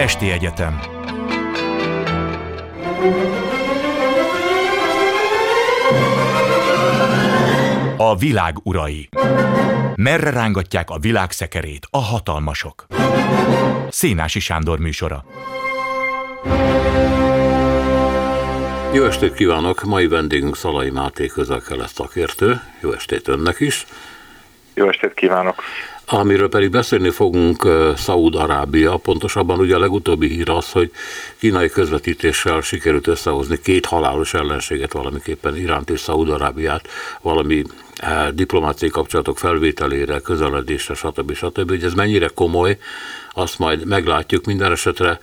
Esti 0.00 0.30
Egyetem 0.30 0.80
A 7.96 8.16
világ 8.16 8.54
urai 8.62 9.08
Merre 9.94 10.30
rángatják 10.30 10.90
a 10.90 10.98
világ 10.98 11.30
szekerét 11.30 11.86
a 11.90 11.98
hatalmasok? 11.98 12.86
Szénási 13.88 14.40
Sándor 14.40 14.78
műsora 14.78 15.24
Jó 18.94 19.04
estét 19.04 19.34
kívánok! 19.34 19.82
Mai 19.82 20.06
vendégünk 20.06 20.56
Szalai 20.56 20.90
Máté 20.90 21.26
közel-kelet 21.26 21.94
szakértő. 21.94 22.60
Jó 22.80 22.92
estét 22.92 23.28
önnek 23.28 23.60
is! 23.60 23.86
Jó 24.74 24.88
estét 24.88 25.14
kívánok! 25.14 25.62
Amiről 26.12 26.48
pedig 26.48 26.70
beszélni 26.70 27.10
fogunk 27.10 27.68
Szaúd-Arábia, 27.96 28.96
pontosabban 28.96 29.58
ugye 29.58 29.74
a 29.74 29.78
legutóbbi 29.78 30.28
hír 30.28 30.50
az, 30.50 30.70
hogy 30.70 30.90
kínai 31.38 31.68
közvetítéssel 31.68 32.60
sikerült 32.60 33.06
összehozni 33.06 33.60
két 33.60 33.86
halálos 33.86 34.34
ellenséget, 34.34 34.92
valamiképpen 34.92 35.56
Iránt 35.56 35.90
és 35.90 36.00
Szaúd-Arábiát, 36.00 36.88
valami 37.20 37.62
diplomáciai 38.32 38.90
kapcsolatok 38.90 39.38
felvételére, 39.38 40.20
közeledésre, 40.20 40.94
stb. 40.94 41.34
stb. 41.34 41.68
Hogy 41.68 41.84
ez 41.84 41.94
mennyire 41.94 42.28
komoly, 42.34 42.78
azt 43.32 43.58
majd 43.58 43.86
meglátjuk 43.86 44.44
minden 44.44 44.72
esetre. 44.72 45.18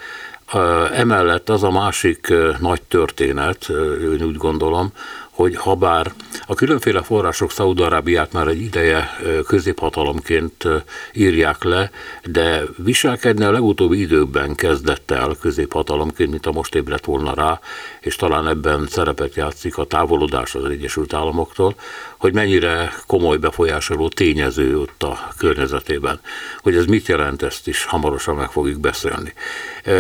Emellett 0.93 1.49
az 1.49 1.63
a 1.63 1.71
másik 1.71 2.33
nagy 2.59 2.81
történet, 2.81 3.69
én 4.01 4.23
úgy 4.23 4.37
gondolom, 4.37 4.91
hogy 5.37 5.55
ha 5.55 5.75
bár 5.75 6.13
a 6.45 6.55
különféle 6.55 7.01
források 7.01 7.51
Szaúd-Arábiát 7.51 8.33
már 8.33 8.47
egy 8.47 8.61
ideje 8.61 9.09
középhatalomként 9.47 10.67
írják 11.13 11.63
le, 11.63 11.91
de 12.23 12.61
viselkedni 12.77 13.43
a 13.43 13.51
legutóbbi 13.51 13.99
időkben 13.99 14.55
kezdett 14.55 15.11
el 15.11 15.35
középhatalomként, 15.41 16.29
mint 16.29 16.45
a 16.45 16.51
most 16.51 16.75
ébredt 16.75 17.05
volna 17.05 17.33
rá, 17.33 17.59
és 17.99 18.15
talán 18.15 18.47
ebben 18.47 18.87
szerepet 18.87 19.35
játszik 19.35 19.77
a 19.77 19.85
távolodás 19.85 20.55
az 20.55 20.65
Egyesült 20.65 21.13
Államoktól, 21.13 21.75
hogy 22.17 22.33
mennyire 22.33 22.93
komoly 23.07 23.37
befolyásoló 23.37 24.07
tényező 24.07 24.79
ott 24.79 25.03
a 25.03 25.27
környezetében. 25.37 26.19
Hogy 26.57 26.75
ez 26.75 26.85
mit 26.85 27.07
jelent, 27.07 27.41
ezt 27.41 27.67
is 27.67 27.83
hamarosan 27.83 28.35
meg 28.35 28.49
fogjuk 28.49 28.79
beszélni. 28.79 29.33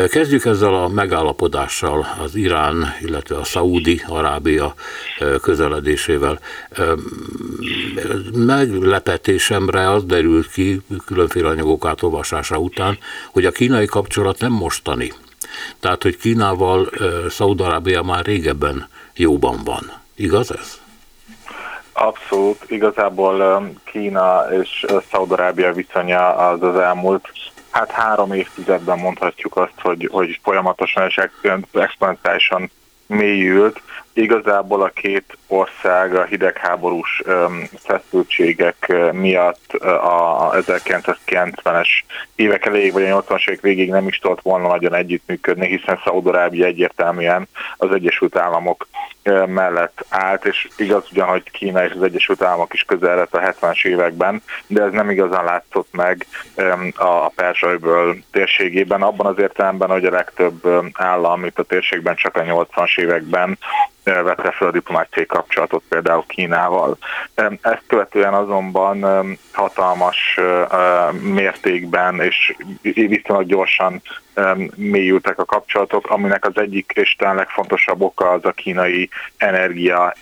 Kezdjük 0.09 0.45
ezzel 0.45 0.75
a 0.75 0.87
megállapodással 0.87 2.07
az 2.23 2.35
Irán, 2.35 2.95
illetve 3.01 3.35
a 3.37 3.43
Szaúdi 3.43 4.01
Arábia 4.07 4.73
közeledésével. 5.41 6.39
Meglepetésemre 8.33 9.91
az 9.91 10.03
derült 10.03 10.51
ki 10.51 10.81
különféle 11.05 11.47
anyagok 11.47 11.85
átolvasása 11.85 12.57
után, 12.57 12.97
hogy 13.31 13.45
a 13.45 13.51
kínai 13.51 13.85
kapcsolat 13.85 14.39
nem 14.39 14.51
mostani. 14.51 15.13
Tehát, 15.79 16.03
hogy 16.03 16.17
Kínával 16.17 16.89
Szaudarábia 17.29 18.01
már 18.01 18.25
régebben 18.25 18.87
jóban 19.15 19.63
van. 19.63 19.91
Igaz 20.15 20.51
ez? 20.51 20.79
Abszolút. 21.99 22.63
Igazából 22.67 23.69
Kína 23.83 24.45
és 24.61 24.85
Szaudarábia 25.11 25.73
viszonya 25.73 26.35
az 26.35 26.61
az 26.63 26.75
elmúlt 26.75 27.31
hát 27.69 27.91
három 27.91 28.33
évtizedben 28.33 28.99
mondhatjuk 28.99 29.57
azt, 29.57 29.79
hogy, 29.81 30.09
hogy 30.11 30.39
folyamatosan 30.43 31.07
és 31.07 31.19
exponenciálisan 31.71 32.71
mélyült. 33.07 33.81
Igazából 34.13 34.81
a 34.81 34.89
két 34.89 35.37
ország 35.47 36.15
a 36.15 36.23
hidegháborús 36.23 37.23
feszültségek 37.83 38.93
miatt 39.11 39.73
a 40.01 40.51
1990-es 40.51 41.87
évek 42.35 42.65
elejéig 42.65 42.93
vagy 42.93 43.03
a 43.03 43.23
80-as 43.23 43.47
évek 43.47 43.61
végig 43.61 43.89
nem 43.89 44.07
is 44.07 44.17
tudott 44.19 44.41
volna 44.41 44.67
nagyon 44.67 44.95
együttműködni, 44.95 45.67
hiszen 45.67 46.01
Szaudarábia 46.03 46.65
egyértelműen 46.65 47.47
az 47.77 47.91
Egyesült 47.91 48.35
Államok 48.35 48.87
mellett 49.45 50.05
állt, 50.09 50.45
és 50.45 50.67
igaz 50.77 51.07
ugyan, 51.11 51.27
hogy 51.27 51.51
Kína 51.51 51.85
és 51.85 51.91
az 51.91 52.03
Egyesült 52.03 52.41
Államok 52.41 52.73
is 52.73 52.83
közel 52.83 53.15
lett 53.15 53.33
a 53.33 53.39
70-es 53.39 53.85
években, 53.85 54.41
de 54.67 54.83
ez 54.83 54.91
nem 54.91 55.09
igazán 55.09 55.43
látszott 55.43 55.87
meg 55.91 56.25
a 56.95 57.29
Persajből 57.29 58.17
térségében, 58.31 59.01
abban 59.01 59.25
az 59.25 59.39
értelemben, 59.39 59.89
hogy 59.89 60.05
a 60.05 60.11
legtöbb 60.11 60.67
állam 60.93 61.45
itt 61.45 61.59
a 61.59 61.63
térségben 61.63 62.15
csak 62.15 62.35
a 62.35 62.41
80-as 62.41 62.99
években 62.99 63.57
vette 64.03 64.51
fel 64.51 64.67
a 64.67 64.71
diplomáciai 64.71 65.25
kapcsolatot 65.37 65.83
például 65.89 66.23
Kínával. 66.27 66.97
Ezt 67.61 67.83
követően 67.87 68.33
azonban 68.33 69.05
hatalmas 69.53 70.39
mértékben 71.21 72.21
és 72.21 72.55
viszonylag 72.81 73.45
gyorsan 73.45 74.01
mélyültek 74.75 75.39
a 75.39 75.45
kapcsolatok, 75.45 76.09
aminek 76.09 76.45
az 76.45 76.57
egyik 76.57 76.91
és 76.95 77.15
talán 77.15 77.35
legfontosabb 77.35 78.01
oka 78.01 78.29
az 78.29 78.45
a 78.45 78.51
kínai 78.51 79.09
energia 79.37 80.13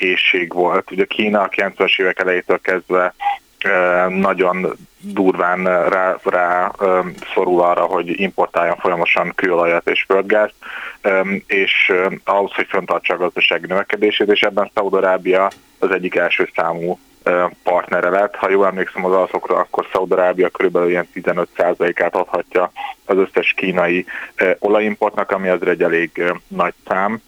volt. 0.53 0.91
Ugye 0.91 1.05
Kína 1.05 1.41
a 1.41 1.49
90-es 1.49 1.99
évek 1.99 2.19
elejétől 2.19 2.59
kezdve 2.61 3.13
nagyon 4.09 4.77
durván 4.99 5.63
rá, 5.89 6.17
rá 6.23 6.71
szorul 7.33 7.61
arra, 7.61 7.83
hogy 7.83 8.19
importáljon 8.19 8.77
folyamosan 8.77 9.31
kőolajat 9.35 9.89
és 9.89 10.03
földgázt, 10.07 10.53
és 11.47 11.93
ahhoz, 12.23 12.51
hogy 12.53 12.67
föntartsa 12.69 13.13
a 13.13 13.17
gazdasági 13.17 13.65
növekedését, 13.67 14.31
és 14.31 14.41
ebben 14.41 14.71
Szaudarábia 14.73 15.49
az 15.79 15.91
egyik 15.91 16.15
első 16.15 16.49
számú 16.55 16.99
partnere 17.63 18.09
lett. 18.09 18.36
Ha 18.36 18.50
jól 18.50 18.66
emlékszem 18.66 19.06
az 19.06 19.12
adatokra, 19.12 19.58
akkor 19.58 19.88
Szaudarábia 19.91 20.50
körülbelül 20.50 20.90
ilyen 20.90 21.08
15%-át 21.13 22.16
adhatja 22.16 22.72
az 23.06 23.18
összes 23.18 23.53
kínai 23.58 24.06
olajimportnak, 24.59 25.31
ami 25.31 25.47
azért 25.47 25.72
egy 25.72 25.84
elég 25.84 26.34
nagy 26.47 26.74
szám, 26.88 27.22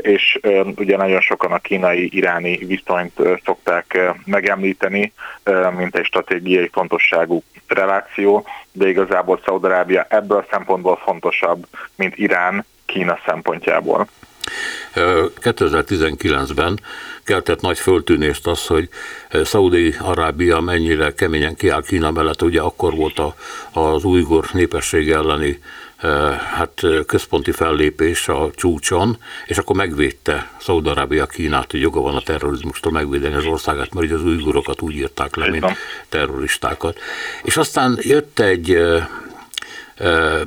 és 0.00 0.40
ugye 0.76 0.96
nagyon 0.96 1.20
sokan 1.20 1.52
a 1.52 1.58
kínai-iráni 1.58 2.56
viszonyt 2.56 3.20
szokták 3.44 3.98
megemlíteni, 4.24 5.12
mint 5.76 5.96
egy 5.96 6.04
stratégiai 6.04 6.68
fontosságú 6.72 7.42
reláció, 7.66 8.46
de 8.72 8.88
igazából 8.88 9.40
Szaudarábia 9.44 10.06
ebből 10.08 10.38
a 10.38 10.46
szempontból 10.50 10.96
fontosabb, 10.96 11.66
mint 11.94 12.16
Irán 12.16 12.64
Kína 12.86 13.18
szempontjából. 13.26 14.08
2019-ben 14.94 16.80
keltett 17.26 17.60
nagy 17.60 17.78
föltűnést 17.78 18.46
az, 18.46 18.66
hogy 18.66 18.88
Szaudi-Arábia 19.44 20.60
mennyire 20.60 21.14
keményen 21.14 21.54
kiáll 21.54 21.82
Kína 21.82 22.10
mellett, 22.10 22.42
ugye 22.42 22.60
akkor 22.60 22.94
volt 22.94 23.18
a, 23.18 23.34
az 23.72 24.04
újgor 24.04 24.48
népesség 24.52 25.10
elleni 25.10 25.58
hát 26.54 26.82
központi 27.06 27.52
fellépés 27.52 28.28
a 28.28 28.50
csúcson, 28.54 29.16
és 29.46 29.58
akkor 29.58 29.76
megvédte 29.76 30.50
Szaudarábia 30.60 31.26
Kínát, 31.26 31.70
hogy 31.70 31.80
joga 31.80 32.00
van 32.00 32.16
a 32.16 32.20
terrorizmustól 32.20 32.92
megvédeni 32.92 33.34
az 33.34 33.44
országát, 33.44 33.94
mert 33.94 34.12
az 34.12 34.24
újgurokat 34.24 34.82
úgy 34.82 34.94
írták 34.94 35.36
le, 35.36 35.50
mint 35.50 35.66
terroristákat. 36.08 36.98
És 37.42 37.56
aztán 37.56 37.98
jött 38.00 38.38
egy 38.38 38.78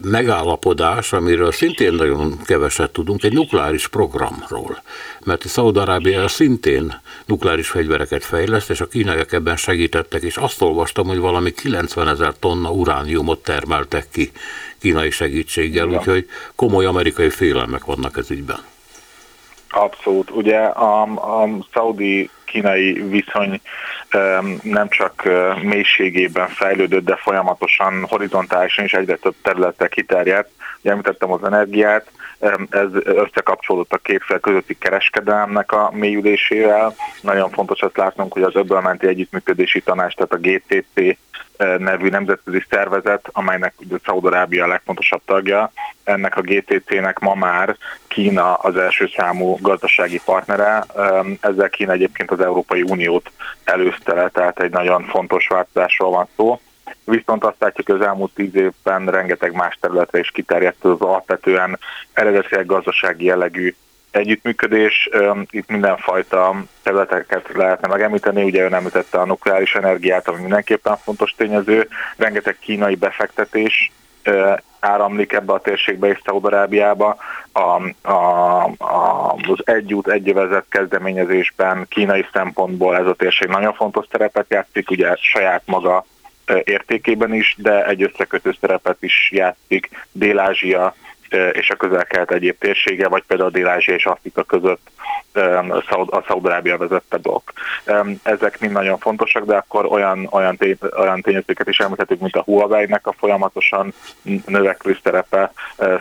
megállapodás, 0.02 1.14
amiről 1.14 1.52
szintén 1.52 1.94
nagyon 1.94 2.38
keveset 2.46 2.92
tudunk, 2.92 3.24
egy 3.24 3.34
nukleáris 3.34 3.88
programról. 3.88 4.82
Mert 5.26 5.48
Szaudarábia 5.48 6.28
szintén 6.28 7.02
nukleáris 7.26 7.70
fegyvereket 7.70 8.24
fejleszt, 8.24 8.70
és 8.70 8.82
a 8.82 8.88
kínaiak 8.88 9.32
ebben 9.32 9.56
segítettek, 9.56 10.22
és 10.22 10.38
azt 10.38 10.62
olvastam, 10.62 11.08
hogy 11.08 11.20
valami 11.20 11.52
90 11.52 12.08
ezer 12.08 12.34
tonna 12.40 12.72
urániumot 12.72 13.44
termeltek 13.44 14.06
ki 14.12 14.32
kínai 14.80 15.10
segítséggel, 15.10 15.88
ja. 15.88 15.98
úgyhogy 15.98 16.28
komoly 16.56 16.86
amerikai 16.86 17.30
félelmek 17.30 17.86
vannak 17.86 18.18
ez 18.18 18.32
ügyben. 18.32 18.60
Abszolút. 19.70 20.30
Ugye 20.32 20.58
a, 20.58 21.02
a 21.02 21.48
szaudi 21.74 22.30
kínai 22.46 22.92
viszony 22.94 23.62
nem 24.62 24.90
csak 24.90 25.24
mélységében 25.62 26.48
fejlődött, 26.48 27.06
de 27.06 27.16
folyamatosan 27.16 28.06
horizontálisan 28.10 28.86
is 28.86 28.94
egyre 28.94 29.16
több 29.16 29.36
területre 29.42 29.88
kiterjedt. 29.88 30.50
Ugye 30.82 30.92
említettem 30.92 31.32
az 31.32 31.44
energiát, 31.44 32.12
ez 32.70 32.88
összekapcsolódott 33.04 33.94
a 33.94 33.98
két 33.98 34.24
közötti 34.42 34.78
kereskedelemnek 34.78 35.72
a 35.72 35.92
mélyülésével. 35.94 36.96
Nagyon 37.22 37.50
fontos 37.50 37.82
azt 37.82 37.98
látnunk, 37.98 38.34
hogy 38.34 38.44
az 38.44 38.56
öbölmenti 38.56 39.08
együttműködési 39.08 39.82
tanács, 39.82 40.16
tehát 40.16 40.32
a 40.32 40.38
GTC 40.38 41.18
nevű 41.78 42.10
nemzetközi 42.10 42.66
szervezet, 42.70 43.30
amelynek 43.32 43.74
ugye 43.78 43.96
Szaudarábia 44.06 44.64
a 44.64 44.68
legfontosabb 44.68 45.22
tagja. 45.26 45.72
Ennek 46.04 46.38
a 46.38 46.42
GTC-nek 46.42 47.20
ma 47.20 47.34
már 47.34 47.76
Kína 48.08 48.54
az 48.54 48.78
első 48.78 49.10
számú 49.16 49.58
gazdasági 49.62 50.22
partnere. 50.26 50.86
Ezzel 51.40 51.70
Kína 51.70 51.92
egyébként 51.92 52.32
az 52.32 52.40
Európai 52.40 52.82
Uniót 52.82 53.32
előzte 53.64 54.14
le, 54.14 54.30
tehát 54.30 54.60
egy 54.60 54.72
nagyon 54.72 55.04
fontos 55.04 55.48
változásról 55.48 56.10
van 56.12 56.28
szó. 56.36 56.60
Viszont 57.04 57.44
azt 57.44 57.60
látjuk, 57.60 57.88
hogy 57.88 58.02
az 58.02 58.08
elmúlt 58.08 58.34
tíz 58.34 58.56
évben 58.56 59.06
rengeteg 59.06 59.54
más 59.54 59.78
területre 59.82 60.20
is 60.20 60.32
kiterjedt 60.32 60.84
az 60.84 61.02
alapvetően 61.02 61.80
eredetileg 62.14 62.66
gazdasági 62.66 63.26
jellegű 63.26 63.76
együttműködés. 64.12 65.10
Itt 65.50 65.70
mindenfajta 65.70 66.64
területeket 66.84 67.50
lehetne 67.54 67.88
megemlíteni, 67.88 68.44
ugye 68.44 68.64
ön 68.64 68.74
említette 68.74 69.20
a 69.20 69.26
nukleáris 69.26 69.76
energiát, 69.76 70.28
ami 70.28 70.42
mindenképpen 70.42 70.98
fontos 70.98 71.34
tényező, 71.38 71.88
rengeteg 72.18 72.58
kínai 72.60 72.96
befektetés 72.96 73.92
áramlik 74.80 75.34
ebbe 75.34 75.54
a 75.54 75.62
térségbe 75.62 76.08
és 76.08 76.22
Szaudarábiába. 76.26 77.18
A, 77.52 77.60
a, 78.10 78.64
a, 78.78 79.34
az 79.34 79.60
egyút 79.64 80.08
egyövezet 80.08 80.66
kezdeményezésben 80.70 81.86
kínai 81.90 82.26
szempontból 82.34 82.98
ez 82.98 83.06
a 83.06 83.14
térség 83.14 83.48
nagyon 83.48 83.74
fontos 83.74 84.06
szerepet 84.12 84.46
játszik, 84.50 84.90
ugye 84.90 85.16
saját 85.16 85.64
maga 85.66 86.06
értékében 86.64 87.34
is, 87.34 87.56
de 87.58 87.86
egy 87.86 88.02
összekötő 88.02 88.56
szerepet 88.60 88.98
is 89.00 89.32
játszik 89.32 89.90
Dél-Ázsia 90.12 90.96
és 91.52 91.70
a 91.70 91.76
közel-kelet 91.76 92.32
egyéb 92.32 92.58
térsége, 92.58 93.08
vagy 93.08 93.24
például 93.28 93.50
Dél-Ázsia 93.50 93.96
és 93.96 94.06
Afrika 94.06 94.44
között 94.44 94.90
a 96.10 96.24
Szaudarábia 96.28 96.78
vezette 96.78 97.18
blokk. 97.18 97.50
Ezek 98.24 98.60
mind 98.60 98.74
nagyon 98.74 98.98
fontosak, 98.98 99.46
de 99.46 99.56
akkor 99.56 99.86
olyan, 99.86 100.28
olyan, 100.32 100.58
tény, 100.58 100.78
olyan 100.98 101.22
tényezőket 101.22 101.68
is 101.68 101.80
említhetünk, 101.80 102.22
mint 102.22 102.36
a 102.36 102.42
Huawei-nek 102.42 103.08
a 103.08 103.14
folyamatosan 103.18 103.94
növekvő 104.46 104.98
szerepe 105.04 105.52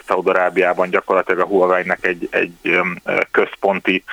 Szaudarábiában, 0.06 0.90
gyakorlatilag 0.90 1.40
a 1.40 1.46
Huawei-nek 1.46 2.06
egy, 2.06 2.28
egy 2.30 2.80
központi 3.30 4.04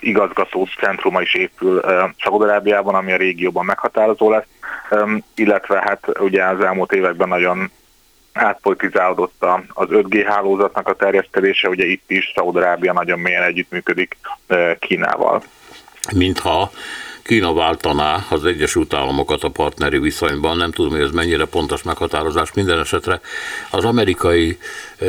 igazgató 0.00 0.68
centruma 0.78 1.20
is 1.20 1.34
épül 1.34 1.80
Szaudarábiában, 2.22 2.94
ami 2.94 3.12
a 3.12 3.16
régióban 3.16 3.64
meghatározó 3.64 4.30
lesz, 4.30 4.46
illetve 5.34 5.80
hát 5.80 6.18
ugye 6.18 6.44
az 6.44 6.60
elmúlt 6.60 6.92
években 6.92 7.28
nagyon 7.28 7.70
átpolitizálódott 8.32 9.44
az 9.68 9.86
5G 9.90 10.24
hálózatnak 10.26 10.88
a 10.88 10.94
terjeszkedése, 10.94 11.68
ugye 11.68 11.84
itt 11.84 12.10
is 12.10 12.32
Szaudarábia 12.34 12.92
nagyon 12.92 13.18
mélyen 13.18 13.42
együttműködik 13.42 14.16
Kínával. 14.78 15.42
Mintha 16.14 16.70
Kína 17.22 17.54
váltaná 17.54 18.18
az 18.30 18.44
Egyesült 18.44 18.94
Államokat 18.94 19.42
a 19.42 19.50
partneri 19.50 19.98
viszonyban, 19.98 20.56
nem 20.56 20.70
tudom, 20.70 20.90
hogy 20.90 21.00
ez 21.00 21.10
mennyire 21.10 21.44
pontos 21.44 21.82
meghatározás, 21.82 22.52
minden 22.52 22.78
esetre 22.78 23.20
az 23.70 23.84
amerikai 23.84 24.58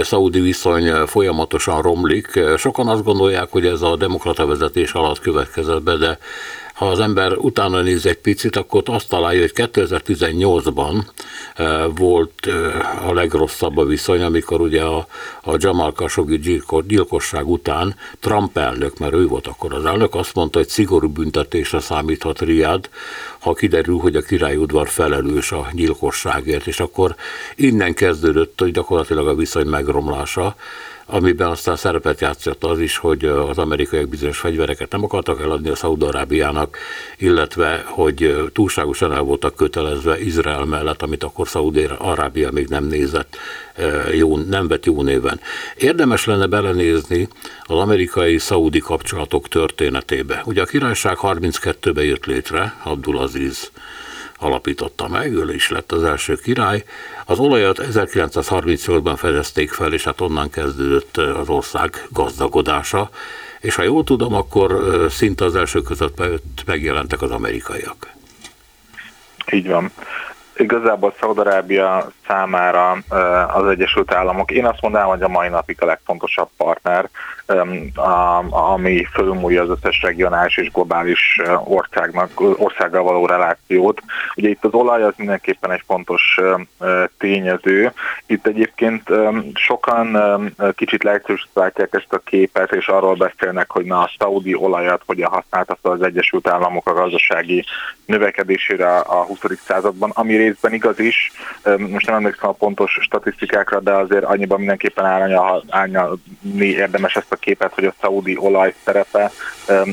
szaudi 0.02 0.40
viszony 0.40 1.06
folyamatosan 1.06 1.82
romlik. 1.82 2.40
Sokan 2.58 2.88
azt 2.88 3.04
gondolják, 3.04 3.48
hogy 3.50 3.66
ez 3.66 3.82
a 3.82 3.96
demokrata 3.96 4.46
vezetés 4.46 4.92
alatt 4.92 5.20
következett 5.20 5.82
be, 5.82 5.96
de 5.96 6.18
ha 6.74 6.88
az 6.90 7.00
ember 7.00 7.38
utána 7.38 7.82
néz 7.82 8.06
egy 8.06 8.18
picit, 8.18 8.56
akkor 8.56 8.82
azt 8.86 9.10
találja, 9.10 9.40
hogy 9.40 9.52
2018-ban 9.56 11.04
eh, 11.56 11.84
volt 11.96 12.48
eh, 12.48 13.08
a 13.08 13.14
legrosszabb 13.14 13.78
a 13.78 13.86
viszony, 13.86 14.22
amikor 14.22 14.62
ugye 14.62 14.82
a, 14.82 15.08
a 15.42 15.56
Jamal 15.58 15.92
Khashoggi 15.92 16.62
gyilkosság 16.88 17.50
után 17.50 17.96
Trump 18.20 18.58
elnök, 18.58 18.98
mert 18.98 19.14
ő 19.14 19.28
volt 19.28 19.48
akkor 19.48 19.74
az 19.74 19.86
elnök, 19.86 20.16
azt 20.16 20.36
mondta, 20.36 20.58
hogy 20.58 20.68
szigorú 20.68 21.08
büntetésre 21.08 21.80
számíthat 21.80 22.42
Riad, 22.42 22.90
ha 23.40 23.54
kiderül, 23.54 23.98
hogy 23.98 24.16
a 24.16 24.22
királyudvar 24.22 24.88
felelős 24.88 25.52
a 25.52 25.68
gyilkosságért, 25.74 26.68
és 26.68 26.80
akkor 26.80 27.16
innen 27.56 27.94
kezdődött, 27.94 28.60
hogy 28.60 28.72
gyakorlatilag 28.72 29.28
a 29.28 29.36
viszony 29.36 29.68
megromlása, 29.68 30.56
amiben 31.14 31.48
aztán 31.48 31.76
szerepet 31.76 32.22
játszott 32.22 32.64
az 32.64 32.80
is, 32.80 32.98
hogy 32.98 33.26
az 33.26 33.58
amerikaiak 33.58 34.10
bizonyos 34.10 34.38
fegyvereket 34.38 34.92
nem 34.92 35.04
akartak 35.04 35.42
eladni 35.42 35.70
a 35.70 35.76
Szaudarábiának, 35.76 36.78
illetve 37.18 37.84
hogy 37.86 38.50
túlságosan 38.54 39.14
el 39.14 39.22
voltak 39.22 39.56
kötelezve 39.56 40.22
Izrael 40.22 40.66
mellett, 40.66 41.02
amit 41.02 41.24
akkor 41.24 41.48
Szaudarábia 41.48 42.52
még 42.52 42.68
nem 42.68 42.86
nézett 42.86 43.38
jó, 44.12 44.38
nem 44.38 44.68
vett 44.68 44.86
jó 44.86 45.02
néven. 45.02 45.40
Érdemes 45.78 46.26
lenne 46.26 46.48
belenézni 46.48 47.28
az 47.64 47.78
amerikai-szaudi 47.78 48.80
kapcsolatok 48.80 49.48
történetébe. 49.48 50.42
Ugye 50.46 50.62
a 50.62 50.66
királyság 50.66 51.18
32-ben 51.22 52.06
jött 52.06 52.26
létre, 52.26 52.76
Abdulaziz 52.84 53.72
alapította 54.44 55.08
meg, 55.08 55.34
ő 55.34 55.54
is 55.54 55.70
lett 55.70 55.92
az 55.92 56.04
első 56.04 56.36
király. 56.36 56.84
Az 57.26 57.40
olajat 57.40 57.80
1938-ban 57.92 59.14
fedezték 59.18 59.72
fel, 59.72 59.94
és 59.94 60.04
hát 60.04 60.22
onnan 60.22 60.50
kezdődött 60.50 61.18
az 61.18 61.50
ország 61.50 62.08
gazdagodása, 62.10 63.10
és 63.60 63.76
ha 63.76 63.84
jól 63.84 64.04
tudom, 64.04 64.34
akkor 64.34 64.82
szinte 65.10 65.46
az 65.46 65.56
első 65.56 65.82
között 65.82 66.22
megjelentek 66.66 67.22
az 67.22 67.32
amerikaiak. 67.32 68.12
Így 69.52 69.68
van. 69.68 69.92
Igazából 70.58 71.16
Szaudarábia 71.20 72.12
számára 72.28 72.98
az 73.54 73.68
Egyesült 73.68 74.14
Államok, 74.14 74.52
én 74.52 74.66
azt 74.66 74.82
mondanám, 74.82 75.08
hogy 75.08 75.22
a 75.22 75.28
mai 75.28 75.50
napig 75.50 75.82
a 75.82 75.86
legfontosabb 75.86 76.50
partner, 76.58 77.10
ami 78.50 79.06
fölmúlja 79.14 79.62
az 79.62 79.70
összes 79.70 80.02
regionális 80.02 80.58
és 80.58 80.72
globális 80.72 81.42
országnak, 81.64 82.30
országgal 82.36 83.04
való 83.04 83.26
relációt. 83.26 84.02
Ugye 84.36 84.50
itt 84.50 84.66
az 84.66 84.74
olaj 84.74 85.04
az 85.04 85.14
mindenképpen 85.16 85.72
egy 85.72 85.84
fontos 85.88 86.40
tényező. 87.18 87.92
Itt 88.26 88.48
egyébként 88.48 89.10
sokan 89.54 90.18
kicsit 90.76 91.04
leegyszerűsítják 91.04 91.88
ezt 91.92 92.14
a 92.14 92.18
képet, 92.18 92.72
és 92.72 92.88
arról 92.88 93.16
beszélnek, 93.16 93.72
hogy 93.72 93.86
na 93.86 94.00
a 94.00 94.12
szaudi 94.18 94.56
olajat 94.56 95.02
hogyan 95.06 95.32
használta 95.32 95.78
az 95.82 96.02
Egyesült 96.02 96.48
Államok 96.48 96.90
a 96.90 96.94
gazdasági 96.94 97.66
növekedésére 98.06 98.98
a 98.98 99.24
20. 99.24 99.40
században, 99.66 100.10
ami 100.14 100.36
részben 100.36 100.74
igaz 100.74 101.00
is. 101.00 101.32
Most 101.78 102.10
nem 102.14 102.24
emlékszem 102.24 102.50
a 102.50 102.54
pontos 102.54 102.98
statisztikákra, 103.02 103.80
de 103.80 103.92
azért 103.92 104.24
annyiban 104.24 104.58
mindenképpen 104.58 105.06
árnyalni 105.70 106.20
érdemes 106.66 107.16
ezt 107.16 107.32
a 107.32 107.36
képet, 107.36 107.74
hogy 107.74 107.86
a 107.86 107.94
szaudi 108.02 108.38
olaj 108.38 108.74
szerepe 108.84 109.32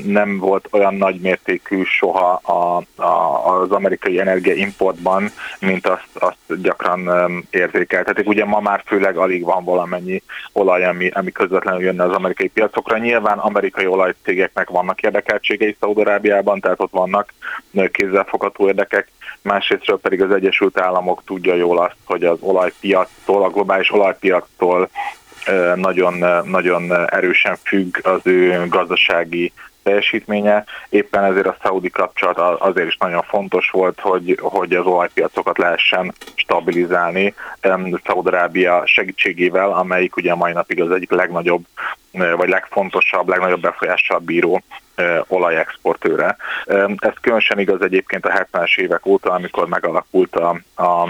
nem 0.04 0.38
volt 0.38 0.68
olyan 0.70 0.94
nagy 0.94 1.20
mértékű 1.20 1.82
soha 1.84 2.32
a, 2.32 2.76
a, 3.02 3.60
az 3.60 3.70
amerikai 3.70 4.20
energiaimportban, 4.20 5.30
mint 5.60 5.86
azt, 5.86 6.08
azt 6.14 6.62
gyakran 6.62 7.10
érzékeltetik. 7.50 8.28
Ugye 8.28 8.44
ma 8.44 8.60
már 8.60 8.82
főleg 8.86 9.16
alig 9.16 9.44
van 9.44 9.64
valamennyi 9.64 10.22
olaj, 10.52 10.84
ami, 10.84 11.08
ami 11.08 11.32
közvetlenül 11.32 11.82
jönne 11.82 12.04
az 12.04 12.12
amerikai 12.12 12.48
piacokra. 12.48 12.98
Nyilván 12.98 13.38
amerikai 13.38 13.86
olajcégeknek 13.86 14.68
vannak 14.68 15.02
érdekeltségei 15.02 15.76
Szaudarábiában, 15.80 16.60
tehát 16.60 16.80
ott 16.80 16.92
vannak 16.92 17.32
kézzelfogható 17.90 18.66
érdekek, 18.66 19.08
másrésztről 19.42 19.98
pedig 19.98 20.22
az 20.22 20.30
Egyesült 20.30 20.78
Államok 20.78 21.22
tudja 21.24 21.54
jól 21.54 21.78
azt, 21.78 21.96
hogy 22.04 22.24
az 22.24 22.38
olajpiactól, 22.40 23.44
a 23.44 23.50
globális 23.50 23.92
olajpiactól 23.92 24.90
nagyon, 25.74 26.44
nagyon 26.48 27.08
erősen 27.08 27.56
függ 27.62 28.06
az 28.06 28.20
ő 28.22 28.66
gazdasági 28.68 29.52
teljesítménye. 29.90 30.64
Éppen 30.88 31.24
ezért 31.24 31.46
a 31.46 31.56
szaudi 31.62 31.90
kapcsolat 31.90 32.60
azért 32.60 32.86
is 32.86 32.96
nagyon 32.96 33.22
fontos 33.22 33.70
volt, 33.70 34.00
hogy, 34.00 34.38
hogy 34.42 34.74
az 34.74 34.86
olajpiacokat 34.86 35.58
lehessen 35.58 36.14
stabilizálni 36.34 37.34
Szaudarábia 38.06 38.82
segítségével, 38.86 39.70
amelyik 39.70 40.16
ugye 40.16 40.34
mai 40.34 40.52
napig 40.52 40.80
az 40.80 40.90
egyik 40.90 41.10
legnagyobb, 41.10 41.64
vagy 42.12 42.48
legfontosabb, 42.48 43.28
legnagyobb 43.28 43.60
befolyással 43.60 44.18
bíró 44.18 44.62
olajexportőre. 45.26 46.36
Ez 46.96 47.12
különösen 47.20 47.58
igaz 47.58 47.82
egyébként 47.82 48.26
a 48.26 48.46
70-es 48.52 48.78
évek 48.78 49.06
óta, 49.06 49.30
amikor 49.30 49.68
megalakult 49.68 50.36
a, 50.36 50.48
a 50.76 51.08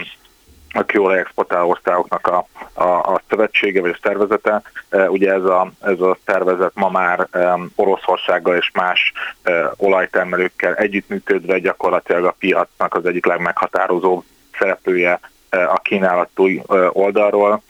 a 0.72 0.84
kőolaj 0.84 1.18
exportáló 1.18 1.68
országoknak 1.68 2.26
a, 2.26 2.46
a, 2.72 2.84
a 2.84 3.22
szövetsége 3.28 3.80
vagy 3.80 3.90
a 3.90 3.98
szervezete. 4.02 4.62
E, 4.88 5.10
ugye 5.10 5.32
ez 5.32 5.44
a, 5.44 5.72
ez 5.80 6.00
a 6.00 6.18
szervezet 6.26 6.72
ma 6.74 6.88
már 6.88 7.28
um, 7.32 7.72
Oroszországgal 7.74 8.56
és 8.56 8.70
más 8.72 9.12
uh, 9.44 9.54
olajtermelőkkel 9.76 10.74
együttműködve 10.74 11.58
gyakorlatilag 11.58 12.24
a 12.24 12.34
piacnak 12.38 12.94
az 12.94 13.06
egyik 13.06 13.26
legmeghatározóbb 13.26 14.24
szereplője 14.58 15.20
a 15.50 15.80
kínálatú 15.82 16.48
uh, 16.48 16.88
oldalról 16.92 17.62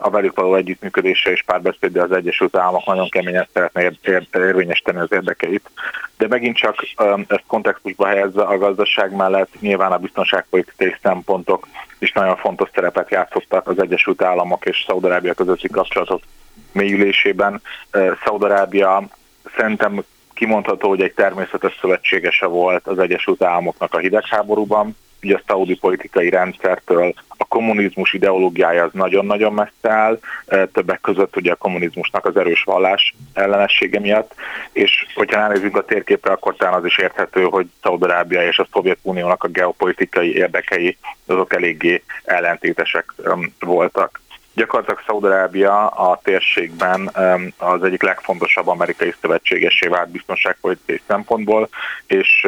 a 0.00 0.10
velük 0.10 0.36
való 0.36 0.54
együttműködése 0.54 1.30
és 1.30 1.42
párbeszédde 1.42 2.02
az 2.02 2.12
Egyesült 2.12 2.56
Államok 2.56 2.86
nagyon 2.86 3.08
keményen 3.08 3.48
szeretne 3.52 3.82
ér, 3.82 3.96
ér, 4.02 4.26
érvényesíteni 4.32 4.98
az 4.98 5.12
érdekeit. 5.12 5.70
De 6.16 6.28
megint 6.28 6.56
csak 6.56 6.76
ezt 7.26 7.44
kontextusba 7.46 8.06
helyezve 8.06 8.42
a 8.42 8.58
gazdaság 8.58 9.12
mellett 9.16 9.60
nyilván 9.60 9.92
a 9.92 9.98
biztonságpolitikai 9.98 10.96
szempontok 11.02 11.66
is 11.98 12.12
nagyon 12.12 12.36
fontos 12.36 12.68
szerepet 12.74 13.10
játszottak 13.10 13.68
az 13.68 13.78
Egyesült 13.78 14.22
Államok 14.22 14.64
és 14.64 14.84
Szaudarábia 14.86 15.34
közötti 15.34 15.68
kapcsolatok 15.68 16.22
mélyülésében. 16.72 17.62
Szaudarábia 18.24 19.08
szerintem 19.56 20.04
kimondható, 20.34 20.88
hogy 20.88 21.02
egy 21.02 21.14
természetes 21.14 21.78
szövetségese 21.80 22.46
volt 22.46 22.86
az 22.86 22.98
Egyesült 22.98 23.42
Államoknak 23.42 23.94
a 23.94 23.98
hidegháborúban, 23.98 24.96
ugye 25.22 25.34
a 25.34 25.42
szaudi 25.46 25.76
politikai 25.76 26.30
rendszertől 26.30 27.14
a 27.36 27.44
kommunizmus 27.44 28.12
ideológiája 28.12 28.84
az 28.84 28.90
nagyon-nagyon 28.92 29.52
messze 29.54 29.90
áll, 29.90 30.18
többek 30.72 31.00
között 31.00 31.36
ugye 31.36 31.52
a 31.52 31.56
kommunizmusnak 31.56 32.24
az 32.24 32.36
erős 32.36 32.62
vallás 32.62 33.14
ellenessége 33.32 34.00
miatt, 34.00 34.34
és 34.72 35.06
hogyha 35.14 35.40
ránézünk 35.40 35.76
a 35.76 35.84
térképre, 35.84 36.32
akkor 36.32 36.56
talán 36.56 36.74
az 36.74 36.84
is 36.84 36.98
érthető, 36.98 37.42
hogy 37.42 37.66
Szaudarábia 37.82 38.46
és 38.46 38.58
a 38.58 38.66
Szovjetuniónak 38.72 39.44
a 39.44 39.48
geopolitikai 39.48 40.36
érdekei 40.36 40.96
azok 41.26 41.54
eléggé 41.54 42.02
ellentétesek 42.24 43.14
voltak. 43.60 44.20
Gyakorlatilag 44.54 45.02
Szaudarábia 45.06 45.86
a 45.86 46.20
térségben 46.22 47.10
az 47.56 47.82
egyik 47.82 48.02
legfontosabb 48.02 48.68
amerikai 48.68 49.14
szövetségesé 49.20 49.86
vált 49.86 50.10
biztonságpolitikai 50.10 51.00
szempontból, 51.06 51.68
és 52.06 52.46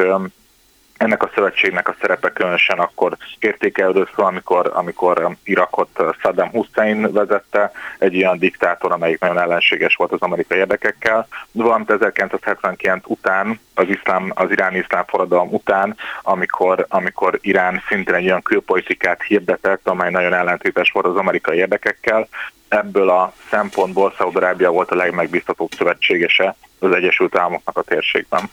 ennek 0.97 1.23
a 1.23 1.31
szövetségnek 1.35 1.87
a 1.87 1.95
szerepe 2.01 2.31
különösen 2.31 2.79
akkor 2.79 3.17
értékelődött 3.39 4.09
fel, 4.09 4.25
amikor, 4.25 4.71
amikor 4.73 5.35
Irakot 5.43 6.03
Saddam 6.19 6.49
Hussein 6.49 7.11
vezette, 7.11 7.71
egy 7.99 8.15
olyan 8.15 8.37
diktátor, 8.37 8.91
amelyik 8.91 9.19
nagyon 9.19 9.39
ellenséges 9.39 9.95
volt 9.95 10.11
az 10.11 10.21
amerikai 10.21 10.57
érdekekkel, 10.57 11.27
valamint 11.51 11.91
1979 11.91 13.03
után, 13.07 13.59
az, 13.73 13.87
iszlám, 13.87 14.31
az 14.35 14.51
iráni 14.51 14.77
iszlám 14.77 15.03
forradalom 15.07 15.53
után, 15.53 15.95
amikor, 16.21 16.85
amikor 16.89 17.39
Irán 17.41 17.81
szintén 17.87 18.13
egy 18.13 18.25
olyan 18.25 18.41
külpolitikát 18.41 19.23
hirdetett, 19.23 19.87
amely 19.87 20.11
nagyon 20.11 20.33
ellentétes 20.33 20.91
volt 20.91 21.05
az 21.05 21.15
amerikai 21.15 21.57
érdekekkel, 21.57 22.27
ebből 22.67 23.09
a 23.09 23.33
szempontból 23.49 24.13
Szaudarábia 24.17 24.69
volt 24.71 24.91
a 24.91 24.95
legmegbízhatóbb 24.95 25.71
szövetségese 25.77 26.55
az 26.79 26.91
Egyesült 26.91 27.37
Államoknak 27.37 27.77
a 27.77 27.81
térségben. 27.81 28.49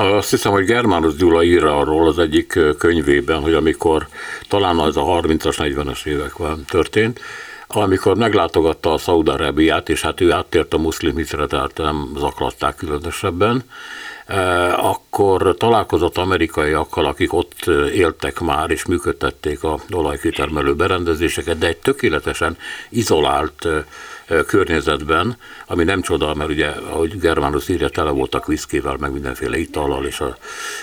Azt 0.00 0.30
hiszem, 0.30 0.52
hogy 0.52 0.64
Germánus 0.64 1.14
Gyula 1.14 1.42
ír 1.42 1.64
arról 1.64 2.08
az 2.08 2.18
egyik 2.18 2.58
könyvében, 2.78 3.40
hogy 3.40 3.54
amikor 3.54 4.08
talán 4.48 4.78
az 4.78 4.96
a 4.96 5.02
30-as, 5.02 5.56
40-es 5.58 6.06
években 6.06 6.64
történt, 6.68 7.20
amikor 7.66 8.16
meglátogatta 8.16 8.92
a 8.92 8.98
Szaudarábiát, 8.98 9.88
és 9.88 10.00
hát 10.00 10.20
ő 10.20 10.32
áttért 10.32 10.74
a 10.74 10.78
muszlim 10.78 11.16
hitre, 11.16 11.46
tehát 11.46 11.76
nem 11.76 12.10
zaklatták 12.16 12.76
különösebben, 12.76 13.62
akkor 14.76 15.54
találkozott 15.58 16.16
amerikaiakkal, 16.16 17.04
akik 17.04 17.32
ott 17.32 17.66
éltek 17.94 18.40
már, 18.40 18.70
és 18.70 18.84
működtették 18.84 19.64
a 19.64 19.78
olajkitermelő 19.90 20.74
berendezéseket, 20.74 21.58
de 21.58 21.66
egy 21.66 21.76
tökéletesen 21.76 22.56
izolált 22.88 23.68
környezetben, 24.46 25.36
ami 25.66 25.84
nem 25.84 26.00
csoda, 26.02 26.34
mert 26.34 26.50
ugye, 26.50 26.66
ahogy 26.66 27.18
Germánus 27.18 27.68
írja, 27.68 27.88
tele 27.88 28.10
voltak 28.10 28.46
viszkével, 28.46 28.96
meg 28.96 29.12
mindenféle 29.12 29.58
itallal, 29.58 30.06
és 30.06 30.20
a, 30.20 30.36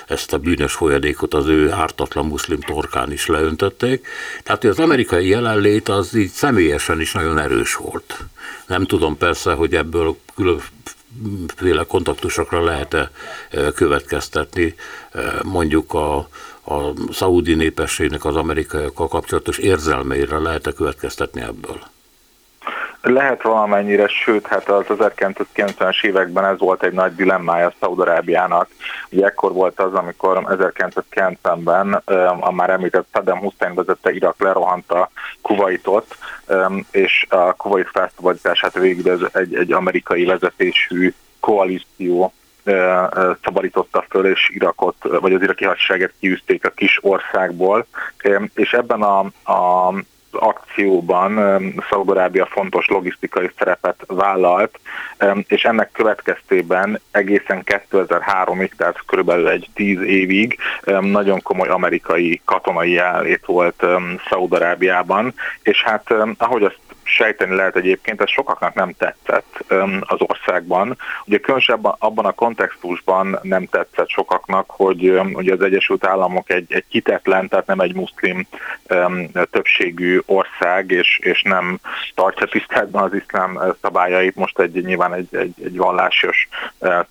ezt 0.08 0.34
a 0.34 0.38
bűnös 0.38 0.74
folyadékot 0.74 1.34
az 1.34 1.48
ő 1.48 1.72
ártatlan 1.72 2.26
muszlim 2.26 2.60
torkán 2.60 3.12
is 3.12 3.26
leöntötték. 3.26 4.08
Tehát 4.44 4.64
az 4.64 4.80
amerikai 4.80 5.28
jelenlét 5.28 5.90
az 5.90 6.16
így 6.16 6.30
személyesen 6.30 7.02
is 7.02 7.12
nagyon 7.12 7.38
erős 7.38 7.76
volt. 7.76 8.18
Nem 8.68 8.86
tudom 8.86 9.18
persze, 9.18 9.54
hogy 9.54 9.76
ebből 9.76 10.18
különféle 10.36 11.84
kontaktusokra 11.84 12.64
lehet-e 12.64 13.12
következtetni, 13.76 14.76
mondjuk 15.44 15.94
a, 15.94 16.18
a 16.66 16.94
szaudi 17.12 17.54
népességnek 17.54 18.26
az 18.26 18.36
amerikaiakkal 18.36 19.08
kapcsolatos 19.08 19.58
érzelmeire 19.58 20.38
lehet-e 20.38 20.72
következtetni 20.72 21.42
ebből? 21.42 21.80
Lehet 23.02 23.42
valamennyire, 23.42 24.08
sőt, 24.08 24.48
hát 24.48 24.70
az 24.70 24.86
1990-es 24.88 26.04
években 26.04 26.46
ez 26.46 26.60
volt 26.60 26.84
egy 26.84 26.94
nagy 26.94 27.16
dilemmája 27.16 27.74
Szaudarábiának. 27.80 28.70
Ugye 29.12 29.26
ekkor 29.26 29.52
volt 29.52 29.80
az, 29.80 29.94
amikor 29.94 30.44
1990-ben 30.46 31.94
a 32.40 32.52
már 32.52 32.70
említett 32.70 33.08
Saddam 33.14 33.40
Hussein 33.40 33.74
vezette 33.74 34.12
Irak 34.12 34.36
lerohanta 34.40 35.10
Kuwaitot, 35.42 36.18
és 36.92 37.26
a 37.30 37.54
Kuwait 37.54 37.90
felszabadítását 37.90 38.74
végül 38.74 39.30
egy, 39.34 39.56
egy 39.56 39.72
amerikai 39.72 40.26
vezetésű 40.26 41.14
koalíció 41.40 42.34
szabadította 43.44 44.06
föl, 44.10 44.26
és 44.26 44.50
Irakot, 44.54 44.96
vagy 45.02 45.34
az 45.34 45.42
iraki 45.42 45.66
hadsereget 45.66 46.14
kiűzték 46.20 46.66
a 46.66 46.70
kis 46.70 47.00
országból, 47.02 47.86
és 48.54 48.74
ebben 48.74 49.02
a, 49.02 49.20
a 49.52 49.94
akcióban 50.32 51.40
Szaudarábia 51.90 52.46
fontos 52.46 52.88
logisztikai 52.88 53.52
szerepet 53.58 54.04
vállalt, 54.08 54.80
és 55.48 55.64
ennek 55.64 55.92
következtében 55.92 57.00
egészen 57.12 57.64
2003-ig, 57.66 58.70
tehát 58.78 59.02
körülbelül 59.06 59.48
egy 59.48 59.68
tíz 59.74 60.02
évig 60.02 60.58
nagyon 61.02 61.42
komoly 61.42 61.68
amerikai 61.68 62.42
katonai 62.46 62.92
jelenlét 62.92 63.46
volt 63.46 63.86
Szaudarábiában, 64.30 65.34
és 65.62 65.84
hát 65.84 66.14
ahogy 66.38 66.64
azt 66.64 66.80
sejteni 67.08 67.56
lehet 67.56 67.76
egyébként, 67.76 68.22
ez 68.22 68.30
sokaknak 68.30 68.74
nem 68.74 68.94
tetszett 68.98 69.64
az 70.00 70.18
országban. 70.20 70.98
Ugye 71.26 71.38
különösen 71.38 71.80
abban 71.82 72.26
a 72.26 72.32
kontextusban 72.32 73.40
nem 73.42 73.66
tetszett 73.66 74.10
sokaknak, 74.10 74.70
hogy 74.70 75.10
ugye 75.34 75.54
az 75.54 75.62
Egyesült 75.62 76.06
Államok 76.06 76.50
egy, 76.50 76.74
egy 76.74 76.86
hitetlen, 76.90 77.48
tehát 77.48 77.66
nem 77.66 77.80
egy 77.80 77.96
muszlim 77.96 78.48
többségű 79.52 80.20
ország, 80.26 80.92
és, 80.92 81.20
és 81.22 81.42
nem 81.42 81.80
tartja 82.16 82.48
tiszteletben 82.48 83.04
az 83.04 83.14
iszlám 83.14 83.60
szabályait, 83.82 84.36
most 84.36 84.60
egy 84.60 84.86
nyilván 84.86 85.14
egy, 85.14 85.36
egy, 85.36 85.54
egy 85.64 85.78
vallásos 85.78 86.48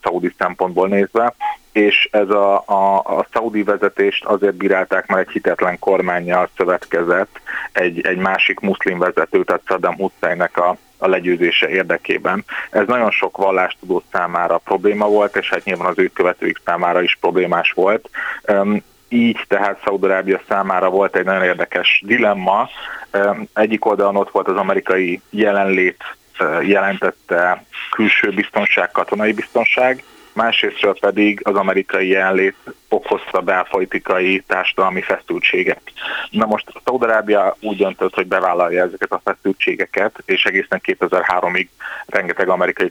szaudi 0.03 0.35
szempontból 0.38 0.88
nézve, 0.88 1.35
és 1.76 2.09
ez 2.11 2.30
a, 2.30 2.62
a, 2.66 2.97
a 2.99 3.26
szaudi 3.33 3.62
vezetést 3.62 4.25
azért 4.25 4.54
bírálták, 4.54 5.06
mert 5.06 5.26
egy 5.26 5.33
hitetlen 5.33 5.78
kormányjal 5.78 6.49
szövetkezett 6.56 7.40
egy, 7.73 8.06
egy 8.06 8.16
másik 8.16 8.61
muszlim 8.61 8.99
vezető, 8.99 9.45
tehát 9.45 9.62
Saddam 9.66 9.97
Husseinnek 9.97 10.56
a, 10.56 10.76
a 10.99 11.09
legyőzése 11.09 11.68
érdekében. 11.68 12.45
Ez 12.71 12.87
nagyon 12.87 13.11
sok 13.11 13.37
vallástudó 13.37 14.02
számára 14.12 14.59
probléma 14.59 15.09
volt, 15.09 15.37
és 15.37 15.50
hát 15.50 15.64
nyilván 15.64 15.87
az 15.87 15.99
ő 15.99 16.06
követőik 16.06 16.61
számára 16.64 17.02
is 17.02 17.16
problémás 17.21 17.73
volt. 17.73 18.11
Így 19.09 19.45
tehát 19.49 19.80
Szaudarábia 19.85 20.40
számára 20.49 20.90
volt 20.90 21.16
egy 21.16 21.25
nagyon 21.25 21.45
érdekes 21.45 22.02
dilemma. 22.06 22.68
Egyik 23.54 23.85
oldalon 23.85 24.16
ott 24.16 24.30
volt 24.30 24.49
az 24.49 24.56
amerikai 24.56 25.21
jelenlét, 25.30 26.04
jelentette 26.62 27.64
külső 27.90 28.30
biztonság, 28.30 28.90
katonai 28.90 29.33
biztonság, 29.33 30.04
másrésztről 30.37 30.99
pedig 31.00 31.40
az 31.45 31.55
amerikai 31.55 32.09
jelenlét 32.09 32.57
okozta 32.88 33.40
belpolitikai 33.40 34.43
társadalmi 34.47 35.00
feszültségek. 35.00 35.81
Na 36.31 36.47
most 36.47 36.73
Szaudarábia 36.85 37.57
úgy 37.61 37.76
döntött, 37.76 38.14
hogy 38.14 38.26
bevállalja 38.26 38.83
ezeket 38.83 39.12
a 39.12 39.21
feszültségeket, 39.25 40.23
és 40.25 40.45
egészen 40.45 40.81
2003-ig 40.85 41.66
rengeteg 42.07 42.49
amerikai 42.49 42.90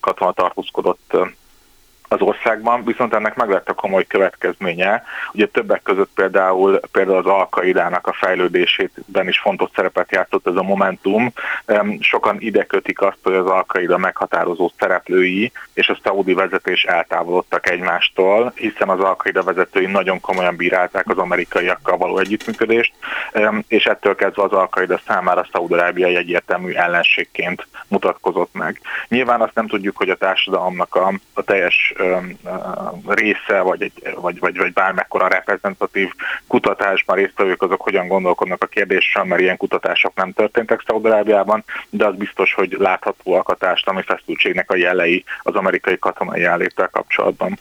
katona 0.00 0.32
tartózkodott 0.32 1.16
az 2.12 2.20
országban, 2.20 2.84
viszont 2.84 3.14
ennek 3.14 3.34
meg 3.34 3.48
lett 3.48 3.68
a 3.68 3.74
komoly 3.74 4.06
következménye. 4.06 5.02
Ugye 5.32 5.46
többek 5.46 5.82
között 5.82 6.10
például, 6.14 6.80
például 6.92 7.16
az 7.16 7.26
Alkaidának 7.26 8.06
a 8.06 8.12
fejlődésében 8.12 9.28
is 9.28 9.38
fontos 9.38 9.70
szerepet 9.74 10.12
játszott 10.12 10.46
ez 10.46 10.54
a 10.54 10.62
Momentum. 10.62 11.32
Sokan 12.00 12.36
ide 12.40 12.64
kötik 12.64 13.00
azt, 13.00 13.18
hogy 13.22 13.34
az 13.34 13.46
Alkaida 13.46 13.98
meghatározó 13.98 14.72
szereplői 14.78 15.52
és 15.74 15.88
a 15.88 15.98
szaudi 16.02 16.34
vezetés 16.34 16.84
eltávolodtak 16.84 17.70
egymástól, 17.70 18.52
hiszen 18.54 18.88
az 18.88 19.00
Alkaida 19.00 19.42
vezetői 19.42 19.86
nagyon 19.86 20.20
komolyan 20.20 20.56
bírálták 20.56 21.08
az 21.08 21.18
amerikaiakkal 21.18 21.96
való 21.96 22.18
együttműködést, 22.18 22.92
és 23.68 23.84
ettől 23.84 24.14
kezdve 24.14 24.42
az 24.42 24.52
Alkaida 24.52 25.00
számára 25.06 25.46
Szaudarábia 25.52 26.06
egy 26.06 26.14
egyértelmű 26.14 26.72
ellenségként 26.72 27.66
mutatkozott 27.88 28.52
meg. 28.52 28.80
Nyilván 29.08 29.40
azt 29.40 29.54
nem 29.54 29.66
tudjuk, 29.66 29.96
hogy 29.96 30.10
a 30.10 30.16
társadalomnak 30.16 30.94
a, 30.94 31.12
a 31.34 31.42
teljes 31.42 31.94
része, 33.06 33.60
vagy, 33.60 33.82
egy, 33.82 33.92
vagy, 34.14 34.38
vagy, 34.38 34.56
vagy 34.56 34.72
bármekkora 34.72 35.28
reprezentatív 35.28 36.10
kutatásban 36.46 37.16
résztvevők 37.16 37.62
azok 37.62 37.80
hogyan 37.80 38.08
gondolkodnak 38.08 38.62
a 38.62 38.66
kérdéssel, 38.66 39.24
mert 39.24 39.40
ilyen 39.40 39.56
kutatások 39.56 40.14
nem 40.14 40.32
történtek 40.32 40.82
Szaudarábiában, 40.86 41.64
de 41.90 42.06
az 42.06 42.14
biztos, 42.14 42.54
hogy 42.54 42.76
láthatóak 42.78 43.48
a 43.48 43.54
társadalmi 43.54 44.02
feszültségnek 44.02 44.70
a 44.70 44.76
jelei 44.76 45.24
az 45.42 45.54
amerikai 45.54 45.98
katonai 45.98 46.40
jelenléttel 46.40 46.88
kapcsolatban. 46.88 47.58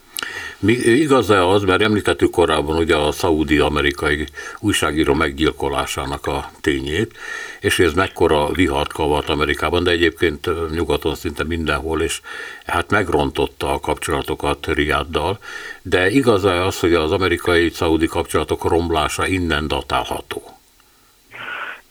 Mi, 0.60 0.74
igaz-e 0.74 1.48
az, 1.48 1.64
mert 1.64 1.82
említettük 1.82 2.32
korábban 2.32 2.78
ugye 2.78 2.96
a 2.96 3.12
szaudi-amerikai 3.12 4.28
újságíró 4.60 5.14
meggyilkolásának 5.14 6.28
a 6.28 6.52
tényét, 6.62 7.18
és 7.60 7.80
ez 7.80 7.94
mekkora 7.94 8.52
vihart 8.52 8.94
kavart 8.94 9.30
Amerikában, 9.30 9.84
de 9.84 9.92
egyébként 9.92 10.50
nyugaton 10.72 11.16
szinte 11.16 11.44
mindenhol, 11.44 12.02
és 12.02 12.22
hát 12.66 12.90
megrontotta 12.90 13.74
a 13.74 13.80
kapcsolatokat 13.80 14.68
Riaddal, 14.68 15.40
de 15.82 16.10
igaz-e 16.10 16.66
az, 16.66 16.80
hogy 16.80 16.94
az 16.94 17.12
amerikai-szaudi 17.12 18.08
kapcsolatok 18.08 18.64
romlása 18.64 19.28
innen 19.28 19.68
datálható? 19.68 20.61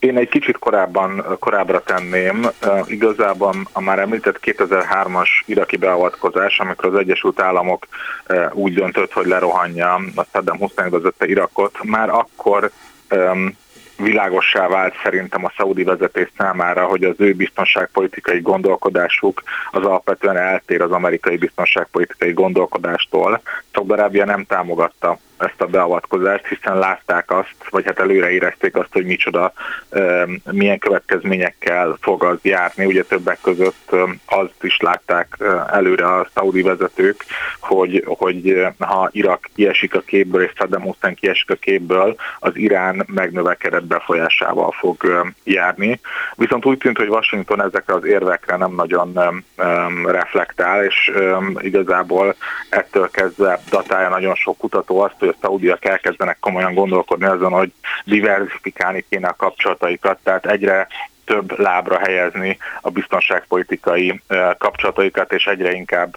Én 0.00 0.16
egy 0.16 0.28
kicsit 0.28 0.58
korábban, 0.58 1.24
korábbra 1.38 1.82
tenném. 1.82 2.46
Igazából 2.86 3.54
a 3.72 3.80
már 3.80 3.98
említett 3.98 4.38
2003-as 4.42 5.28
iraki 5.44 5.76
beavatkozás, 5.76 6.58
amikor 6.58 6.84
az 6.94 6.98
Egyesült 6.98 7.40
Államok 7.40 7.86
úgy 8.52 8.74
döntött, 8.74 9.12
hogy 9.12 9.26
lerohanja 9.26 9.94
a 9.94 10.26
Saddam 10.32 10.58
Hussein 10.58 10.90
vezette 10.90 11.26
Irakot, 11.26 11.78
már 11.84 12.08
akkor 12.08 12.70
világossá 13.96 14.68
vált 14.68 14.94
szerintem 15.02 15.44
a 15.44 15.52
szaudi 15.56 15.84
vezetés 15.84 16.28
számára, 16.36 16.84
hogy 16.84 17.04
az 17.04 17.14
ő 17.18 17.32
biztonságpolitikai 17.32 18.40
gondolkodásuk 18.40 19.42
az 19.70 19.84
alapvetően 19.84 20.36
eltér 20.36 20.82
az 20.82 20.90
amerikai 20.90 21.36
biztonságpolitikai 21.36 22.32
gondolkodástól. 22.32 23.40
Szaudarábia 23.72 24.24
nem 24.24 24.44
támogatta 24.44 25.18
ezt 25.40 25.60
a 25.60 25.66
beavatkozást, 25.66 26.46
hiszen 26.46 26.78
látták 26.78 27.30
azt, 27.30 27.54
vagy 27.70 27.84
hát 27.84 27.98
előre 27.98 28.30
érezték 28.30 28.76
azt, 28.76 28.92
hogy 28.92 29.04
micsoda, 29.04 29.52
milyen 30.50 30.78
következményekkel 30.78 31.96
fog 32.00 32.24
az 32.24 32.38
járni. 32.42 32.84
Ugye 32.84 33.02
többek 33.02 33.38
között 33.42 33.90
azt 34.26 34.62
is 34.64 34.76
látták 34.80 35.36
előre 35.72 36.06
a 36.06 36.28
szaudi 36.34 36.62
vezetők, 36.62 37.24
hogy, 37.60 38.04
hogy 38.06 38.66
ha 38.78 39.08
Irak 39.12 39.48
kiesik 39.54 39.94
a 39.94 40.00
képből, 40.00 40.42
és 40.42 40.52
Saddam 40.54 40.82
Hussein 40.82 41.14
kiesik 41.14 41.50
a 41.50 41.54
képből, 41.54 42.16
az 42.38 42.56
Irán 42.56 43.06
megnövekedett 43.06 43.84
befolyásával 43.84 44.70
fog 44.70 45.24
járni. 45.44 46.00
Viszont 46.34 46.66
úgy 46.66 46.78
tűnt, 46.78 46.96
hogy 46.96 47.08
Washington 47.08 47.62
ezekre 47.62 47.94
az 47.94 48.04
érvekre 48.04 48.56
nem 48.56 48.74
nagyon 48.74 49.44
reflektál, 50.04 50.84
és 50.84 51.12
igazából 51.58 52.34
ettől 52.68 53.10
kezdve 53.10 53.60
datálja 53.70 54.08
nagyon 54.08 54.34
sok 54.34 54.58
kutató 54.58 55.00
azt, 55.00 55.14
hogy 55.18 55.29
a 55.30 55.36
szaudiak 55.40 55.84
elkezdenek 55.84 56.38
komolyan 56.40 56.74
gondolkodni 56.74 57.26
azon, 57.26 57.52
hogy 57.52 57.72
diversifikálni 58.04 59.04
kéne 59.08 59.28
a 59.28 59.36
kapcsolataikat, 59.36 60.18
tehát 60.22 60.46
egyre 60.46 60.88
több 61.30 61.58
lábra 61.58 61.98
helyezni 61.98 62.58
a 62.80 62.90
biztonságpolitikai 62.90 64.20
kapcsolataikat, 64.58 65.32
és 65.32 65.44
egyre 65.44 65.72
inkább 65.72 66.16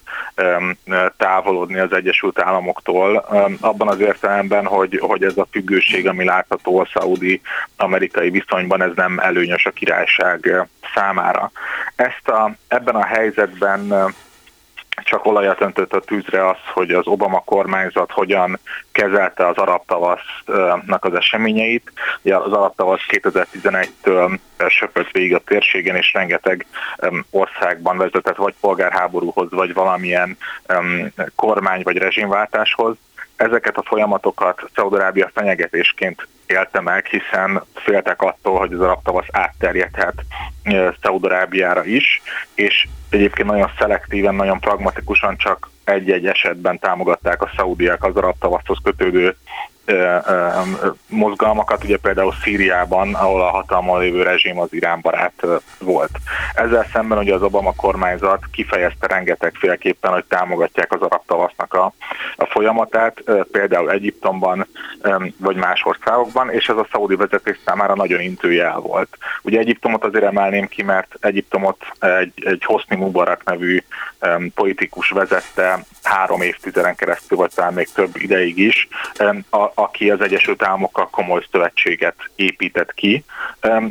távolodni 1.17 1.79
az 1.79 1.93
Egyesült 1.93 2.39
Államoktól. 2.39 3.17
Abban 3.59 3.87
az 3.87 3.99
értelemben, 3.99 4.65
hogy, 4.65 4.99
hogy 5.01 5.23
ez 5.23 5.37
a 5.37 5.47
függőség, 5.51 6.07
ami 6.07 6.23
látható 6.23 6.79
a 6.79 6.89
szaudi-amerikai 6.93 8.29
viszonyban, 8.29 8.81
ez 8.81 8.91
nem 8.95 9.19
előnyös 9.19 9.65
a 9.65 9.71
királyság 9.71 10.67
számára. 10.95 11.51
Ezt 11.95 12.27
a, 12.27 12.51
ebben 12.67 12.95
a 12.95 13.05
helyzetben 13.05 14.13
csak 15.03 15.25
olajat 15.25 15.61
öntött 15.61 15.93
a 15.93 15.99
tűzre 15.99 16.49
az, 16.49 16.57
hogy 16.73 16.91
az 16.91 17.07
Obama 17.07 17.39
kormányzat 17.45 18.11
hogyan 18.11 18.59
kezelte 18.91 19.47
az 19.47 19.57
arab 19.57 19.85
tavasznak 19.85 21.05
az 21.05 21.13
eseményeit. 21.13 21.91
Ugye 22.21 22.35
az 22.35 22.51
arab 22.51 22.75
tavasz 22.75 23.05
2011-től 23.07 24.37
söpött 24.67 25.11
végig 25.11 25.35
a 25.35 25.39
térségen, 25.39 25.95
és 25.95 26.13
rengeteg 26.13 26.65
országban 27.29 27.97
vezetett 27.97 28.35
vagy 28.35 28.53
polgárháborúhoz, 28.59 29.51
vagy 29.51 29.73
valamilyen 29.73 30.37
kormány 31.35 31.81
vagy 31.83 31.97
rezsimváltáshoz. 31.97 32.95
Ezeket 33.43 33.77
a 33.77 33.83
folyamatokat 33.85 34.69
Szaudarábia 34.75 35.31
fenyegetésként 35.33 36.27
élte 36.45 36.81
meg, 36.81 37.05
hiszen 37.05 37.63
féltek 37.73 38.21
attól, 38.21 38.57
hogy 38.59 38.73
az 38.73 38.97
tavasz 39.03 39.27
átterjedhet 39.31 40.13
Szaudarábiára 41.01 41.83
is, 41.83 42.21
és 42.53 42.87
egyébként 43.09 43.47
nagyon 43.47 43.71
szelektíven, 43.77 44.35
nagyon 44.35 44.59
pragmatikusan 44.59 45.37
csak 45.37 45.69
egy-egy 45.83 46.27
esetben 46.27 46.79
támogatták 46.79 47.41
a 47.41 47.51
szaudiák 47.55 48.03
az 48.03 48.15
arab 48.15 48.35
tavaszhoz 48.39 48.77
kötődő 48.83 49.35
mozgalmakat, 51.07 51.83
ugye 51.83 51.97
például 51.97 52.33
Szíriában, 52.43 53.13
ahol 53.13 53.41
a 53.41 53.49
hatalmon 53.49 53.99
lévő 53.99 54.23
rezsim 54.23 54.59
az 54.59 54.73
Irán 54.73 54.99
barát 55.01 55.45
volt. 55.79 56.11
Ezzel 56.53 56.85
szemben 56.93 57.17
ugye 57.17 57.33
az 57.33 57.41
Obama 57.41 57.73
kormányzat 57.75 58.43
kifejezte 58.51 59.07
rengetegféleképpen, 59.07 60.11
hogy 60.11 60.23
támogatják 60.23 60.93
az 60.93 61.01
arab 61.01 61.21
tavasznak 61.25 61.73
a, 61.73 61.93
a 62.35 62.45
folyamatát, 62.45 63.23
például 63.51 63.91
Egyiptomban 63.91 64.67
vagy 65.37 65.55
más 65.55 65.81
országokban, 65.85 66.51
és 66.51 66.67
ez 66.67 66.77
a 66.77 66.87
szaudi 66.91 67.15
vezetés 67.15 67.57
számára 67.65 67.95
nagyon 67.95 68.19
intőjel 68.19 68.79
volt. 68.79 69.17
Ugye 69.41 69.59
Egyiptomot 69.59 70.03
azért 70.03 70.23
emelném 70.23 70.67
ki, 70.67 70.83
mert 70.83 71.15
Egyiptomot 71.19 71.85
egy, 71.99 72.33
egy 72.45 72.63
Hosni 72.65 72.95
Mubarak 72.95 73.43
nevű 73.43 73.83
politikus 74.55 75.09
vezette 75.09 75.79
három 76.03 76.41
évtizeden 76.41 76.95
keresztül, 76.95 77.37
vagy 77.37 77.51
talán 77.55 77.73
még 77.73 77.89
több 77.93 78.11
ideig 78.15 78.57
is, 78.57 78.87
a, 79.49 79.71
aki 79.73 80.09
az 80.09 80.21
Egyesült 80.21 80.63
Államokkal 80.63 81.09
komoly 81.09 81.45
szövetséget 81.51 82.15
épített 82.35 82.93
ki. 82.93 83.23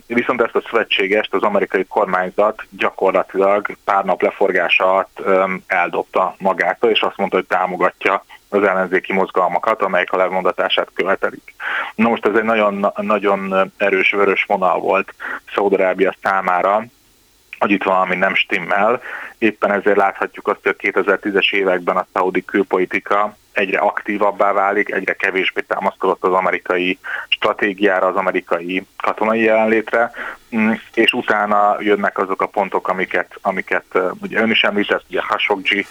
Viszont 0.06 0.42
ezt 0.42 0.54
a 0.54 0.62
szövetségest 0.70 1.34
az 1.34 1.42
amerikai 1.42 1.84
kormányzat 1.84 2.62
gyakorlatilag 2.70 3.76
pár 3.84 4.04
nap 4.04 4.22
leforgása 4.22 4.92
alatt 4.92 5.22
eldobta 5.66 6.34
magától, 6.38 6.90
és 6.90 7.00
azt 7.00 7.16
mondta, 7.16 7.36
hogy 7.36 7.46
támogatja 7.46 8.24
az 8.48 8.62
ellenzéki 8.62 9.12
mozgalmakat, 9.12 9.82
amelyek 9.82 10.12
a 10.12 10.16
lemondatását 10.16 10.88
követelik. 10.94 11.54
Na 11.94 12.08
most 12.08 12.26
ez 12.26 12.34
egy 12.34 12.42
nagyon, 12.42 12.92
nagyon 12.96 13.72
erős 13.76 14.10
vörös 14.10 14.44
vonal 14.44 14.80
volt 14.80 15.14
Szaudarábia 15.54 16.14
számára, 16.22 16.84
hogy 17.58 17.70
itt 17.70 17.82
valami 17.82 18.16
nem 18.16 18.34
stimmel. 18.34 19.00
Éppen 19.38 19.72
ezért 19.72 19.96
láthatjuk 19.96 20.48
azt, 20.48 20.60
hogy 20.62 20.76
a 20.78 20.82
2010-es 21.00 21.52
években 21.52 21.96
a 21.96 22.06
szaudi 22.12 22.44
külpolitika 22.44 23.36
egyre 23.52 23.78
aktívabbá 23.78 24.52
válik, 24.52 24.90
egyre 24.90 25.12
kevésbé 25.12 25.60
támaszkodott 25.60 26.24
az 26.24 26.32
amerikai 26.32 26.98
stratégiára, 27.28 28.06
az 28.06 28.16
amerikai 28.16 28.86
katonai 28.96 29.42
jelenlétre, 29.42 30.10
mm, 30.56 30.72
és 30.94 31.12
utána 31.12 31.76
jönnek 31.80 32.18
azok 32.18 32.42
a 32.42 32.46
pontok, 32.46 32.88
amiket, 32.88 33.38
amiket 33.40 33.98
ugye 34.22 34.40
ön 34.40 34.50
is 34.50 34.62
említett, 34.62 35.04
ugye 35.08 35.20
Khashoggi 35.20 35.86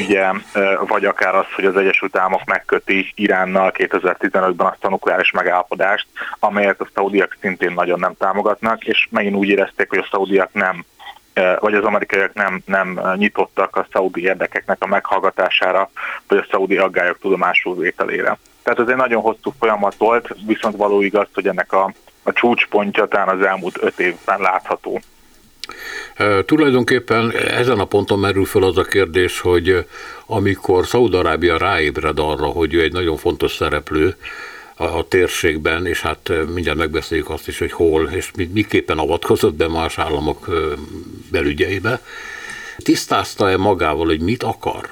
ugye, 0.00 0.30
vagy 0.86 1.04
akár 1.04 1.34
az, 1.34 1.46
hogy 1.54 1.64
az 1.64 1.76
Egyesült 1.76 2.16
Államok 2.16 2.44
megköti 2.44 3.12
Iránnal 3.14 3.72
2015-ben 3.74 4.66
azt 4.66 4.84
a 4.84 4.88
nukleáris 4.88 5.30
megállapodást, 5.30 6.06
amelyet 6.38 6.80
a 6.80 6.88
szaudiak 6.94 7.36
szintén 7.40 7.72
nagyon 7.72 7.98
nem 7.98 8.14
támogatnak, 8.18 8.84
és 8.84 9.08
megint 9.10 9.36
úgy 9.36 9.48
érezték, 9.48 9.88
hogy 9.88 9.98
a 9.98 10.08
szaudiak 10.10 10.52
nem 10.52 10.84
vagy 11.34 11.74
az 11.74 11.84
amerikaiak 11.84 12.34
nem, 12.34 12.62
nem 12.64 13.00
nyitottak 13.16 13.76
a 13.76 13.86
szaudi 13.92 14.22
érdekeknek 14.22 14.76
a 14.80 14.86
meghallgatására, 14.86 15.90
vagy 16.28 16.38
a 16.38 16.46
szaudi 16.50 16.76
aggályok 16.76 17.18
tudomásul 17.18 17.76
vételére. 17.76 18.38
Tehát 18.62 18.78
ez 18.78 18.88
egy 18.88 18.96
nagyon 18.96 19.22
hosszú 19.22 19.52
folyamat 19.58 19.94
volt, 19.94 20.34
viszont 20.46 20.76
való 20.76 21.02
igaz, 21.02 21.28
hogy 21.34 21.46
ennek 21.46 21.72
a, 21.72 21.92
a 22.22 22.32
csúcspontja 22.32 23.06
talán 23.06 23.28
az 23.28 23.46
elmúlt 23.46 23.82
öt 23.82 24.00
évben 24.00 24.40
látható. 24.40 25.00
E, 26.14 26.44
tulajdonképpen 26.44 27.30
ezen 27.30 27.78
a 27.78 27.84
ponton 27.84 28.18
merül 28.18 28.44
fel 28.44 28.62
az 28.62 28.78
a 28.78 28.82
kérdés, 28.82 29.40
hogy 29.40 29.86
amikor 30.26 30.86
Szaudarábia 30.86 31.58
ráébred 31.58 32.18
arra, 32.18 32.46
hogy 32.46 32.74
ő 32.74 32.82
egy 32.82 32.92
nagyon 32.92 33.16
fontos 33.16 33.52
szereplő, 33.52 34.16
a, 34.74 34.84
a 34.84 35.08
térségben, 35.08 35.86
és 35.86 36.00
hát 36.00 36.30
mindjárt 36.54 36.78
megbeszéljük 36.78 37.30
azt 37.30 37.48
is, 37.48 37.58
hogy 37.58 37.72
hol, 37.72 38.08
és 38.08 38.30
miképpen 38.52 38.98
avatkozott 38.98 39.54
be 39.54 39.68
más 39.68 39.98
államok 39.98 40.48
belügyeibe. 41.30 42.02
Tisztázta-e 42.76 43.56
magával, 43.56 44.06
hogy 44.06 44.20
mit 44.20 44.42
akar? 44.42 44.90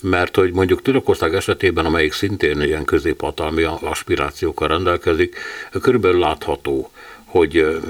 Mert 0.00 0.36
hogy 0.36 0.52
mondjuk 0.52 0.82
Törökország 0.82 1.34
esetében, 1.34 1.84
amelyik 1.84 2.12
szintén 2.12 2.60
ilyen 2.60 2.84
középhatalmi 2.84 3.62
aspirációkkal 3.62 4.68
rendelkezik, 4.68 5.36
körülbelül 5.80 6.18
látható, 6.18 6.90
hogy 7.32 7.80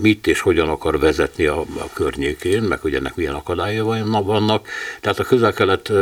mit 0.00 0.26
és 0.26 0.40
hogyan 0.40 0.68
akar 0.68 0.98
vezetni 0.98 1.46
a, 1.46 1.60
a 1.60 1.88
környékén, 1.92 2.62
meg 2.62 2.78
hogy 2.80 2.94
ennek 2.94 3.14
milyen 3.14 3.34
akadályai 3.34 3.80
vannak. 4.24 4.68
Tehát 5.00 5.18
a 5.18 5.24
közel-kelet 5.24 5.92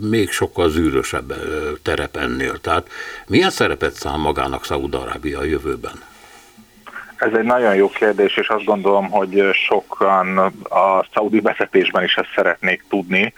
még 0.00 0.30
sokkal 0.30 0.68
zűrösebb 0.68 1.34
terep 1.82 2.16
ennél. 2.16 2.58
Tehát 2.60 2.88
milyen 3.26 3.50
szerepet 3.50 3.92
szám 3.92 4.20
magának 4.20 4.64
Szaúd-Arábia 4.64 5.38
a 5.38 5.44
jövőben? 5.44 6.02
Ez 7.16 7.32
egy 7.32 7.44
nagyon 7.44 7.74
jó 7.74 7.88
kérdés, 7.88 8.36
és 8.36 8.48
azt 8.48 8.64
gondolom, 8.64 9.10
hogy 9.10 9.42
sokan 9.52 10.38
a 10.68 11.06
szaudi 11.14 11.40
vezetésben 11.40 12.04
is 12.04 12.14
ezt 12.14 12.32
szeretnék 12.34 12.84
tudni. 12.88 13.32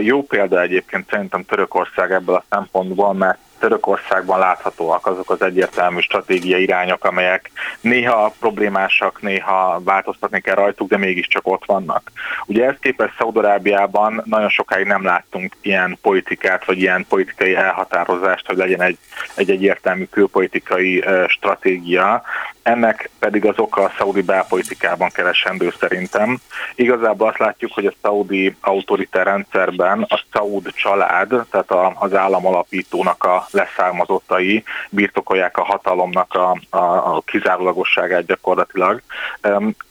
Jó 0.00 0.22
példa 0.22 0.60
egyébként 0.60 1.10
szerintem 1.10 1.44
Törökország 1.44 2.12
ebből 2.12 2.34
a 2.34 2.44
szempontból, 2.50 3.12
mert 3.12 3.38
Törökországban 3.64 4.38
láthatóak 4.38 5.06
azok 5.06 5.30
az 5.30 5.42
egyértelmű 5.42 6.00
stratégiai 6.00 6.62
irányok, 6.62 7.04
amelyek 7.04 7.50
néha 7.80 8.34
problémásak, 8.40 9.22
néha 9.22 9.80
változtatni 9.84 10.40
kell 10.40 10.54
rajtuk, 10.54 10.88
de 10.88 10.96
mégiscsak 10.96 11.46
ott 11.46 11.64
vannak. 11.66 12.10
Ugye 12.46 12.66
ezt 12.66 12.78
képest 12.78 13.16
Szaudarábiában 13.18 14.22
nagyon 14.24 14.48
sokáig 14.48 14.86
nem 14.86 15.04
láttunk 15.04 15.56
ilyen 15.60 15.98
politikát, 16.02 16.64
vagy 16.64 16.78
ilyen 16.78 17.06
politikai 17.08 17.54
elhatározást, 17.54 18.46
hogy 18.46 18.56
legyen 18.56 18.82
egy, 18.82 18.98
egy 19.34 19.50
egyértelmű 19.50 20.04
külpolitikai 20.10 21.04
stratégia. 21.28 22.22
Ennek 22.62 23.10
pedig 23.18 23.44
az 23.44 23.58
oka 23.58 23.82
a 23.82 23.92
szaudi 23.98 24.22
belpolitikában 24.22 25.10
keresendő 25.10 25.72
szerintem. 25.80 26.40
Igazából 26.74 27.28
azt 27.28 27.38
látjuk, 27.38 27.72
hogy 27.72 27.86
a 27.86 27.94
szaudi 28.02 28.56
autoritár 28.60 29.24
rendszerben 29.24 30.06
a 30.08 30.22
szaud 30.32 30.72
család, 30.72 31.28
tehát 31.50 31.94
az 31.98 32.14
állam 32.14 32.46
alapítónak 32.46 33.24
a 33.24 33.46
leszármazottai 33.54 34.64
birtokolják 34.90 35.58
a 35.58 35.64
hatalomnak 35.64 36.34
a, 36.34 36.58
a, 36.70 37.16
a 37.16 37.22
kizárólagosságát 37.26 38.26
gyakorlatilag. 38.26 39.02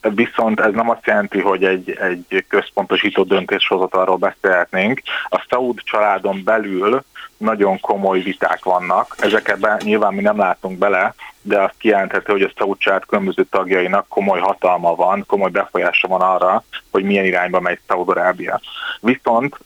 Viszont 0.02 0.60
ez 0.60 0.74
nem 0.74 0.90
azt 0.90 1.06
jelenti, 1.06 1.40
hogy 1.40 1.64
egy, 1.64 1.98
egy 2.00 2.46
központosító 2.48 3.24
döntéshozatalról 3.24 4.18
beszélhetnénk. 4.18 5.02
A 5.30 5.46
Saud 5.50 5.80
családon 5.84 6.44
belül 6.44 7.04
nagyon 7.38 7.80
komoly 7.80 8.20
viták 8.20 8.64
vannak. 8.64 9.16
Ezekben 9.20 9.78
nyilván 9.84 10.14
mi 10.14 10.22
nem 10.22 10.38
látunk 10.38 10.78
bele, 10.78 11.14
de 11.44 11.62
azt 11.62 11.74
kijelenthető, 11.78 12.32
hogy 12.32 12.42
a 12.42 12.52
Szaúd 12.58 12.78
család 12.78 13.06
különböző 13.06 13.44
tagjainak 13.44 14.08
komoly 14.08 14.40
hatalma 14.40 14.96
van, 14.96 15.24
komoly 15.28 15.50
befolyása 15.50 16.08
van 16.08 16.22
arra, 16.22 16.64
hogy 16.92 17.04
milyen 17.04 17.26
irányba 17.26 17.60
megy 17.60 17.80
Szaudarábia. 17.88 18.62
Viszont 19.00 19.58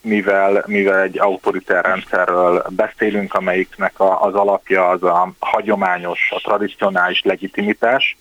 mivel, 0.00 0.64
mivel 0.66 1.00
egy 1.00 1.18
autoritár 1.18 1.84
rendszerről 1.84 2.64
beszélünk, 2.68 3.34
amelyiknek 3.34 3.92
az 3.96 4.34
alapja 4.34 4.88
az 4.88 5.02
a 5.02 5.32
hagyományos, 5.38 6.32
a 6.34 6.40
tradicionális 6.40 7.22
legitimitás, 7.22 8.16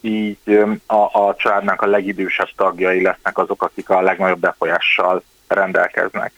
így 0.00 0.38
a, 0.86 0.94
a 0.94 1.34
családnak 1.38 1.82
a 1.82 1.86
legidősebb 1.86 2.48
tagjai 2.56 3.02
lesznek 3.02 3.38
azok, 3.38 3.62
akik 3.62 3.90
a 3.90 4.00
legnagyobb 4.00 4.40
befolyással 4.40 5.22
rendelkeznek. 5.48 6.32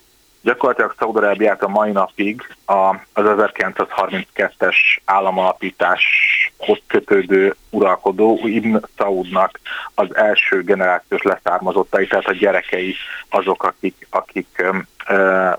Gyakorlatilag 0.49 0.95
Szaudarábiát 0.99 1.63
a 1.63 1.69
mai 1.69 1.91
napig 1.93 2.43
az 2.65 2.97
1932-es 3.15 4.77
államalapításhoz 5.05 6.79
kötődő 6.87 7.55
uralkodó 7.71 8.41
Ibn 8.43 8.77
Saudnak 8.97 9.61
az 9.95 10.17
első 10.17 10.63
generációs 10.63 11.23
leszármazottai, 11.23 12.07
tehát 12.07 12.27
a 12.27 12.33
gyerekei 12.33 12.95
azok, 13.29 13.65
akik, 13.65 14.07
akik 14.11 14.65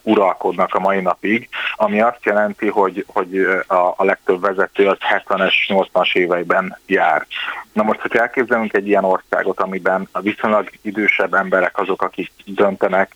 uralkodnak 0.02 0.74
a 0.74 0.80
mai 0.80 1.02
napig, 1.02 1.50
ami 1.76 2.02
azt 2.02 2.24
jelenti, 2.24 2.68
hogy, 2.68 3.06
hogy 3.08 3.38
a, 3.68 3.74
a 3.74 4.04
legtöbb 4.04 4.42
vezető 4.42 4.88
az 4.88 4.98
70-es, 5.28 5.54
80-as 5.68 6.16
éveiben 6.16 6.78
jár. 6.86 7.26
Na 7.74 7.84
most, 7.84 8.00
hogyha 8.00 8.20
elképzelünk 8.20 8.74
egy 8.74 8.88
ilyen 8.88 9.04
országot, 9.04 9.60
amiben 9.60 10.08
a 10.12 10.22
viszonylag 10.22 10.70
idősebb 10.82 11.34
emberek 11.34 11.78
azok, 11.78 12.02
akik 12.02 12.32
döntenek, 12.46 13.16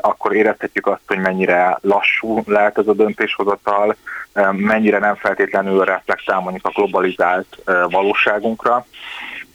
akkor 0.00 0.34
érezhetjük 0.34 0.86
azt, 0.86 1.00
hogy 1.06 1.18
mennyire 1.18 1.78
lassú 1.80 2.42
lehet 2.46 2.78
ez 2.78 2.86
a 2.86 2.92
döntéshozatal, 2.92 3.96
mennyire 4.52 4.98
nem 4.98 5.14
feltétlenül 5.14 5.84
reflektál 5.84 6.40
mondjuk 6.40 6.66
a 6.66 6.72
globalizált 6.74 7.58
valóságunkra. 7.90 8.86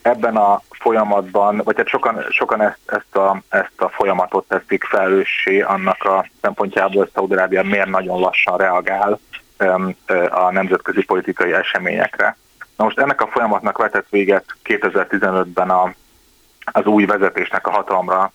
Ebben 0.04 0.36
a 0.36 0.62
folyamatban, 0.70 1.62
vagy 1.64 1.78
hát 1.78 1.88
sokan, 1.88 2.26
sokan 2.30 2.62
ezt, 2.62 2.80
ezt, 2.86 3.16
a, 3.16 3.42
ezt 3.50 3.82
a 3.82 3.90
folyamatot 3.90 4.48
teszik 4.48 4.84
felőssé 4.84 5.62
annak 5.62 6.04
a 6.04 6.26
szempontjából, 6.42 7.02
hogy 7.02 7.12
Szaudarábia 7.14 7.64
miért 7.64 7.90
nagyon 7.90 8.20
lassan 8.20 8.58
reagál 8.58 9.20
a 10.30 10.52
nemzetközi 10.52 11.04
politikai 11.04 11.54
eseményekre. 11.54 12.38
Na 12.78 12.84
most 12.84 13.00
ennek 13.00 13.22
a 13.22 13.28
folyamatnak 13.28 13.78
vetett 13.78 14.10
véget 14.10 14.46
2015-ben 14.64 15.70
a, 15.70 15.94
az 16.66 16.86
új 16.86 17.06
vezetésnek 17.06 17.68
a 17.68 17.72
hatalomra 17.72 18.32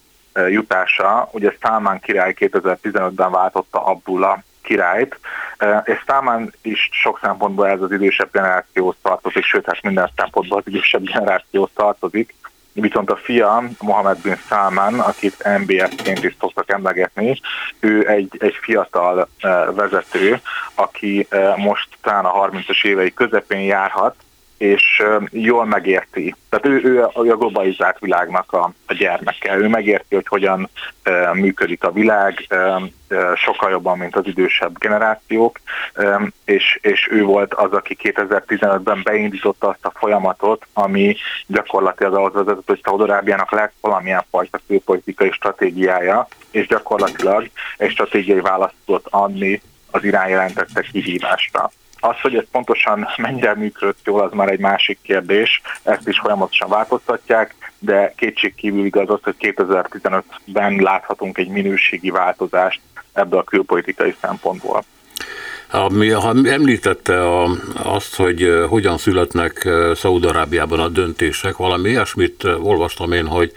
jutása. 0.49 1.29
Ugye 1.33 1.53
Salman 1.61 1.99
király 2.01 2.35
2015-ben 2.39 3.31
váltotta 3.31 3.85
Abdullah 3.85 4.39
királyt, 4.63 5.19
és 5.85 6.03
Salman 6.07 6.53
is 6.63 6.89
sok 6.93 7.19
szempontból 7.23 7.69
ez 7.69 7.81
az 7.81 7.93
idősebb 7.93 8.29
generációhoz 8.33 8.97
tartozik, 9.03 9.45
sőt, 9.45 9.67
hát 9.67 9.83
minden 9.83 10.11
szempontból 10.17 10.59
az 10.59 10.67
idősebb 10.67 11.03
generációhoz 11.03 11.71
tartozik, 11.75 12.35
viszont 12.73 13.11
a 13.11 13.17
fia, 13.17 13.63
Mohamed 13.81 14.19
bin 14.23 14.37
Salman, 14.49 15.01
akit 15.01 15.49
MBS-ként 15.59 16.25
is 16.25 16.37
szoktak 16.41 16.71
emlegetni, 16.71 17.41
ő 17.81 18.09
egy, 18.09 18.37
egy 18.39 18.55
fiatal 18.61 19.29
vezető, 19.75 20.41
aki 20.75 21.27
most 21.57 21.89
talán 22.03 22.25
a 22.25 22.49
30-as 22.49 22.85
évei 22.85 23.15
közepén 23.15 23.61
járhat, 23.61 24.15
és 24.59 25.03
jól 25.31 25.65
megérti. 25.65 26.35
Tehát 26.49 26.67
ő, 26.67 26.81
ő 26.85 27.03
a 27.03 27.37
globalizált 27.37 27.99
világnak 27.99 28.53
a, 28.53 28.73
a 28.87 28.93
gyermeke. 28.93 29.57
Ő 29.57 29.69
megérti, 29.69 30.15
hogy 30.15 30.27
hogyan 30.27 30.69
e, 31.03 31.35
működik 31.35 31.85
a 31.85 31.93
világ, 31.93 32.47
e, 32.49 32.57
e, 32.57 32.81
sokkal 33.35 33.71
jobban, 33.71 33.99
mint 33.99 34.17
az 34.17 34.27
idősebb 34.27 34.79
generációk, 34.79 35.61
e, 35.95 36.21
és, 36.45 36.79
és 36.83 37.09
ő 37.11 37.23
volt 37.23 37.55
az, 37.55 37.73
aki 37.73 37.97
2015-ben 38.03 39.01
beindította 39.05 39.69
azt 39.69 39.85
a 39.85 39.93
folyamatot, 39.95 40.67
ami 40.73 41.17
gyakorlatilag 41.47 42.15
ahhoz 42.15 42.33
vezetett, 42.33 42.67
hogy 42.67 42.81
Szaudarábiának 42.85 43.51
lett 43.51 43.73
valamilyen 43.81 44.25
fajta 44.31 44.61
külpolitikai 44.67 45.31
stratégiája, 45.31 46.29
és 46.51 46.67
gyakorlatilag 46.67 47.51
egy 47.77 47.91
stratégiai 47.91 48.41
választ 48.41 48.75
tudott 48.87 49.07
adni 49.11 49.61
az 49.91 50.05
irány 50.05 50.31
jelentette 50.31 50.81
kihívásra. 50.81 51.71
Az, 52.01 52.21
hogy 52.21 52.35
ez 52.35 52.45
pontosan 52.51 53.07
mennyire 53.17 53.55
működött 53.55 53.99
jól, 54.05 54.21
az 54.21 54.33
már 54.33 54.49
egy 54.49 54.59
másik 54.59 54.99
kérdés, 55.03 55.63
ezt 55.83 56.09
is 56.09 56.19
folyamatosan 56.19 56.69
változtatják, 56.69 57.55
de 57.79 58.13
kétség 58.17 58.55
kívül 58.55 58.85
igaz 58.85 59.11
az, 59.11 59.21
hogy 59.23 59.35
2015-ben 59.41 60.77
láthatunk 60.77 61.39
egy 61.39 61.49
minőségi 61.49 62.11
változást 62.11 62.81
ebből 63.13 63.39
a 63.39 63.45
külpolitikai 63.45 64.15
szempontból. 64.21 64.85
Ha 65.69 66.35
említette 66.45 67.43
azt, 67.83 68.17
hogy 68.17 68.65
hogyan 68.69 68.99
születnek 68.99 69.69
Szaúd-Arábiában 69.95 70.81
a 70.81 70.89
döntések, 70.89 71.57
valami 71.57 71.89
ilyesmit 71.89 72.45
olvastam 72.45 73.13
én, 73.13 73.27
hogy 73.27 73.53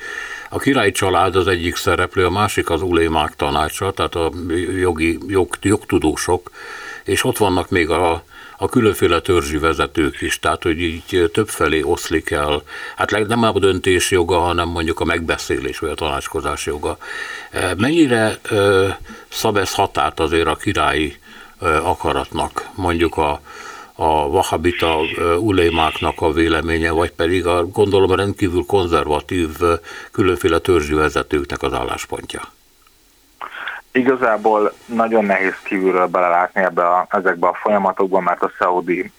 a 0.50 0.60
királyi 0.60 0.92
család 0.92 1.36
az 1.36 1.48
egyik 1.48 1.76
szereplő, 1.76 2.26
a 2.26 2.30
másik 2.30 2.70
az 2.70 2.82
ulémák 2.82 3.36
tanácsa, 3.36 3.92
tehát 3.92 4.16
a 4.16 4.32
jogi, 4.80 5.18
jog, 5.28 5.56
jogtudósok, 5.62 6.52
és 7.04 7.24
ott 7.24 7.38
vannak 7.38 7.70
még 7.70 7.90
a 7.90 8.24
a 8.62 8.69
különféle 8.69 9.19
törzsi 9.19 9.58
vezetők 9.58 10.21
is, 10.21 10.39
tehát 10.39 10.63
hogy 10.63 10.82
így 10.82 11.30
többfelé 11.34 11.82
oszlik 11.82 12.30
el, 12.30 12.63
hát 12.95 13.28
nem 13.28 13.43
a 13.43 13.60
döntés 13.60 14.12
joga, 14.12 14.39
hanem 14.39 14.69
mondjuk 14.69 15.00
a 15.00 15.06
megbeszélés 15.06 15.80
vagy 15.80 15.89
a 15.89 15.93
tanácskozás 15.93 16.65
joga. 16.65 16.97
E, 17.52 17.74
mennyire 17.78 18.39
szab 19.30 19.58
ez 19.58 19.74
határt 19.74 20.19
azért 20.19 20.47
a 20.47 20.56
királyi 20.56 21.15
akaratnak, 21.84 22.69
mondjuk 22.76 23.17
a, 23.17 23.41
a 23.93 24.30
vahabita 24.30 24.97
ulémáknak 25.39 26.21
a 26.21 26.32
véleménye, 26.32 26.91
vagy 26.91 27.12
pedig 27.12 27.45
a 27.45 27.65
gondolom 27.65 28.15
rendkívül 28.15 28.63
konzervatív 28.67 29.50
különféle 30.12 30.60
törzsi 30.60 30.93
vezetőknek 30.93 31.63
az 31.63 31.74
álláspontja? 31.74 32.41
Igazából 33.92 34.74
nagyon 34.86 35.26
nehéz 35.26 35.56
kívülről 35.64 36.08
belelátni 36.08 36.62
ebbe 36.62 36.88
a, 36.88 37.08
ezekbe 37.10 37.48
a 37.48 37.54
folyamatokba, 37.62 38.20
mert 38.20 38.44
a 38.44 38.52
szaudi 38.60 39.12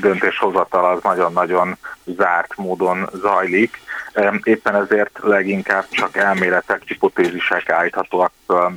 döntéshozatal 0.00 0.84
az 0.84 1.02
nagyon-nagyon 1.02 1.76
zárt 2.04 2.56
módon 2.56 3.08
zajlik. 3.12 3.80
Éppen 4.42 4.74
ezért 4.74 5.18
leginkább 5.22 5.84
csak 5.90 6.16
elméletek, 6.16 6.82
hipotézisek 6.86 7.70
állíthatóak 7.70 8.32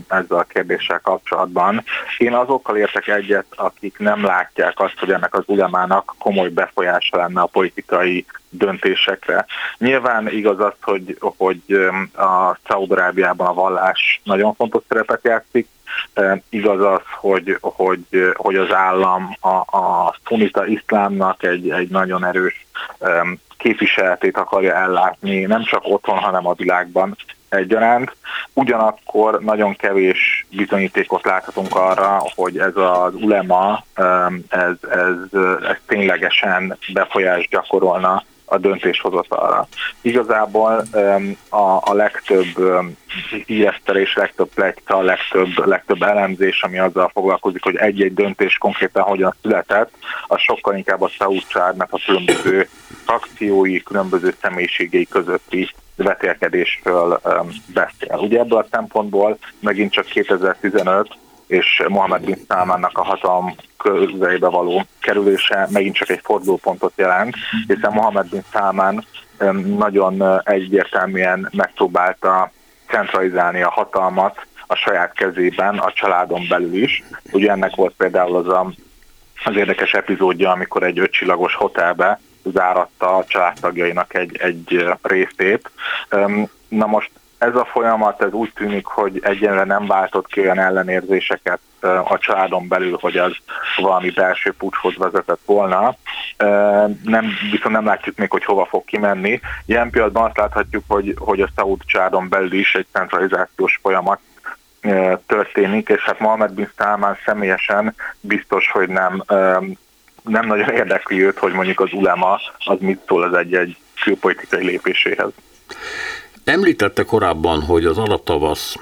ezzel 0.07 0.37
a 0.37 0.43
kérdéssel 0.43 0.99
kapcsolatban. 0.99 1.83
Én 2.17 2.33
azokkal 2.33 2.77
értek 2.77 3.07
egyet, 3.07 3.45
akik 3.55 3.97
nem 3.97 4.23
látják 4.23 4.79
azt, 4.79 4.99
hogy 4.99 5.11
ennek 5.11 5.33
az 5.33 5.43
ulemának 5.45 6.15
komoly 6.17 6.49
befolyása 6.49 7.17
lenne 7.17 7.41
a 7.41 7.45
politikai 7.45 8.25
döntésekre. 8.49 9.45
Nyilván 9.77 10.27
igaz 10.27 10.59
az, 10.59 10.73
hogy, 10.81 11.17
hogy 11.37 11.61
a 12.15 12.57
Szaudarábiában 12.67 13.47
a 13.47 13.53
vallás 13.53 14.21
nagyon 14.23 14.53
fontos 14.53 14.83
szerepet 14.87 15.25
játszik, 15.27 15.67
igaz 16.49 16.81
az, 16.81 17.01
hogy, 17.19 17.57
hogy, 17.61 18.31
hogy 18.33 18.55
az 18.55 18.73
állam 18.73 19.37
a, 19.39 19.77
a 19.77 20.15
szunita 20.25 20.65
iszlámnak 20.65 21.43
egy, 21.43 21.69
egy 21.69 21.89
nagyon 21.89 22.25
erős 22.25 22.65
képviseletét 23.57 24.37
akarja 24.37 24.73
ellátni, 24.73 25.41
nem 25.41 25.63
csak 25.63 25.81
otthon, 25.83 26.17
hanem 26.17 26.47
a 26.47 26.53
világban 26.53 27.17
egyaránt. 27.49 28.15
Ugyanakkor 28.53 29.39
nagyon 29.41 29.75
kevés 29.75 30.45
bizonyítékot 30.49 31.25
láthatunk 31.25 31.75
arra, 31.75 32.21
hogy 32.35 32.57
ez 32.57 32.75
az 32.75 33.13
ulema, 33.13 33.83
ez, 34.49 34.73
ez, 34.89 35.39
ez 35.67 35.77
ténylegesen 35.85 36.77
befolyást 36.93 37.49
gyakorolna 37.49 38.23
a 38.49 38.57
döntéshozatalra. 38.57 39.67
Igazából 40.01 40.83
a, 41.49 41.77
a 41.81 41.93
legtöbb 41.93 42.45
híresztelés, 43.45 44.15
legtöbb 44.15 44.49
plekta, 44.53 45.01
legtöbb, 45.01 45.65
legtöbb 45.65 46.01
elemzés, 46.01 46.61
ami 46.61 46.79
azzal 46.79 47.09
foglalkozik, 47.13 47.63
hogy 47.63 47.75
egy-egy 47.75 48.13
döntés 48.13 48.57
konkrétan 48.57 49.03
hogyan 49.03 49.35
született, 49.41 49.91
az 50.27 50.39
sokkal 50.39 50.75
inkább 50.75 51.01
a 51.01 51.07
Saúd 51.07 51.45
a 51.89 52.01
különböző 52.05 52.69
akciói, 53.05 53.83
különböző 53.83 54.35
személyiségei 54.41 55.07
közötti 55.07 55.69
vetélkedésről 55.95 57.21
beszél. 57.73 58.17
Ugye 58.17 58.39
ebből 58.39 58.59
a 58.59 58.67
szempontból 58.71 59.37
megint 59.59 59.91
csak 59.91 60.05
2015 60.05 61.17
és 61.47 61.83
Mohamed 61.87 62.25
bin 62.25 62.45
Salmannak 62.47 62.97
a 62.97 63.03
hatalom 63.03 63.55
közelébe 63.77 64.47
való 64.47 64.85
kerülése 64.99 65.67
megint 65.69 65.95
csak 65.95 66.09
egy 66.09 66.21
fordulópontot 66.23 66.93
jelent, 66.95 67.35
hiszen 67.67 67.91
Mohamed 67.93 68.29
bin 68.29 68.43
Salman 68.51 69.05
nagyon 69.77 70.41
egyértelműen 70.43 71.49
megpróbálta 71.51 72.51
centralizálni 72.87 73.61
a 73.61 73.69
hatalmat 73.69 74.45
a 74.67 74.75
saját 74.75 75.13
kezében, 75.13 75.77
a 75.77 75.91
családon 75.91 76.45
belül 76.49 76.73
is. 76.73 77.03
Ugye 77.31 77.51
ennek 77.51 77.75
volt 77.75 77.93
például 77.97 78.35
az 78.35 78.47
a, 78.47 78.71
az 79.43 79.55
érdekes 79.55 79.93
epizódja, 79.93 80.51
amikor 80.51 80.83
egy 80.83 80.99
ötcsillagos 80.99 81.55
hotelbe 81.55 82.19
záratta 82.43 83.15
a 83.15 83.25
családtagjainak 83.25 84.13
egy, 84.13 84.37
egy 84.37 84.85
részét. 85.01 85.71
Na 86.67 86.85
most 86.85 87.11
Ez 87.37 87.55
a 87.55 87.65
folyamat 87.65 88.21
ez 88.21 88.31
úgy 88.31 88.51
tűnik, 88.55 88.85
hogy 88.85 89.19
egyenlően 89.23 89.67
nem 89.67 89.87
váltott 89.87 90.27
ki 90.27 90.39
olyan 90.39 90.59
ellenérzéseket 90.59 91.59
a 91.81 92.17
családon 92.17 92.67
belül, 92.67 92.97
hogy 93.01 93.17
az 93.17 93.35
valami 93.77 94.09
belső 94.09 94.51
pucshoz 94.51 94.97
vezetett 94.97 95.39
volna. 95.45 95.95
Nem, 97.03 97.25
viszont 97.51 97.75
nem 97.75 97.85
látjuk 97.85 98.17
még, 98.17 98.31
hogy 98.31 98.45
hova 98.45 98.65
fog 98.65 98.85
kimenni. 98.85 99.39
Ilyen 99.65 99.89
pillanatban 99.89 100.23
azt 100.23 100.37
láthatjuk, 100.37 100.83
hogy, 100.87 101.15
hogy 101.17 101.41
a 101.41 101.49
Saud 101.55 101.79
családon 101.85 102.29
belül 102.29 102.53
is 102.53 102.75
egy 102.75 102.85
centralizációs 102.91 103.79
folyamat 103.81 104.19
történik, 105.25 105.89
és 105.89 106.03
hát 106.03 106.19
Mohamed 106.19 106.51
bin 106.51 106.69
Salman 106.77 107.17
személyesen 107.25 107.95
biztos, 108.19 108.71
hogy 108.71 108.89
nem, 108.89 109.23
nem 110.23 110.45
nagyon 110.45 110.69
érdekli 110.69 111.23
őt, 111.23 111.37
hogy 111.37 111.53
mondjuk 111.53 111.79
az 111.79 111.93
ulema 111.93 112.39
az 112.65 112.77
mit 112.79 113.01
szól 113.07 113.23
az 113.23 113.33
egy-egy 113.33 113.77
külpolitikai 114.03 114.65
lépéséhez. 114.65 115.31
Említette 116.47 117.03
korábban, 117.03 117.61
hogy 117.61 117.85
az 117.85 117.97
alaptavasz 117.97 118.75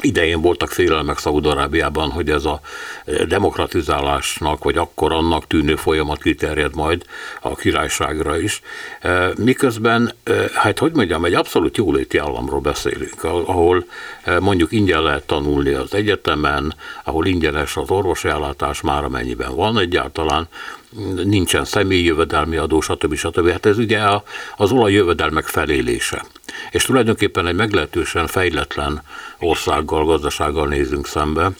idején 0.00 0.40
voltak 0.40 0.70
félelmek 0.70 1.18
Szaúd-Arábiában, 1.18 2.10
hogy 2.10 2.30
ez 2.30 2.44
a 2.44 2.60
demokratizálásnak, 3.28 4.64
vagy 4.64 4.76
akkor 4.76 5.12
annak 5.12 5.46
tűnő 5.46 5.76
folyamat 5.76 6.22
kiterjed 6.22 6.74
majd 6.74 7.04
a 7.40 7.54
királyságra 7.54 8.38
is. 8.38 8.62
E, 9.00 9.32
miközben, 9.36 10.12
e, 10.24 10.32
hát 10.54 10.78
hogy 10.78 10.92
mondjam, 10.94 11.24
egy 11.24 11.34
abszolút 11.34 11.76
jóléti 11.76 12.18
államról 12.18 12.60
beszélünk, 12.60 13.24
ahol 13.24 13.84
mondjuk 14.40 14.72
ingyen 14.72 15.02
lehet 15.02 15.26
tanulni 15.26 15.72
az 15.72 15.94
egyetemen, 15.94 16.74
ahol 17.04 17.26
ingyenes 17.26 17.76
az 17.76 17.90
orvosi 17.90 18.28
ellátás 18.28 18.80
már 18.80 19.04
amennyiben 19.04 19.54
van 19.54 19.78
egyáltalán, 19.78 20.48
nincsen 21.24 21.64
személyi 21.64 22.04
jövedelmi 22.04 22.56
adó, 22.56 22.80
stb. 22.80 23.14
stb. 23.14 23.50
Hát 23.50 23.66
ez 23.66 23.78
ugye 23.78 24.00
az 24.56 24.72
olajjövedelmek 24.72 25.46
felélése. 25.46 26.24
És 26.70 26.84
tulajdonképpen 26.84 27.46
egy 27.46 27.54
meglehetősen 27.54 28.26
fejletlen 28.26 29.02
országgal, 29.38 30.04
gazdasággal 30.04 30.68
nézünk 30.68 31.06
szembe, 31.06 31.50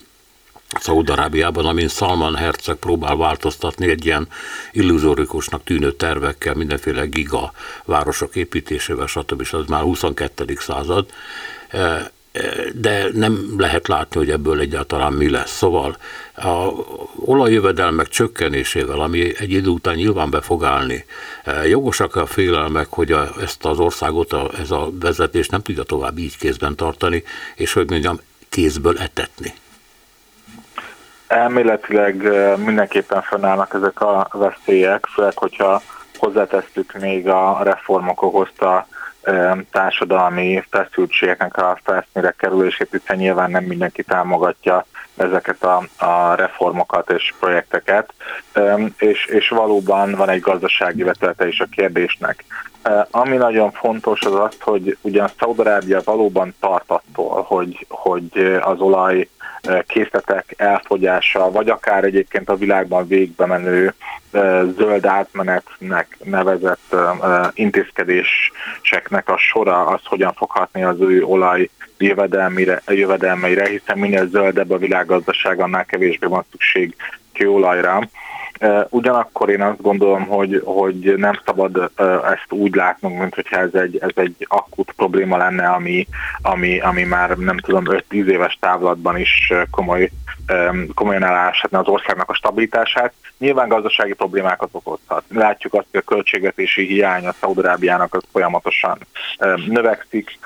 Szaúd-Arábiában, 0.80 1.66
amin 1.66 1.88
Salman 1.88 2.34
herceg 2.34 2.76
próbál 2.76 3.16
változtatni 3.16 3.88
egy 3.88 4.06
ilyen 4.06 4.28
illuzórikusnak 4.72 5.64
tűnő 5.64 5.92
tervekkel, 5.92 6.54
mindenféle 6.54 7.04
giga 7.04 7.52
városok 7.84 8.36
építésével, 8.36 9.06
stb. 9.06 9.46
az 9.50 9.66
már 9.66 9.82
22. 9.82 10.56
század 10.58 11.06
de 12.74 13.06
nem 13.12 13.54
lehet 13.58 13.88
látni, 13.88 14.16
hogy 14.16 14.30
ebből 14.30 14.60
egyáltalán 14.60 15.12
mi 15.12 15.30
lesz. 15.30 15.56
Szóval 15.56 15.96
a 16.34 16.68
olajjövedelmek 17.24 18.08
csökkenésével, 18.08 19.00
ami 19.00 19.38
egy 19.38 19.52
idő 19.52 19.68
után 19.68 19.94
nyilván 19.94 20.30
be 20.30 20.40
fog 20.40 20.64
állni, 20.64 21.04
jogosak 21.68 22.16
a 22.16 22.26
félelmek, 22.26 22.86
hogy 22.90 23.12
a, 23.12 23.28
ezt 23.40 23.64
az 23.64 23.78
országot, 23.78 24.32
a, 24.32 24.50
ez 24.58 24.70
a 24.70 24.88
vezetés 25.00 25.48
nem 25.48 25.62
tudja 25.62 25.82
tovább 25.82 26.18
így 26.18 26.38
kézben 26.38 26.76
tartani, 26.76 27.22
és 27.54 27.72
hogy 27.72 27.90
mondjam, 27.90 28.20
kézből 28.48 28.98
etetni. 28.98 29.52
Elméletileg 31.26 32.16
mindenképpen 32.56 33.22
fennállnak 33.22 33.74
ezek 33.74 34.00
a 34.00 34.28
veszélyek, 34.32 35.06
főleg, 35.06 35.38
hogyha 35.38 35.82
hozzátesztük 36.16 36.92
még 36.92 37.28
a 37.28 37.60
reformok 37.62 38.22
okozta 38.22 38.86
társadalmi 39.70 40.64
feszültségeknek 40.70 41.56
a 41.56 41.78
felszínre 41.84 42.34
kerülését, 42.38 42.88
hiszen 42.90 43.16
nyilván 43.16 43.50
nem 43.50 43.64
mindenki 43.64 44.02
támogatja 44.02 44.86
ezeket 45.16 45.62
a, 45.62 46.04
a 46.06 46.34
reformokat 46.34 47.10
és 47.10 47.34
projekteket, 47.40 48.12
és, 48.98 49.26
és 49.26 49.48
valóban 49.48 50.14
van 50.14 50.28
egy 50.28 50.40
gazdasági 50.40 51.02
vetülete 51.02 51.48
is 51.48 51.60
a 51.60 51.66
kérdésnek. 51.70 52.44
Ami 53.10 53.36
nagyon 53.36 53.70
fontos 53.72 54.20
az 54.20 54.34
az, 54.34 54.56
hogy 54.60 54.96
ugyan 55.00 55.28
Szaudarábia 55.38 56.00
valóban 56.04 56.54
tart 56.60 56.90
attól, 56.90 57.42
hogy, 57.42 57.86
hogy 57.88 58.58
az 58.60 58.80
olaj 58.80 59.28
készletek 59.86 60.54
elfogyása, 60.56 61.50
vagy 61.50 61.68
akár 61.68 62.04
egyébként 62.04 62.48
a 62.48 62.56
világban 62.56 63.06
végbe 63.06 63.46
menő 63.46 63.94
zöld 64.76 65.06
átmenetnek 65.06 66.16
nevezett 66.24 66.96
intézkedéseknek 67.54 69.28
a 69.28 69.36
sora 69.36 69.86
az 69.86 70.00
hogyan 70.04 70.32
fog 70.32 70.50
hatni 70.50 70.82
az 70.82 71.00
ő 71.00 71.24
olaj 71.24 71.70
jövedelmeire, 71.98 73.68
hiszen 73.68 73.98
minél 73.98 74.26
zöldebb 74.26 74.70
a 74.70 74.78
világgazdaság, 74.78 75.60
annál 75.60 75.84
kevésbé 75.84 76.26
van 76.26 76.44
szükség 76.50 76.96
kőolajra. 77.32 78.08
Ugyanakkor 78.88 79.50
én 79.50 79.62
azt 79.62 79.82
gondolom, 79.82 80.26
hogy, 80.26 80.62
hogy 80.64 81.14
nem 81.16 81.40
szabad 81.44 81.90
ezt 82.24 82.46
úgy 82.48 82.74
látnunk, 82.74 83.18
mint 83.18 83.34
hogyha 83.34 83.58
ez 83.58 83.74
egy, 83.74 83.98
ez 84.00 84.10
egy 84.14 84.46
akut 84.48 84.92
probléma 84.96 85.36
lenne, 85.36 85.68
ami, 85.68 86.06
ami, 86.42 86.80
ami 86.80 87.02
már 87.02 87.36
nem 87.36 87.58
tudom, 87.58 87.84
5-10 87.86 88.02
éves 88.10 88.58
távlatban 88.60 89.18
is 89.18 89.52
komoly, 89.70 90.10
komolyan 90.94 91.24
eláshatna 91.24 91.78
az 91.78 91.88
országnak 91.88 92.30
a 92.30 92.34
stabilitását. 92.34 93.12
Nyilván 93.38 93.68
gazdasági 93.68 94.12
problémákat 94.12 94.68
okozhat. 94.72 95.24
Látjuk 95.28 95.74
azt, 95.74 95.86
hogy 95.90 96.00
a 96.00 96.10
költségvetési 96.14 96.86
hiány 96.86 97.26
a 97.26 97.32
Szaudarábiának 97.32 98.14
az 98.14 98.22
folyamatosan 98.32 98.98
növekszik, 99.66 100.38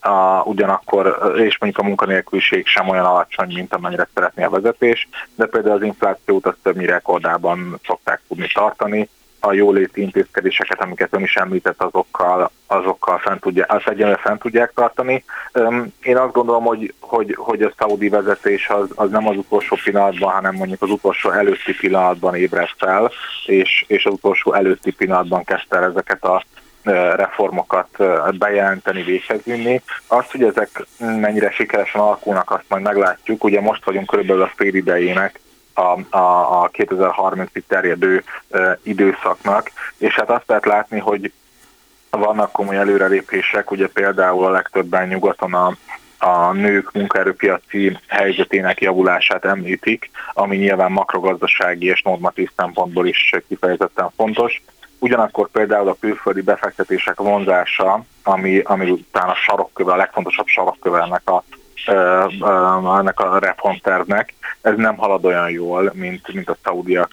a, 0.00 0.42
ugyanakkor, 0.44 1.32
és 1.36 1.58
mondjuk 1.58 1.84
a 1.84 1.88
munkanélküliség 1.88 2.66
sem 2.66 2.88
olyan 2.88 3.04
alacsony, 3.04 3.52
mint 3.54 3.74
amennyire 3.74 4.08
szeretné 4.14 4.44
a 4.44 4.50
vezetés, 4.50 5.08
de 5.34 5.46
például 5.46 5.74
az 5.74 5.82
inflációt 5.82 6.46
azt 6.46 6.56
többnyire 6.62 6.98
rekordában 7.36 7.80
szokták 7.86 8.20
tudni 8.28 8.48
tartani. 8.54 9.08
A 9.40 9.52
jóléti 9.52 10.00
intézkedéseket, 10.00 10.80
amiket 10.80 11.14
ön 11.14 11.22
is 11.22 11.36
említett, 11.36 11.82
azokkal, 11.82 12.50
azokkal 12.66 13.18
fent 13.18 13.40
tudják, 13.40 13.72
az 13.72 13.82
egyenlően 13.84 14.18
fent 14.18 14.40
tudják 14.40 14.72
tartani. 14.74 15.24
Én 16.02 16.16
azt 16.16 16.32
gondolom, 16.32 16.64
hogy, 16.64 16.94
hogy, 17.00 17.34
hogy 17.38 17.62
a 17.62 17.72
szaudi 17.78 18.08
vezetés 18.08 18.68
az, 18.68 18.88
az 18.94 19.10
nem 19.10 19.28
az 19.28 19.36
utolsó 19.36 19.76
pillanatban, 19.84 20.32
hanem 20.32 20.54
mondjuk 20.54 20.82
az 20.82 20.90
utolsó 20.90 21.30
előtti 21.30 21.74
pillanatban 21.74 22.34
ébredt 22.34 22.74
fel, 22.78 23.10
és, 23.46 23.84
és 23.86 24.04
az 24.04 24.12
utolsó 24.12 24.52
előtti 24.52 24.92
pillanatban 24.92 25.44
kezdte 25.44 25.78
ezeket 25.78 26.24
a 26.24 26.42
reformokat 27.16 27.96
bejelenteni, 28.38 29.02
véghez 29.02 29.42
vinni. 29.44 29.82
Azt, 30.06 30.30
hogy 30.30 30.42
ezek 30.42 30.86
mennyire 30.98 31.50
sikeresen 31.50 32.00
alakulnak, 32.00 32.50
azt 32.50 32.64
majd 32.68 32.82
meglátjuk. 32.82 33.44
Ugye 33.44 33.60
most 33.60 33.84
vagyunk 33.84 34.06
körülbelül 34.06 34.42
a 34.42 34.52
fél 34.56 34.74
idejének 34.74 35.40
a, 35.76 36.16
a, 36.16 36.62
a 36.62 36.70
2030-ig 36.70 37.62
terjedő 37.68 38.24
időszaknak, 38.82 39.70
és 39.98 40.14
hát 40.14 40.30
azt 40.30 40.46
lehet 40.46 40.64
látni, 40.64 40.98
hogy 40.98 41.32
vannak 42.10 42.52
komoly 42.52 42.76
előrelépések, 42.76 43.70
ugye 43.70 43.88
például 43.88 44.44
a 44.44 44.50
legtöbben 44.50 45.08
nyugaton 45.08 45.54
a, 45.54 45.76
a 46.18 46.52
nők 46.52 46.92
munkaerőpiaci 46.92 47.98
helyzetének 48.06 48.80
javulását 48.80 49.44
említik, 49.44 50.10
ami 50.32 50.56
nyilván 50.56 50.92
makrogazdasági 50.92 51.86
és 51.86 52.02
normatív 52.02 52.50
szempontból 52.56 53.06
is 53.06 53.34
kifejezetten 53.48 54.10
fontos. 54.16 54.62
Ugyanakkor 54.98 55.50
például 55.50 55.88
a 55.88 55.96
külföldi 56.00 56.40
befektetések 56.40 57.16
vonzása, 57.16 58.04
ami, 58.22 58.58
ami 58.58 58.90
után 58.90 59.28
a 59.28 59.34
sarokköve, 59.34 59.92
a 59.92 59.96
legfontosabb 59.96 60.46
sarokköve 60.46 61.02
ennek 61.02 61.30
a 61.30 61.44
ennek 62.98 63.20
a 63.20 63.38
reformtervnek, 63.38 64.34
ez 64.60 64.76
nem 64.76 64.96
halad 64.96 65.24
olyan 65.24 65.50
jól, 65.50 65.92
mint, 65.94 66.32
mint 66.32 66.48
a 66.48 66.56
szaudiak 66.62 67.10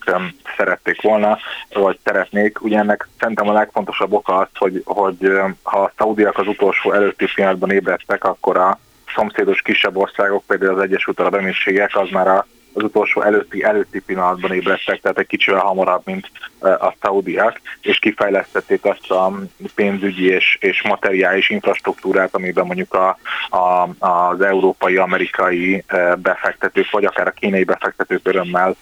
szerették 0.58 1.02
volna, 1.02 1.38
vagy 1.74 2.00
szeretnék. 2.04 2.62
Ugye 2.62 2.78
ennek 2.78 3.08
szerintem 3.20 3.50
a 3.50 3.54
legfontosabb 3.54 4.14
oka 4.14 4.38
az, 4.38 4.48
hogy, 4.54 4.82
hogy 4.86 5.32
ha 5.64 5.82
a 5.82 5.92
szaudiak 5.98 6.38
az 6.38 6.48
utolsó 6.48 6.92
előtti 6.92 7.26
pillanatban 7.36 7.72
ébredtek, 7.72 8.24
akkor 8.24 8.58
a 8.58 8.80
szomszédos 9.16 9.62
kisebb 9.62 9.96
országok, 9.98 10.44
például 10.48 10.74
az 10.74 10.84
Egyesült 10.84 11.20
Arab 11.20 11.34
Emírségek, 11.34 11.96
az 11.96 12.10
már 12.10 12.28
a 12.28 12.46
az 12.74 12.84
utolsó 12.84 13.22
előtti, 13.22 13.64
előtti 13.64 14.00
pillanatban 14.00 14.54
ébredtek, 14.54 15.02
tehát 15.02 15.18
egy 15.18 15.28
kicsivel 15.28 15.62
hamarabb, 15.62 16.02
mint 16.06 16.32
a 16.60 16.94
szaudiak, 17.02 17.62
és 17.82 18.00
kifejlesztették 18.00 18.86
azt 18.86 19.12
a 19.12 19.40
pénzügyi 19.76 20.26
és, 20.26 20.58
és 20.60 20.82
materiális 20.82 21.50
infrastruktúrát, 21.50 22.36
amiben 22.36 22.66
mondjuk 22.66 22.94
a, 22.94 23.18
a, 23.50 23.90
az 24.08 24.42
európai, 24.42 24.98
amerikai 24.98 25.84
befektetők, 26.18 26.92
vagy 26.92 27.06
akár 27.06 27.28
a 27.28 27.32
kínai 27.32 27.64
befektetők 27.64 28.28
örömmel 28.28 28.76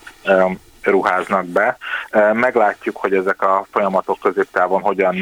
ruháznak 0.81 1.45
be. 1.45 1.77
Meglátjuk, 2.33 2.97
hogy 2.97 3.13
ezek 3.13 3.41
a 3.41 3.65
folyamatok 3.71 4.19
középtávon 4.19 4.81
hogyan 4.81 5.15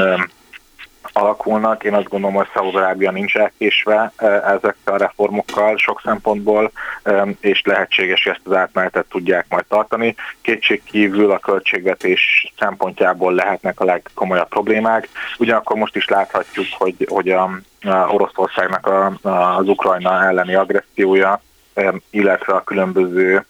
alakulnak. 1.14 1.84
Én 1.84 1.94
azt 1.94 2.08
gondolom, 2.10 2.36
hogy 2.36 2.48
Szaúd-Arábia 2.54 3.12
nincs 3.12 3.36
elkésve 3.36 4.12
e, 4.16 4.26
ezekkel 4.26 4.94
a 4.94 4.98
reformokkal 4.98 5.78
sok 5.78 6.02
szempontból, 6.04 6.72
e, 7.04 7.26
és 7.40 7.62
lehetséges, 7.66 8.24
hogy 8.24 8.34
ezt 8.34 8.48
az 8.48 8.56
átmenetet 8.56 9.06
tudják 9.10 9.46
majd 9.50 9.66
tartani. 9.66 10.16
Kétség 10.42 10.84
kívül 10.84 11.32
a 11.32 11.40
költségvetés 11.40 12.54
szempontjából 12.60 13.34
lehetnek 13.34 13.80
a 13.80 13.86
legkomolyabb 13.86 14.48
problémák. 14.48 15.10
Ugyanakkor 15.38 15.78
most 15.78 15.96
is 15.96 16.08
láthatjuk, 16.08 16.68
hogy, 16.78 17.08
hogy 17.10 17.30
a, 17.30 17.44
a 17.82 17.90
Oroszországnak 17.90 18.88
a, 18.88 19.14
az 19.58 19.68
Ukrajna 19.68 20.24
elleni 20.24 20.56
agressziója, 20.56 21.42
e, 21.74 21.94
illetve 22.10 22.54
a 22.54 22.64
különböző 22.64 23.46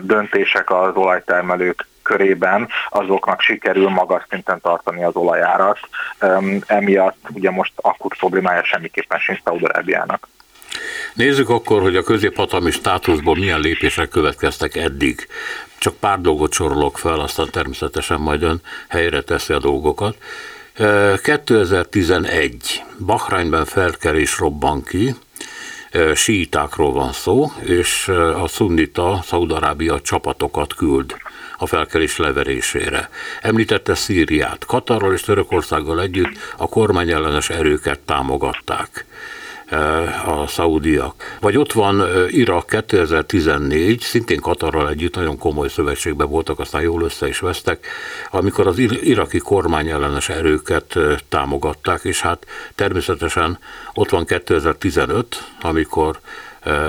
döntések 0.00 0.70
az 0.70 0.94
olajtermelők 0.94 1.86
körében, 2.02 2.68
azoknak 2.90 3.40
sikerül 3.40 3.88
magas 3.88 4.22
szinten 4.28 4.60
tartani 4.60 5.04
az 5.04 5.14
olajárat. 5.14 5.78
Emiatt 6.66 7.26
ugye 7.28 7.50
most 7.50 7.72
akut 7.76 8.16
problémája 8.16 8.64
semmiképpen 8.64 9.18
sincs 9.18 9.42
Szaudarábiának. 9.44 10.28
Nézzük 11.14 11.48
akkor, 11.48 11.80
hogy 11.82 11.96
a 11.96 12.02
középhatalmi 12.02 12.70
státuszból 12.70 13.34
milyen 13.34 13.60
lépések 13.60 14.08
következtek 14.08 14.76
eddig. 14.76 15.26
Csak 15.78 15.94
pár 15.94 16.20
dolgot 16.20 16.52
sorolok 16.52 16.98
fel, 16.98 17.20
aztán 17.20 17.50
természetesen 17.50 18.20
majd 18.20 18.42
ön 18.42 18.60
helyre 18.88 19.20
teszi 19.20 19.52
a 19.52 19.58
dolgokat. 19.58 20.16
2011. 21.22 22.82
Bahrányban 23.06 23.64
felkerés 23.64 24.38
robban 24.38 24.82
ki, 24.84 25.14
síitákról 26.14 26.92
van 26.92 27.12
szó, 27.12 27.52
és 27.60 28.08
a 28.42 28.48
szunnita 28.48 29.20
Szaudarábia 29.22 30.00
csapatokat 30.00 30.74
küld 30.74 31.16
a 31.62 31.66
felkelés 31.66 32.16
leverésére. 32.16 33.08
Említette 33.42 33.94
Szíriát. 33.94 34.64
Katarral 34.64 35.12
és 35.12 35.20
Törökországgal 35.20 36.00
együtt 36.00 36.36
a 36.56 36.68
kormányellenes 36.68 37.50
erőket 37.50 37.98
támogatták 37.98 39.04
a 40.26 40.46
szaudiak. 40.46 41.36
Vagy 41.40 41.56
ott 41.56 41.72
van 41.72 42.04
Irak 42.28 42.66
2014, 42.66 44.00
szintén 44.00 44.40
Katarral 44.40 44.88
együtt 44.88 45.14
nagyon 45.14 45.38
komoly 45.38 45.68
szövetségben 45.68 46.28
voltak, 46.28 46.58
aztán 46.58 46.82
jól 46.82 47.02
össze 47.02 47.28
is 47.28 47.38
vesztek, 47.38 47.86
amikor 48.30 48.66
az 48.66 48.78
iraki 48.78 49.38
kormány 49.38 49.88
ellenes 49.88 50.28
erőket 50.28 50.98
támogatták, 51.28 52.04
és 52.04 52.20
hát 52.20 52.46
természetesen 52.74 53.58
ott 53.94 54.10
van 54.10 54.24
2015, 54.24 55.44
amikor 55.60 56.20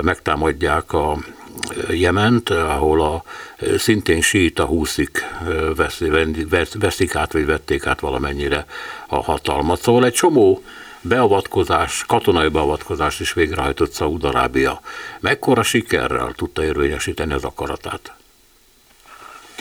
megtámadják 0.02 0.92
a 0.92 1.18
Jement, 1.90 2.50
ahol 2.50 3.02
a 3.02 3.24
szintén 3.78 4.20
síta 4.20 4.64
húszik 4.64 5.24
veszik 6.78 7.14
át, 7.14 7.32
vagy 7.32 7.46
vették 7.46 7.86
át 7.86 8.00
valamennyire 8.00 8.66
a 9.08 9.22
hatalmat. 9.22 9.80
Szóval 9.80 10.04
egy 10.04 10.12
csomó 10.12 10.62
beavatkozás, 11.00 12.04
katonai 12.06 12.48
beavatkozás 12.48 13.20
is 13.20 13.32
végrehajtott 13.32 13.92
Szaúd-Arábia. 13.92 14.80
Mekkora 15.20 15.62
sikerrel 15.62 16.32
tudta 16.36 16.64
érvényesíteni 16.64 17.32
az 17.32 17.44
akaratát? 17.44 18.14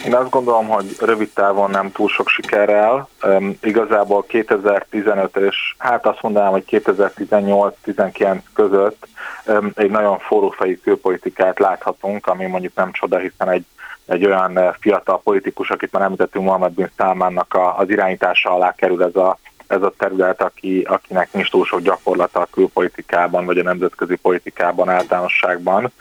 Én 0.05 0.15
azt 0.15 0.29
gondolom, 0.29 0.67
hogy 0.67 0.95
rövid 0.99 1.29
távon 1.33 1.69
nem 1.69 1.91
túl 1.91 2.09
sok 2.09 2.27
sikerrel. 2.27 3.07
Um, 3.23 3.57
igazából 3.61 4.25
2015 4.27 5.35
és 5.35 5.75
hát 5.77 6.05
azt 6.05 6.21
mondanám, 6.21 6.51
hogy 6.51 6.63
2018-19 6.69 8.37
között 8.53 9.07
um, 9.45 9.71
egy 9.75 9.89
nagyon 9.89 10.19
forrófejű 10.19 10.77
külpolitikát 10.77 11.59
láthatunk, 11.59 12.27
ami 12.27 12.45
mondjuk 12.45 12.75
nem 12.75 12.91
csoda, 12.91 13.17
hiszen 13.17 13.49
egy 13.49 13.65
egy 14.05 14.25
olyan 14.25 14.75
fiatal 14.79 15.21
politikus, 15.23 15.69
akit 15.69 15.91
már 15.91 16.03
említettünk, 16.03 16.45
Mohamed 16.45 16.71
Bin 16.71 16.91
Salmannak 16.97 17.57
az 17.77 17.89
irányítása 17.89 18.49
alá 18.49 18.75
kerül 18.75 19.03
ez 19.03 19.15
a 19.15 19.37
ez 19.67 19.81
a 19.81 19.93
terület, 19.97 20.41
aki, 20.41 20.81
akinek 20.81 21.33
nincs 21.33 21.49
túl 21.49 21.65
sok 21.65 21.81
gyakorlata 21.81 22.39
a 22.39 22.47
külpolitikában, 22.51 23.45
vagy 23.45 23.57
a 23.57 23.63
nemzetközi 23.63 24.15
politikában 24.15 24.89
általánosságban. 24.89 25.91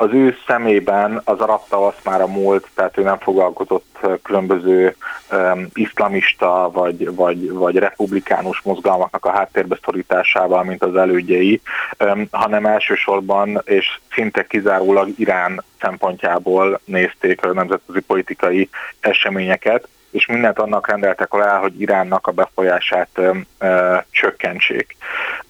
Az 0.00 0.12
ő 0.12 0.36
szemében 0.46 1.20
az 1.24 1.40
arab 1.40 1.60
tavasz 1.68 2.02
már 2.04 2.20
a 2.20 2.26
múlt, 2.26 2.68
tehát 2.74 2.98
ő 2.98 3.02
nem 3.02 3.18
foglalkozott 3.18 3.98
különböző 4.22 4.96
um, 5.32 5.66
iszlamista 5.72 6.70
vagy, 6.72 7.14
vagy, 7.14 7.50
vagy 7.50 7.76
republikánus 7.76 8.60
mozgalmaknak 8.60 9.24
a 9.24 9.30
háttérbe 9.30 9.78
szorításával, 9.84 10.64
mint 10.64 10.82
az 10.82 10.96
elődjei, 10.96 11.60
um, 11.98 12.28
hanem 12.30 12.66
elsősorban 12.66 13.62
és 13.64 14.00
szinte 14.12 14.46
kizárólag 14.46 15.08
Irán 15.16 15.64
szempontjából 15.80 16.80
nézték 16.84 17.44
a 17.44 17.52
nemzetközi 17.52 18.00
politikai 18.00 18.68
eseményeket, 19.00 19.88
és 20.10 20.26
mindent 20.26 20.58
annak 20.58 20.88
rendeltek 20.88 21.32
alá, 21.32 21.58
hogy 21.58 21.80
Iránnak 21.80 22.26
a 22.26 22.32
befolyását 22.32 23.08
ö, 23.14 23.30
ö, 23.58 23.96
csökkentsék. 24.10 24.96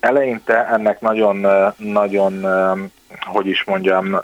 Eleinte 0.00 0.66
ennek 0.66 1.00
nagyon, 1.00 1.46
nagyon 1.76 2.46
hogy 3.20 3.46
is 3.46 3.64
mondjam, 3.64 4.20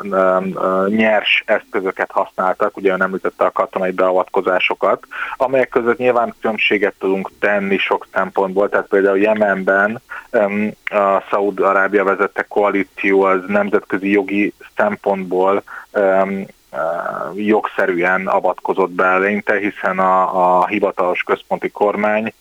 nyers 0.86 1.42
eszközöket 1.46 2.10
használtak, 2.10 2.76
ugye 2.76 2.92
ön 2.92 3.02
említette 3.02 3.44
a 3.44 3.50
katonai 3.50 3.90
beavatkozásokat, 3.90 5.06
amelyek 5.36 5.68
között 5.68 5.98
nyilván 5.98 6.34
különbséget 6.40 6.94
tudunk 6.98 7.30
tenni 7.38 7.76
sok 7.78 8.06
szempontból, 8.12 8.68
tehát 8.68 8.86
például 8.86 9.18
Jemenben 9.18 10.00
a 10.84 11.22
Szaúd-Arábia 11.30 12.04
vezette 12.04 12.42
koalíció 12.42 13.22
az 13.22 13.40
nemzetközi 13.46 14.10
jogi 14.10 14.52
szempontból 14.76 15.62
jogszerűen 17.34 18.26
avatkozott 18.26 18.90
be 18.90 19.04
eleinte, 19.04 19.58
hiszen 19.58 19.98
a, 19.98 20.58
a 20.60 20.66
hivatalos 20.66 21.22
központi 21.22 21.70
kormány 21.70 22.34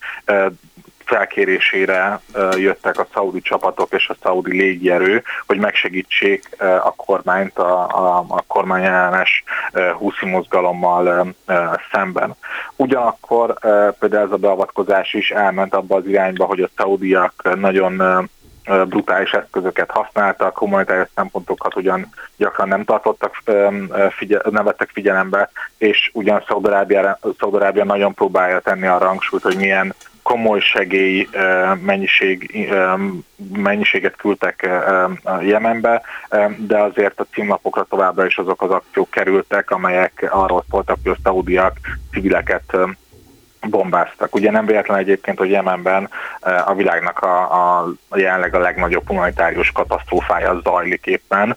felkérésére 1.04 2.20
jöttek 2.56 2.98
a 2.98 3.06
szaudi 3.12 3.40
csapatok 3.40 3.92
és 3.92 4.08
a 4.08 4.16
szaudi 4.22 4.58
légierő, 4.58 5.22
hogy 5.46 5.58
megsegítsék 5.58 6.48
a 6.58 6.94
kormányt 6.94 7.58
a, 7.58 7.88
a, 7.88 8.24
a 8.28 8.42
kormányellenes 8.46 9.44
húszi 9.98 10.26
mozgalommal 10.26 11.34
szemben. 11.92 12.34
Ugyanakkor 12.76 13.58
például 13.98 14.24
ez 14.24 14.32
a 14.32 14.36
beavatkozás 14.36 15.14
is 15.14 15.30
elment 15.30 15.74
abba 15.74 15.96
az 15.96 16.06
irányba, 16.06 16.44
hogy 16.44 16.60
a 16.60 16.70
szaudiak 16.76 17.56
nagyon 17.56 18.28
brutális 18.64 19.30
eszközöket 19.32 19.90
használtak, 19.90 20.58
humanitárius 20.58 21.08
szempontokat 21.14 21.76
ugyan 21.76 22.12
gyakran 22.36 22.68
nem 22.68 22.84
tartottak, 22.84 23.42
figyel, 24.10 24.42
nem 24.50 24.64
vettek 24.64 24.90
figyelembe, 24.92 25.50
és 25.78 26.10
ugyan 26.12 26.44
Szaudarábia 27.38 27.84
nagyon 27.84 28.14
próbálja 28.14 28.60
tenni 28.60 28.86
a 28.86 28.98
rangsúlyt, 28.98 29.42
hogy 29.42 29.56
milyen 29.56 29.94
komoly 30.22 30.60
segély 30.60 31.28
mennyiség, 31.82 32.68
mennyiséget 33.52 34.16
küldtek 34.16 34.68
Jemenbe, 35.40 36.02
de 36.56 36.78
azért 36.78 37.20
a 37.20 37.26
címlapokra 37.32 37.84
továbbra 37.84 38.26
is 38.26 38.38
azok 38.38 38.62
az 38.62 38.70
akciók 38.70 39.10
kerültek, 39.10 39.70
amelyek 39.70 40.28
arról 40.30 40.64
szóltak, 40.70 40.98
hogy 41.02 41.12
a 41.12 41.20
szaudiak 41.22 41.76
civileket 42.10 42.76
bombáztak. 43.68 44.34
Ugye 44.34 44.50
nem 44.50 44.66
véletlen 44.66 44.98
egyébként, 44.98 45.38
hogy 45.38 45.50
Jemenben 45.50 46.08
a 46.64 46.74
világnak 46.74 47.18
a, 47.20 47.82
a 48.10 48.18
jelenleg 48.18 48.54
a 48.54 48.58
legnagyobb 48.58 49.06
humanitárius 49.06 49.72
katasztrófája 49.72 50.60
zajlik 50.62 51.06
éppen. 51.06 51.56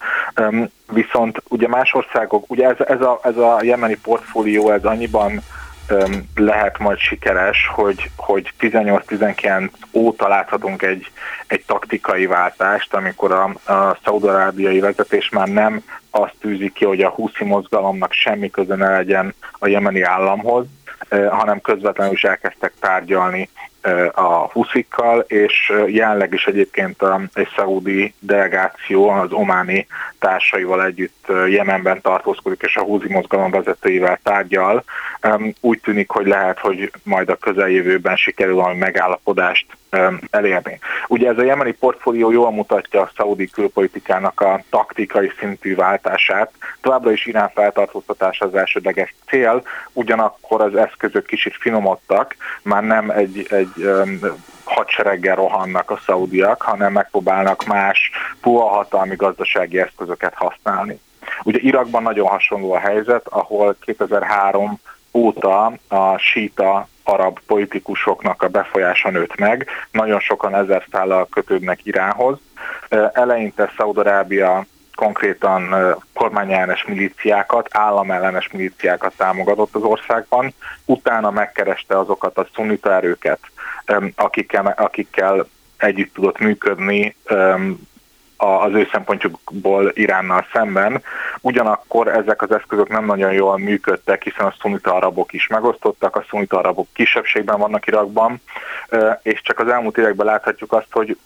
Viszont 0.91 1.43
ugye 1.47 1.67
más 1.67 1.93
országok, 1.93 2.51
ugye 2.51 2.67
ez, 2.67 2.75
ez, 2.87 3.01
a, 3.01 3.19
ez 3.23 3.37
a 3.37 3.59
jemeni 3.61 3.97
portfólió, 4.03 4.71
ez 4.71 4.83
annyiban 4.83 5.41
lehet 6.35 6.77
majd 6.77 6.97
sikeres, 6.97 7.69
hogy, 7.73 8.11
hogy 8.15 8.53
18-19 8.59 9.69
óta 9.91 10.27
láthatunk 10.27 10.81
egy, 10.81 11.11
egy 11.47 11.63
taktikai 11.65 12.25
váltást, 12.25 12.93
amikor 12.93 13.31
a, 13.31 13.71
a 13.73 13.97
szaudarábiai 14.03 14.79
vezetés 14.79 15.29
már 15.29 15.47
nem 15.47 15.83
azt 16.11 16.35
tűzi 16.39 16.71
ki, 16.71 16.85
hogy 16.85 17.01
a 17.01 17.09
húszi 17.09 17.43
mozgalomnak 17.43 18.11
semmi 18.11 18.49
köze 18.49 18.75
ne 18.75 18.89
legyen 18.89 19.33
a 19.59 19.67
jemeni 19.67 20.01
államhoz, 20.01 20.65
hanem 21.29 21.61
közvetlenül 21.61 22.13
is 22.13 22.23
elkezdtek 22.23 22.73
tárgyalni 22.79 23.49
a 24.11 24.49
huszikkal, 24.51 25.19
és 25.19 25.73
jelenleg 25.87 26.33
is 26.33 26.45
egyébként 26.45 27.03
egy 27.33 27.47
szaudi 27.55 28.13
delegáció 28.19 29.09
az 29.09 29.31
ománi 29.31 29.87
társaival 30.19 30.85
együtt 30.85 31.27
Jemenben 31.47 32.01
tartózkodik, 32.01 32.61
és 32.61 32.75
a 32.75 32.83
húzi 32.83 33.07
mozgalom 33.13 33.51
vezetőivel 33.51 34.19
tárgyal. 34.23 34.83
Úgy 35.59 35.79
tűnik, 35.79 36.09
hogy 36.09 36.27
lehet, 36.27 36.59
hogy 36.59 36.91
majd 37.03 37.29
a 37.29 37.35
közeljövőben 37.35 38.15
sikerül 38.15 38.55
valami 38.55 38.77
megállapodást 38.77 39.65
elérni. 40.29 40.79
Ugye 41.07 41.29
ez 41.29 41.37
a 41.37 41.43
jemeni 41.43 41.71
portfólió 41.71 42.31
jól 42.31 42.51
mutatja 42.51 43.01
a 43.01 43.11
szaudi 43.15 43.49
külpolitikának 43.49 44.41
a 44.41 44.61
taktikai 44.69 45.31
szintű 45.39 45.75
váltását. 45.75 46.51
Továbbra 46.81 47.11
is 47.11 47.25
Irán 47.25 47.49
feltartóztatása 47.53 48.45
az 48.45 48.55
elsődleges 48.55 49.15
cél, 49.27 49.63
ugyanakkor 49.93 50.61
az 50.61 50.75
eszközök 50.75 51.25
kicsit 51.25 51.55
finomodtak, 51.59 52.35
már 52.61 52.83
nem 52.83 53.09
egy, 53.09 53.47
egy 53.49 53.76
um, 53.77 54.19
hadsereggel 54.63 55.35
rohannak 55.35 55.91
a 55.91 55.99
szaudiak, 56.05 56.61
hanem 56.61 56.91
megpróbálnak 56.91 57.65
más 57.65 58.11
puha 58.41 58.67
hatalmi 58.67 59.15
gazdasági 59.15 59.79
eszközöket 59.79 60.33
használni. 60.33 60.99
Ugye 61.43 61.59
Irakban 61.61 62.03
nagyon 62.03 62.27
hasonló 62.27 62.73
a 62.73 62.79
helyzet, 62.79 63.27
ahol 63.27 63.75
2003 63.79 64.79
óta 65.13 65.73
a 65.87 66.17
síta 66.17 66.87
arab 67.03 67.39
politikusoknak 67.45 68.41
a 68.41 68.47
befolyása 68.47 69.09
nőtt 69.09 69.35
meg, 69.35 69.67
nagyon 69.91 70.19
sokan 70.19 70.55
ezer 70.55 70.85
szállal 70.91 71.27
kötődnek 71.29 71.85
Iránhoz. 71.85 72.37
Eleinte 73.13 73.71
Szaudarábia 73.77 74.65
konkrétan 74.95 75.75
kormányellenes 76.13 76.85
milíciákat, 76.85 77.67
államellenes 77.71 78.49
milíciákat 78.51 79.13
támogatott 79.17 79.75
az 79.75 79.81
országban, 79.81 80.53
utána 80.85 81.31
megkereste 81.31 81.99
azokat 81.99 82.37
a 82.37 82.47
szunita 82.55 82.93
erőket, 82.93 83.39
akikkel, 84.15 84.73
akikkel 84.77 85.47
együtt 85.77 86.13
tudott 86.13 86.39
működni 86.39 87.15
az 88.37 88.73
ő 88.73 88.87
szempontjukból 88.91 89.91
Iránnal 89.93 90.45
szemben. 90.53 91.03
Ugyanakkor 91.41 92.07
ezek 92.07 92.41
az 92.41 92.51
eszközök 92.51 92.89
nem 92.89 93.05
nagyon 93.05 93.31
jól 93.31 93.57
működtek, 93.57 94.23
hiszen 94.23 94.45
a 94.45 94.55
szunita 94.59 94.93
arabok 94.93 95.33
is 95.33 95.47
megosztottak, 95.47 96.15
a 96.15 96.25
szunita 96.29 96.57
arabok 96.57 96.87
kisebbségben 96.93 97.59
vannak 97.59 97.87
Irakban, 97.87 98.41
és 99.21 99.41
csak 99.41 99.59
az 99.59 99.67
elmúlt 99.67 99.97
években 99.97 100.25
láthatjuk 100.25 100.73
azt, 100.73 100.91
hogy 100.91 101.17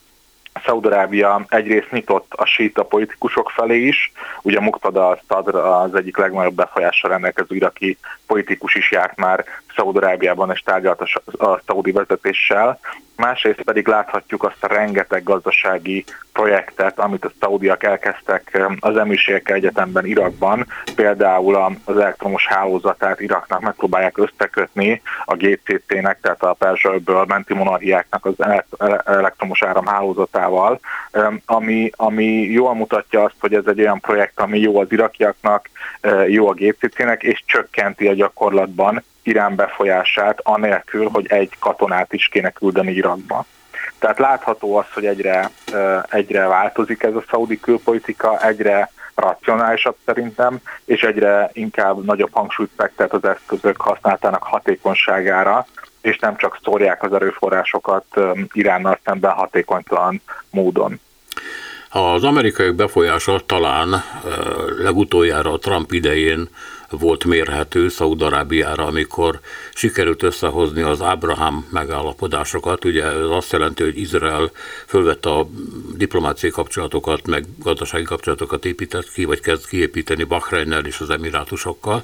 Szaudarábia 0.65 1.45
egyrészt 1.47 1.91
nyitott 1.91 2.33
a 2.33 2.45
síta 2.45 2.83
politikusok 2.83 3.49
felé 3.49 3.87
is, 3.87 4.11
ugye 4.41 4.59
Muktada 4.59 5.07
az, 5.27 5.55
az 5.55 5.95
egyik 5.95 6.17
legnagyobb 6.17 6.55
befolyással 6.55 7.09
rendelkező 7.09 7.55
iraki 7.55 7.97
politikus 8.27 8.75
is 8.75 8.91
járt 8.91 9.17
már 9.17 9.45
Szaudarábiában 9.75 10.51
és 10.51 10.59
tárgyalt 10.59 11.01
a, 11.01 11.45
a 11.45 11.61
szaudi 11.65 11.91
vezetéssel, 11.91 12.79
másrészt 13.15 13.61
pedig 13.61 13.87
láthatjuk 13.87 14.43
azt 14.43 14.63
a 14.63 14.67
rengeteg 14.67 15.23
gazdasági 15.23 16.05
projektet, 16.33 16.99
amit 16.99 17.25
a 17.25 17.31
szaudiak 17.39 17.83
elkezdtek 17.83 18.61
az 18.79 18.97
Emírségekkel 18.97 19.55
Egyetemben 19.55 20.05
Irakban, 20.05 20.67
például 20.95 21.55
az 21.85 21.97
elektromos 21.97 22.47
hálózatát 22.47 23.19
Iraknak 23.19 23.61
megpróbálják 23.61 24.17
összekötni 24.17 25.01
a 25.25 25.35
GCC-nek, 25.35 26.19
tehát 26.21 26.43
a 26.43 26.53
Perzsőből 26.53 27.25
menti 27.27 27.53
monarchiáknak 27.53 28.25
az 28.25 28.33
elektromos 29.05 29.63
áram 29.63 29.85
hálózatával, 29.85 30.79
um, 31.13 31.41
ami, 31.45 31.91
ami 31.95 32.25
jól 32.41 32.75
mutatja 32.75 33.23
azt, 33.23 33.35
hogy 33.39 33.53
ez 33.53 33.65
egy 33.65 33.79
olyan 33.79 33.99
projekt, 33.99 34.39
ami 34.39 34.59
jó 34.59 34.79
az 34.79 34.91
irakiaknak, 34.91 35.69
uh, 36.03 36.31
jó 36.31 36.47
a 36.47 36.53
GCC-nek, 36.53 37.23
és 37.23 37.43
csökkenti 37.45 38.07
a 38.07 38.13
gyakorlatban 38.13 39.03
Irán 39.23 39.55
befolyását, 39.55 40.39
anélkül, 40.43 41.09
hogy 41.09 41.25
egy 41.29 41.51
katonát 41.59 42.13
is 42.13 42.27
kéne 42.27 42.49
küldeni 42.49 42.91
Irakba. 42.91 43.45
Tehát 43.99 44.19
látható 44.19 44.75
az, 44.75 44.85
hogy 44.93 45.05
egyre, 45.05 45.49
egyre 46.09 46.47
változik 46.47 47.03
ez 47.03 47.15
a 47.15 47.23
szaudi 47.29 47.59
külpolitika, 47.59 48.41
egyre 48.41 48.91
racionálisabb 49.15 49.95
szerintem, 50.05 50.59
és 50.85 51.01
egyre 51.01 51.49
inkább 51.53 52.05
nagyobb 52.05 52.33
hangsúlyt 52.33 52.71
fektet 52.77 53.13
az 53.13 53.23
eszközök 53.23 53.81
használatának 53.81 54.43
hatékonyságára, 54.43 55.65
és 56.01 56.19
nem 56.19 56.35
csak 56.37 56.59
szórják 56.63 57.03
az 57.03 57.13
erőforrásokat 57.13 58.05
Iránnal 58.51 58.99
szemben 59.03 59.31
hatékonytalan 59.31 60.21
módon. 60.49 60.99
Az 61.89 62.23
amerikai 62.23 62.71
befolyása 62.71 63.39
talán 63.45 64.03
legutoljára 64.77 65.51
a 65.51 65.59
Trump 65.59 65.91
idején 65.91 66.49
volt 66.91 67.25
mérhető 67.25 67.89
Szaudarábiára, 67.89 68.85
amikor 68.85 69.39
sikerült 69.73 70.23
összehozni 70.23 70.81
az 70.81 71.01
Ábrahám 71.01 71.67
megállapodásokat. 71.71 72.85
Ugye 72.85 73.03
ez 73.03 73.29
azt 73.29 73.51
jelenti, 73.51 73.83
hogy 73.83 73.99
Izrael 73.99 74.51
fölvette 74.87 75.29
a 75.29 75.49
diplomáciai 75.95 76.51
kapcsolatokat, 76.51 77.27
meg 77.27 77.45
gazdasági 77.59 78.03
kapcsolatokat 78.03 78.65
épített 78.65 79.11
ki, 79.11 79.23
vagy 79.25 79.39
kezd 79.39 79.67
kiépíteni 79.67 80.23
Bahreinnel 80.23 80.85
és 80.85 80.99
az 80.99 81.09
emirátusokkal. 81.09 82.03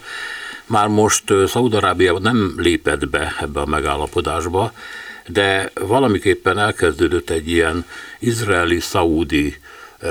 Már 0.66 0.88
most 0.88 1.34
Szaudarábia 1.48 2.20
nem 2.20 2.54
lépett 2.58 3.10
be 3.10 3.36
ebbe 3.40 3.60
a 3.60 3.66
megállapodásba, 3.66 4.72
de 5.28 5.72
valamiképpen 5.74 6.58
elkezdődött 6.58 7.30
egy 7.30 7.50
ilyen 7.50 7.86
izraeli-szaudi 8.20 9.58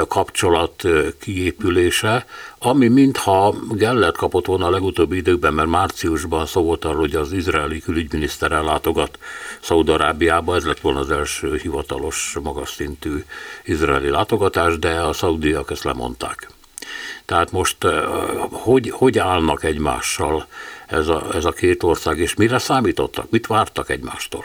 kapcsolat 0.09 0.83
kiépülése, 1.21 2.27
ami 2.59 2.89
mintha 2.89 3.55
Gellert 3.71 4.17
kapott 4.17 4.47
volna 4.47 4.67
a 4.67 4.71
legutóbbi 4.71 5.17
időkben, 5.17 5.55
mert 5.55 5.69
márciusban 5.69 6.47
szó 6.47 6.77
arról, 6.81 6.95
hogy 6.95 7.15
az 7.15 7.33
izraeli 7.33 7.81
külügyminiszter 7.81 8.53
ellátogat 8.53 9.19
Szaudarábiába, 9.61 10.57
ez 10.57 10.65
lett 10.65 10.81
volna 10.81 10.99
az 10.99 11.11
első 11.11 11.57
hivatalos, 11.57 12.37
magas 12.43 12.71
szintű 12.71 13.25
izraeli 13.65 14.09
látogatás, 14.09 14.79
de 14.79 15.01
a 15.01 15.13
szaudiak 15.13 15.71
ezt 15.71 15.85
lemondták. 15.85 16.49
Tehát 17.25 17.51
most 17.51 17.77
hogy, 18.51 18.91
hogy 18.91 19.19
állnak 19.19 19.65
egymással 19.65 20.47
ez 20.87 21.09
a, 21.09 21.27
ez 21.33 21.45
a 21.45 21.51
két 21.51 21.83
ország, 21.83 22.19
és 22.19 22.35
mire 22.35 22.59
számítottak, 22.59 23.31
mit 23.31 23.47
vártak 23.47 23.91
egymástól? 23.91 24.45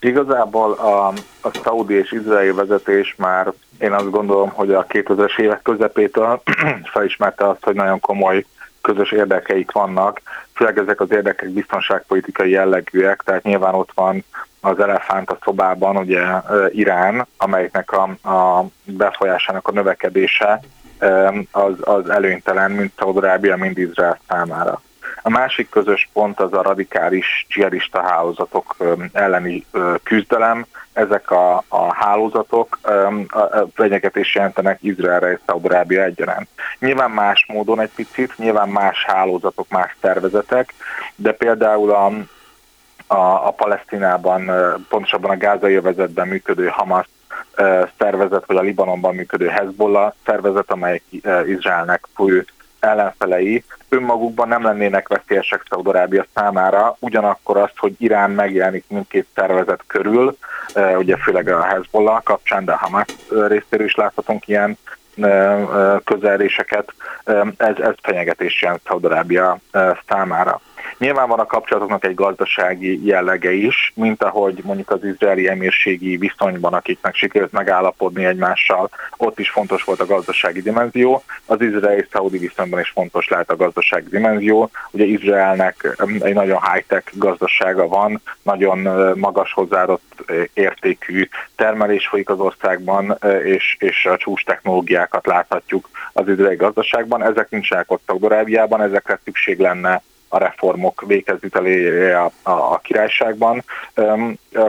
Igazából 0.00 0.72
a, 0.72 1.06
a 1.40 1.50
szaudi 1.62 1.94
és 1.94 2.12
izraeli 2.12 2.50
vezetés 2.50 3.14
már 3.18 3.52
én 3.82 3.92
azt 3.92 4.10
gondolom, 4.10 4.50
hogy 4.50 4.74
a 4.74 4.86
2000-es 4.86 5.38
évek 5.38 5.62
közepétől 5.62 6.42
felismerte 6.92 7.48
azt, 7.48 7.64
hogy 7.64 7.74
nagyon 7.74 8.00
komoly 8.00 8.44
közös 8.80 9.12
érdekeik 9.12 9.72
vannak, 9.72 10.20
főleg 10.54 10.78
ezek 10.78 11.00
az 11.00 11.10
érdekek 11.10 11.50
biztonságpolitikai 11.50 12.50
jellegűek, 12.50 13.22
tehát 13.24 13.42
nyilván 13.42 13.74
ott 13.74 13.90
van 13.94 14.24
az 14.60 14.80
elefánt 14.80 15.30
a 15.30 15.38
szobában, 15.44 15.96
ugye 15.96 16.22
Irán, 16.70 17.26
amelyiknek 17.36 17.92
a, 17.92 18.02
a 18.28 18.66
befolyásának 18.84 19.68
a 19.68 19.72
növekedése 19.72 20.60
az, 21.50 21.72
az 21.80 22.10
előnytelen, 22.10 22.70
mint 22.70 22.92
Szaudarábia, 22.98 23.56
mind 23.56 23.78
Izrael 23.78 24.20
számára. 24.28 24.82
A 25.22 25.30
másik 25.30 25.68
közös 25.68 26.08
pont 26.12 26.40
az 26.40 26.52
a 26.52 26.62
radikális 26.62 27.46
dzsihadista 27.48 28.02
hálózatok 28.02 28.76
elleni 29.12 29.66
küzdelem. 30.02 30.66
Ezek 30.92 31.30
a, 31.30 31.64
a 31.68 31.94
hálózatok 31.94 32.78
fenyegetés 33.74 34.34
jelentenek 34.34 34.78
Izraelre 34.82 35.32
és 35.32 35.38
Szaudarábia 35.46 36.02
egyaránt. 36.02 36.48
Nyilván 36.78 37.10
más 37.10 37.46
módon 37.48 37.80
egy 37.80 37.90
picit, 37.94 38.38
nyilván 38.38 38.68
más 38.68 39.04
hálózatok, 39.04 39.68
más 39.68 39.96
szervezetek, 40.00 40.74
de 41.14 41.32
például 41.32 41.90
a, 41.90 42.06
a, 43.14 43.46
a 43.46 43.50
Palesztinában, 43.50 44.50
pontosabban 44.88 45.30
a 45.30 45.36
gázai 45.36 45.74
övezetben 45.74 46.28
működő 46.28 46.66
Hamas 46.66 47.08
szervezet, 47.98 48.46
vagy 48.46 48.56
a 48.56 48.60
Libanonban 48.60 49.14
működő 49.14 49.46
Hezbollah 49.46 50.12
szervezet, 50.24 50.70
amelyik 50.70 51.04
Izraelnek 51.46 52.06
fő 52.14 52.46
ellenfelei 52.84 53.64
önmagukban 53.88 54.48
nem 54.48 54.62
lennének 54.62 55.08
veszélyesek 55.08 55.64
Szaudarábia 55.68 56.26
számára, 56.34 56.96
ugyanakkor 56.98 57.56
azt, 57.56 57.76
hogy 57.76 57.94
Irán 57.98 58.30
megjelenik 58.30 58.84
mindkét 58.88 59.26
szervezet 59.34 59.84
körül, 59.86 60.36
ugye 60.96 61.16
főleg 61.16 61.48
a 61.48 61.62
Hezbollah 61.62 62.22
kapcsán, 62.22 62.64
de 62.64 62.72
a 62.72 62.76
Hamas 62.76 63.06
részéről 63.28 63.86
is 63.86 63.94
láthatunk 63.94 64.48
ilyen 64.48 64.78
közeléseket, 66.04 66.94
ez, 67.56 67.76
ez 67.78 67.94
fenyegetés 68.02 68.62
jelent 68.62 68.80
Szaudarábia 68.86 69.58
számára. 70.08 70.60
Nyilván 70.98 71.28
van 71.28 71.38
a 71.38 71.46
kapcsolatoknak 71.46 72.04
egy 72.04 72.14
gazdasági 72.14 73.06
jellege 73.06 73.52
is, 73.52 73.92
mint 73.94 74.22
ahogy 74.22 74.60
mondjuk 74.64 74.90
az 74.90 75.04
izraeli 75.04 75.48
emírségi 75.48 76.16
viszonyban, 76.16 76.74
akiknek 76.74 77.14
sikerült 77.14 77.52
megállapodni 77.52 78.24
egymással, 78.24 78.90
ott 79.16 79.38
is 79.38 79.50
fontos 79.50 79.84
volt 79.84 80.00
a 80.00 80.06
gazdasági 80.06 80.62
dimenzió. 80.62 81.22
Az 81.46 81.60
izraeli-szaudi 81.60 82.38
viszonyban 82.38 82.80
is 82.80 82.90
fontos 82.90 83.28
lehet 83.28 83.50
a 83.50 83.56
gazdasági 83.56 84.08
dimenzió. 84.08 84.70
Ugye 84.90 85.04
Izraelnek 85.04 85.96
egy 86.20 86.34
nagyon 86.34 86.60
high-tech 86.72 87.12
gazdasága 87.12 87.88
van, 87.88 88.20
nagyon 88.42 88.78
magas 89.18 89.52
hozzáadott 89.52 90.32
értékű 90.54 91.28
termelés 91.56 92.06
folyik 92.06 92.28
az 92.28 92.38
országban, 92.38 93.18
és, 93.44 93.76
és 93.78 94.06
a 94.06 94.16
csúcs 94.16 94.44
technológiákat 94.44 95.26
láthatjuk 95.26 95.90
az 96.12 96.28
izraeli 96.28 96.56
gazdaságban. 96.56 97.22
Ezek 97.22 97.50
nincsenek 97.50 97.90
ott 97.90 98.02
Szaudarábiában, 98.06 98.82
ezekre 98.82 99.20
szükség 99.24 99.58
lenne 99.58 100.02
a 100.32 100.38
reformok 100.38 101.02
végezzütelére 101.06 102.20
a, 102.20 102.30
a, 102.42 102.50
a 102.50 102.78
királyságban, 102.78 103.64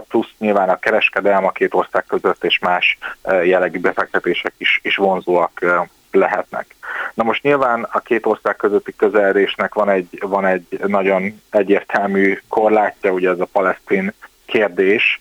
plusz 0.08 0.30
nyilván 0.38 0.70
a 0.70 0.80
kereskedelem 0.80 1.46
a 1.46 1.52
két 1.52 1.74
ország 1.74 2.06
között 2.06 2.44
és 2.44 2.60
más 2.60 2.98
jellegű 3.44 3.80
befektetések 3.80 4.54
is, 4.58 4.80
is 4.84 4.96
vonzóak 4.96 5.66
lehetnek. 6.12 6.76
Na 7.14 7.24
most 7.24 7.44
nyilván 7.44 7.88
a 7.92 8.00
két 8.00 8.26
ország 8.26 8.56
közötti 8.56 8.96
közelérésnek 8.96 9.74
van 9.74 9.90
egy, 9.90 10.18
van 10.22 10.46
egy 10.46 10.80
nagyon 10.88 11.42
egyértelmű 11.50 12.40
korlátja, 12.48 13.12
ugye 13.12 13.30
ez 13.30 13.40
a 13.40 13.48
palesztin 13.52 14.14
kérdés. 14.54 15.20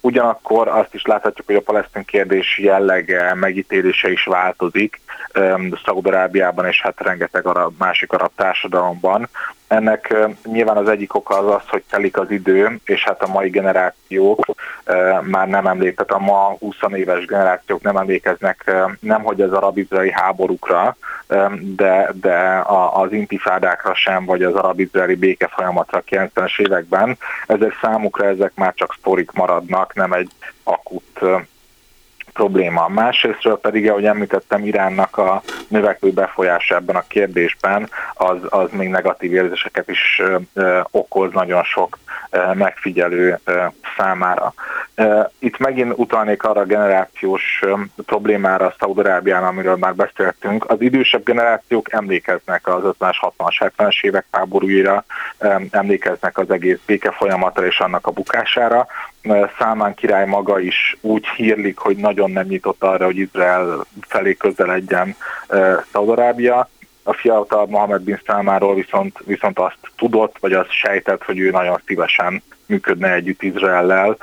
Ugyanakkor 0.00 0.68
azt 0.68 0.94
is 0.94 1.04
láthatjuk, 1.04 1.46
hogy 1.46 1.56
a 1.56 1.60
palesztin 1.60 2.04
kérdés 2.04 2.58
jellege, 2.58 3.34
megítélése 3.34 4.10
is 4.10 4.24
változik 4.24 5.00
Szaudarábiában 5.84 6.66
és 6.66 6.80
hát 6.82 7.00
rengeteg 7.00 7.46
arab, 7.46 7.74
másik 7.78 8.12
arab 8.12 8.30
társadalomban. 8.34 9.28
Ennek 9.68 10.14
nyilván 10.44 10.76
az 10.76 10.88
egyik 10.88 11.14
oka 11.14 11.38
az 11.38 11.54
az, 11.54 11.68
hogy 11.68 11.82
telik 11.90 12.18
az 12.18 12.30
idő, 12.30 12.80
és 12.84 13.04
hát 13.04 13.22
a 13.22 13.32
mai 13.32 13.48
generációk 13.48 14.44
már 15.22 15.48
nem 15.48 15.66
emlékeznek, 15.66 16.12
a 16.12 16.18
ma 16.18 16.56
20 16.58 16.76
éves 16.94 17.24
generációk 17.24 17.82
nem 17.82 17.96
emlékeznek 17.96 18.72
nem 19.00 19.22
hogy 19.22 19.40
az 19.40 19.52
arab-izraeli 19.52 20.12
háborúkra, 20.12 20.96
de, 21.60 22.10
de 22.20 22.62
az 22.92 23.12
intifádákra 23.12 23.94
sem, 23.94 24.24
vagy 24.24 24.42
az 24.42 24.54
arab-izraeli 24.54 25.14
béke 25.14 25.46
folyamatra 25.46 26.02
90-es 26.10 26.60
években. 26.60 27.18
Ezek 27.46 27.78
számukra 27.82 28.26
ezek 28.26 28.49
már 28.54 28.74
csak 28.74 28.96
sztorik 28.98 29.30
maradnak, 29.30 29.94
nem 29.94 30.12
egy 30.12 30.30
akut 30.62 31.20
probléma. 32.32 32.88
Másrésztről 32.88 33.58
pedig, 33.58 33.90
ahogy 33.90 34.04
említettem, 34.04 34.64
Iránnak 34.64 35.18
a 35.18 35.42
növekvő 35.68 36.10
befolyása 36.10 36.74
ebben 36.74 36.96
a 36.96 37.04
kérdésben, 37.08 37.88
az, 38.14 38.36
az 38.48 38.68
még 38.72 38.88
negatív 38.88 39.32
érzéseket 39.32 39.88
is 39.88 40.22
ö, 40.52 40.80
okoz 40.90 41.32
nagyon 41.32 41.62
sok 41.62 41.98
ö, 42.30 42.52
megfigyelő 42.54 43.38
ö, 43.44 43.64
számára. 43.96 44.54
Itt 45.38 45.58
megint 45.58 45.92
utalnék 45.96 46.42
arra 46.42 46.60
a 46.60 46.64
generációs 46.64 47.64
problémára 48.06 48.74
Szaudarábián, 48.78 49.44
amiről 49.44 49.76
már 49.76 49.94
beszéltünk. 49.94 50.70
Az 50.70 50.80
idősebb 50.80 51.24
generációk 51.24 51.92
emlékeznek 51.92 52.66
az 52.68 52.82
50-es, 52.84 53.16
60-as, 53.20 53.70
70-es 53.76 54.00
évek 54.00 54.26
háborúira, 54.30 55.04
emlékeznek 55.70 56.38
az 56.38 56.50
egész 56.50 56.78
béke 56.86 57.10
folyamatra 57.10 57.66
és 57.66 57.80
annak 57.80 58.06
a 58.06 58.10
bukására. 58.10 58.86
Számán 59.58 59.94
király 59.94 60.26
maga 60.26 60.58
is 60.58 60.96
úgy 61.00 61.26
hírlik, 61.26 61.78
hogy 61.78 61.96
nagyon 61.96 62.30
nem 62.30 62.46
nyitott 62.46 62.82
arra, 62.82 63.04
hogy 63.04 63.16
Izrael 63.16 63.84
felé 64.00 64.34
közeledjen 64.34 65.16
Szaudarábia. 65.92 66.68
A 67.02 67.12
fiatal 67.12 67.66
Mohamed 67.66 68.02
bin 68.02 68.20
számáról 68.26 68.74
viszont, 68.74 69.18
viszont 69.24 69.58
azt 69.58 69.78
tudott, 69.96 70.36
vagy 70.40 70.52
azt 70.52 70.70
sejtett, 70.70 71.22
hogy 71.24 71.38
ő 71.38 71.50
nagyon 71.50 71.80
szívesen 71.86 72.42
működne 72.70 73.12
együtt 73.12 73.42
Izraellel, 73.42 74.16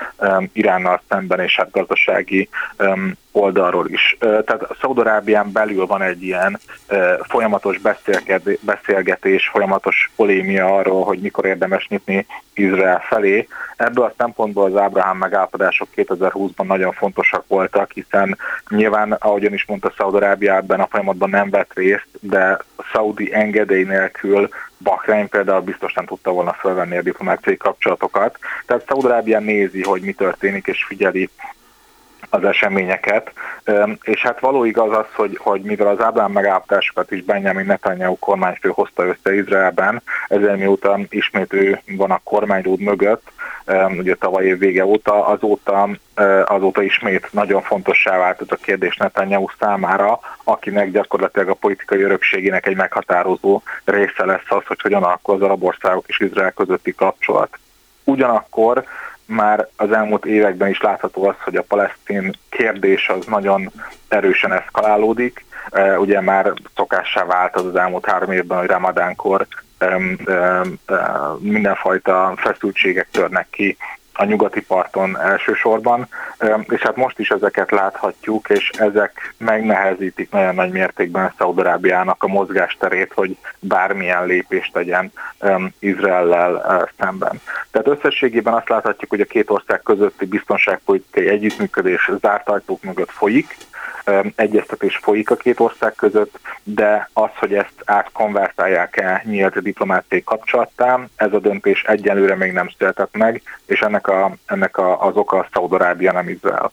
Iránnal 0.53 1.01
szemben 1.09 1.39
és 1.39 1.55
hát 1.55 1.71
gazdasági 1.71 2.49
oldalról 3.31 3.89
is. 3.89 4.17
Tehát 4.19 4.67
Szaudarábián 4.81 5.51
belül 5.51 5.85
van 5.85 6.01
egy 6.01 6.23
ilyen 6.23 6.59
folyamatos 7.21 7.79
beszélgetés, 8.61 9.47
folyamatos 9.47 10.11
polémia 10.15 10.75
arról, 10.77 11.03
hogy 11.03 11.19
mikor 11.19 11.45
érdemes 11.45 11.87
nyitni 11.87 12.25
Izrael 12.53 13.03
felé. 13.09 13.47
Ebből 13.77 14.05
a 14.05 14.13
szempontból 14.17 14.65
az 14.65 14.81
Ábrahám 14.81 15.17
megállapodások 15.17 15.87
2020-ban 15.95 16.65
nagyon 16.65 16.91
fontosak 16.91 17.43
voltak, 17.47 17.91
hiszen 17.91 18.37
nyilván, 18.69 19.11
ahogyan 19.11 19.53
is 19.53 19.65
mondta, 19.65 19.93
Szaudarábia 19.97 20.55
ebben 20.55 20.79
a 20.79 20.87
folyamatban 20.87 21.29
nem 21.29 21.49
vett 21.49 21.71
részt, 21.73 22.07
de 22.19 22.57
szaudi 22.93 23.33
engedély 23.33 23.83
nélkül 23.83 24.49
Bahrein 24.77 25.29
például 25.29 25.61
biztos 25.61 25.93
nem 25.93 26.05
tudta 26.05 26.31
volna 26.31 26.53
felvenni 26.53 26.97
a 26.97 27.01
diplomáciai 27.01 27.57
kapcsolatokat. 27.57 28.37
Tehát 28.65 28.85
Szaudarábia 28.87 29.39
nézi, 29.39 29.83
hogy 29.83 30.01
mi 30.01 30.13
történik, 30.13 30.67
és 30.67 30.85
figyeli 30.85 31.29
az 32.29 32.43
eseményeket, 32.43 33.31
és 34.01 34.21
hát 34.21 34.39
való 34.39 34.63
igaz 34.63 34.97
az, 34.97 35.05
hogy, 35.13 35.37
hogy 35.41 35.61
mivel 35.61 35.87
az 35.87 36.01
Ábrám 36.01 36.31
megállapodásokat 36.31 37.11
is 37.11 37.23
Benjamin 37.23 37.65
Netanyahu 37.65 38.19
kormányfő 38.19 38.69
hozta 38.69 39.05
össze 39.05 39.35
Izraelben, 39.35 40.01
ezért 40.27 40.57
mióta 40.57 40.99
ismét 41.09 41.53
ő 41.53 41.81
van 41.85 42.11
a 42.11 42.21
kormányrúd 42.23 42.79
mögött, 42.79 43.31
ugye 43.97 44.15
tavaly 44.15 44.45
év 44.45 44.57
vége 44.57 44.85
óta, 44.85 45.25
azóta, 45.25 45.89
azóta 46.45 46.81
ismét 46.81 47.27
nagyon 47.31 47.61
fontossá 47.61 48.17
vált 48.17 48.41
ez 48.41 48.47
a 48.49 48.55
kérdés 48.55 48.95
Netanyahu 48.95 49.47
számára, 49.59 50.19
akinek 50.43 50.91
gyakorlatilag 50.91 51.49
a 51.49 51.53
politikai 51.53 52.01
örökségének 52.01 52.65
egy 52.67 52.75
meghatározó 52.75 53.61
része 53.83 54.25
lesz 54.25 54.45
az, 54.49 54.65
hogy 54.65 54.81
hogyan 54.81 55.03
alakul 55.03 55.35
az 55.35 55.41
arab 55.41 55.63
országok 55.63 56.07
és 56.07 56.19
Izrael 56.19 56.51
közötti 56.51 56.95
kapcsolat. 56.95 57.59
Ugyanakkor 58.03 58.83
már 59.25 59.67
az 59.75 59.91
elmúlt 59.91 60.25
években 60.25 60.69
is 60.69 60.81
látható 60.81 61.27
az, 61.27 61.35
hogy 61.43 61.55
a 61.55 61.61
palesztin 61.61 62.37
kérdés 62.49 63.09
az 63.09 63.25
nagyon 63.25 63.71
erősen 64.07 64.53
eszkalálódik. 64.53 65.45
Ugye 65.97 66.21
már 66.21 66.53
szokássá 66.75 67.25
vált 67.25 67.55
az 67.55 67.65
az 67.65 67.75
elmúlt 67.75 68.05
három 68.05 68.31
évben, 68.31 68.57
hogy 68.57 68.67
ramadánkor 68.67 69.47
mindenfajta 71.39 72.33
feszültségek 72.37 73.07
törnek 73.11 73.47
ki 73.49 73.77
a 74.17 74.25
nyugati 74.25 74.61
parton 74.61 75.19
elsősorban, 75.19 76.07
és 76.67 76.81
hát 76.81 76.95
most 76.95 77.19
is 77.19 77.29
ezeket 77.29 77.71
láthatjuk, 77.71 78.49
és 78.49 78.69
ezek 78.69 79.33
megnehezítik 79.37 80.31
nagyon 80.31 80.55
nagy 80.55 80.71
mértékben 80.71 81.33
Szaudarábiának 81.37 82.23
a 82.23 82.27
mozgásterét, 82.27 83.13
hogy 83.13 83.37
bármilyen 83.59 84.25
lépést 84.25 84.73
tegyen 84.73 85.11
Izraellel 85.79 86.89
szemben. 86.99 87.41
Tehát 87.71 87.87
összességében 87.87 88.53
azt 88.53 88.69
láthatjuk, 88.69 89.09
hogy 89.09 89.21
a 89.21 89.25
két 89.25 89.49
ország 89.49 89.81
közötti 89.81 90.25
biztonságpolitikai 90.25 91.27
együttműködés 91.27 92.11
zárt 92.21 92.49
ajtók 92.49 92.83
mögött 92.83 93.11
folyik, 93.11 93.55
egyeztetés 94.35 94.99
folyik 95.01 95.29
a 95.31 95.35
két 95.35 95.59
ország 95.59 95.93
között, 95.95 96.39
de 96.63 97.09
az, 97.13 97.29
hogy 97.35 97.53
ezt 97.53 97.73
átkonvertálják-e 97.85 99.21
nyílt 99.25 99.61
diplomáciai 99.61 100.23
kapcsolattá, 100.23 100.99
ez 101.15 101.33
a 101.33 101.39
döntés 101.39 101.83
egyelőre 101.83 102.35
még 102.35 102.51
nem 102.51 102.69
született 102.77 103.17
meg, 103.17 103.41
és 103.65 103.79
ennek, 103.79 104.06
a, 104.07 104.35
ennek 104.45 104.77
a, 104.77 105.05
az 105.05 105.15
oka 105.15 105.37
a 105.37 105.47
Szaudarábia, 105.53 106.11
nem 106.11 106.29
Izrael. 106.29 106.71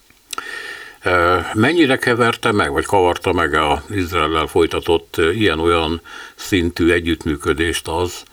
Mennyire 1.54 1.96
keverte 1.96 2.52
meg, 2.52 2.72
vagy 2.72 2.84
kavarta 2.84 3.32
meg 3.32 3.54
az 3.54 3.78
Izraellel 3.90 4.46
folytatott 4.46 5.16
ilyen-olyan 5.16 6.00
szintű 6.34 6.92
együttműködést 6.92 7.88
az, 7.88 8.24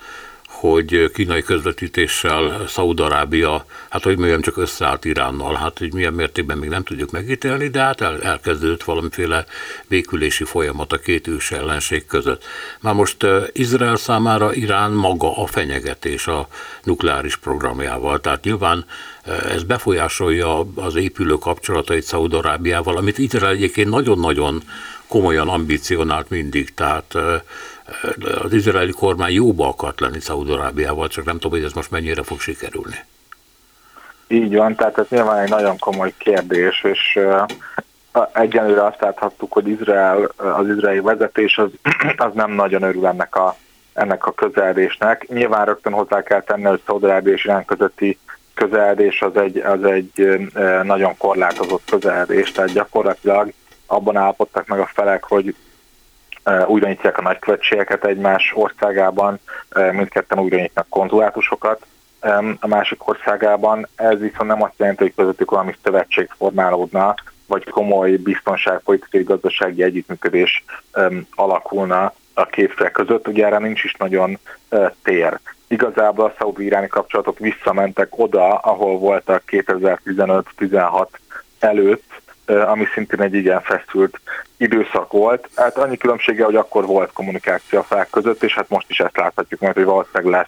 hogy 0.61 1.11
kínai 1.13 1.41
közvetítéssel 1.41 2.67
Szaudarábia, 2.67 3.65
hát 3.89 4.03
hogy 4.03 4.17
mondjam, 4.17 4.41
csak 4.41 4.57
összeállt 4.57 5.05
Iránnal, 5.05 5.55
hát 5.55 5.77
hogy 5.77 5.93
milyen 5.93 6.13
mértékben 6.13 6.57
még 6.57 6.69
nem 6.69 6.83
tudjuk 6.83 7.11
megítélni, 7.11 7.67
de 7.67 7.79
hát 7.79 8.01
el, 8.01 8.21
elkezdődött 8.21 8.83
valamiféle 8.83 9.45
békülési 9.87 10.43
folyamat 10.43 10.93
a 10.93 10.97
két 10.97 11.27
ős 11.27 11.51
ellenség 11.51 12.05
között. 12.05 12.43
Már 12.79 12.93
most 12.93 13.25
Izrael 13.51 13.95
számára 13.95 14.53
Irán 14.53 14.91
maga 14.91 15.37
a 15.37 15.45
fenyegetés 15.45 16.27
a 16.27 16.47
nukleáris 16.83 17.37
programjával, 17.37 18.19
tehát 18.19 18.43
nyilván 18.43 18.85
ez 19.49 19.63
befolyásolja 19.63 20.67
az 20.75 20.95
épülő 20.95 21.33
kapcsolatait 21.33 22.03
Szaudarábiával, 22.03 22.97
amit 22.97 23.17
Izrael 23.17 23.51
egyébként 23.51 23.89
nagyon-nagyon 23.89 24.63
komolyan 25.11 25.49
ambicionált 25.49 26.29
mindig, 26.29 26.73
tehát 26.73 27.15
az 28.41 28.53
izraeli 28.53 28.91
kormány 28.91 29.33
jóba 29.33 29.67
akart 29.67 29.99
lenni 29.99 30.19
Szaudarábiával, 30.19 31.07
csak 31.07 31.25
nem 31.25 31.33
tudom, 31.33 31.51
hogy 31.51 31.67
ez 31.67 31.73
most 31.73 31.91
mennyire 31.91 32.23
fog 32.23 32.39
sikerülni. 32.39 32.95
Így 34.27 34.55
van, 34.55 34.75
tehát 34.75 34.97
ez 34.97 35.05
nyilván 35.09 35.39
egy 35.39 35.49
nagyon 35.49 35.77
komoly 35.79 36.13
kérdés, 36.17 36.83
és 36.83 37.19
egyenlőre 38.33 38.85
azt 38.85 39.01
láthattuk, 39.01 39.51
hogy 39.53 39.67
Izrael, 39.67 40.31
az 40.35 40.67
izraeli 40.67 40.99
vezetés 40.99 41.57
az, 41.57 41.69
az 42.27 42.33
nem 42.33 42.51
nagyon 42.51 42.81
örül 42.81 43.05
ennek 43.05 43.35
a, 43.35 43.55
ennek 43.93 44.25
a 44.25 44.31
közeledésnek. 44.31 45.27
Nyilván 45.27 45.65
rögtön 45.65 45.93
hozzá 45.93 46.23
kell 46.23 46.41
tenni, 46.41 46.63
hogy 46.63 46.81
Szaudarábia 46.85 47.33
és 47.33 47.45
Irán 47.45 47.65
közötti 47.65 48.19
közeledés 48.53 49.21
az 49.21 49.37
egy, 49.37 49.57
az 49.57 49.83
egy 49.83 50.49
nagyon 50.83 51.17
korlátozott 51.17 51.83
közeledés, 51.89 52.51
tehát 52.51 52.73
gyakorlatilag 52.73 53.53
abban 53.91 54.17
állapodtak 54.17 54.67
meg 54.67 54.79
a 54.79 54.89
felek, 54.93 55.23
hogy 55.23 55.55
újra 56.67 56.87
nyitják 56.87 57.17
a 57.17 57.21
nagykövetségeket 57.21 58.05
egymás 58.05 58.51
országában, 58.55 59.39
mindketten 59.91 60.39
újra 60.39 60.57
nyitnak 60.57 60.89
konzulátusokat 60.89 61.85
a 62.59 62.67
másik 62.67 63.07
országában. 63.07 63.87
Ez 63.95 64.19
viszont 64.19 64.47
nem 64.47 64.63
azt 64.63 64.73
jelenti, 64.77 65.03
hogy 65.03 65.13
közöttük 65.15 65.51
valami 65.51 65.75
szövetség 65.83 66.29
formálódna, 66.37 67.15
vagy 67.47 67.69
komoly 67.69 68.11
biztonságpolitikai 68.15 69.23
gazdasági 69.23 69.83
együttműködés 69.83 70.63
alakulna 71.35 72.13
a 72.33 72.45
két 72.45 72.73
fél 72.73 72.89
között. 72.89 73.27
Ugye 73.27 73.45
erre 73.45 73.57
nincs 73.57 73.83
is 73.83 73.93
nagyon 73.93 74.37
tér. 75.03 75.39
Igazából 75.67 76.25
a 76.25 76.33
szaudi-iráni 76.37 76.87
kapcsolatok 76.87 77.39
visszamentek 77.39 78.07
oda, 78.19 78.55
ahol 78.55 78.97
voltak 78.97 79.43
2015-16 79.47 81.07
előtt, 81.59 82.20
ami 82.51 82.85
szintén 82.93 83.21
egy 83.21 83.33
igen 83.33 83.61
feszült 83.61 84.19
időszak 84.57 85.11
volt. 85.11 85.49
Hát 85.55 85.77
annyi 85.77 85.97
különbsége, 85.97 86.43
hogy 86.43 86.55
akkor 86.55 86.85
volt 86.85 87.11
kommunikáció 87.13 87.79
a 87.79 87.83
felek 87.83 88.09
között, 88.09 88.43
és 88.43 88.55
hát 88.55 88.69
most 88.69 88.89
is 88.89 88.99
ezt 88.99 89.17
láthatjuk 89.17 89.59
mert 89.59 89.75
hogy 89.75 89.85
valószínűleg 89.85 90.33
lesz 90.33 90.47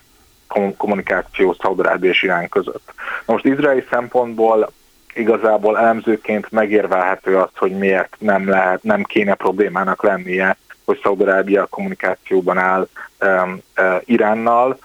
kommunikáció 0.78 1.56
Szaudarábia 1.62 2.10
és 2.10 2.24
Irán 2.24 2.50
között. 2.50 2.94
Most 3.26 3.46
izraeli 3.46 3.86
szempontból 3.90 4.72
igazából 5.14 5.78
elemzőként 5.78 6.52
megérvelhető 6.52 7.38
az, 7.38 7.50
hogy 7.56 7.72
miért 7.72 8.16
nem 8.20 8.50
lehet, 8.50 8.84
nem 8.84 9.04
kéne 9.04 9.34
problémának 9.34 10.04
lennie, 10.04 10.58
hogy 10.86 11.00
Szaudarábia 11.04 11.66
kommunikációban 11.66 12.58
áll 12.58 12.88
um, 13.22 13.62
uh, 13.78 14.02
Iránnal 14.06 14.78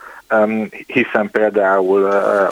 hiszen 0.86 1.30
például 1.30 2.00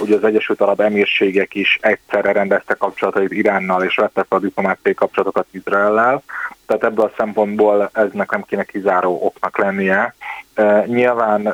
ugye 0.01 0.17
az 0.17 0.25
Egyesült 0.25 0.61
Arab 0.61 0.81
Emírségek 0.81 1.55
is 1.55 1.79
egyszerre 1.81 2.33
rendezte 2.33 2.75
kapcsolatait 2.75 3.33
Iránnal, 3.33 3.83
és 3.83 3.97
vettek 3.97 4.27
a 4.29 4.39
diplomáciai 4.39 4.95
kapcsolatokat 4.95 5.47
Izraellel, 5.51 6.23
tehát 6.67 6.85
ebből 6.85 7.05
a 7.05 7.13
szempontból 7.17 7.91
eznek 7.93 8.31
nem 8.31 8.43
kéne 8.43 8.65
kizáró 8.65 9.19
oknak 9.23 9.59
lennie. 9.59 10.15
Nyilván 10.87 11.47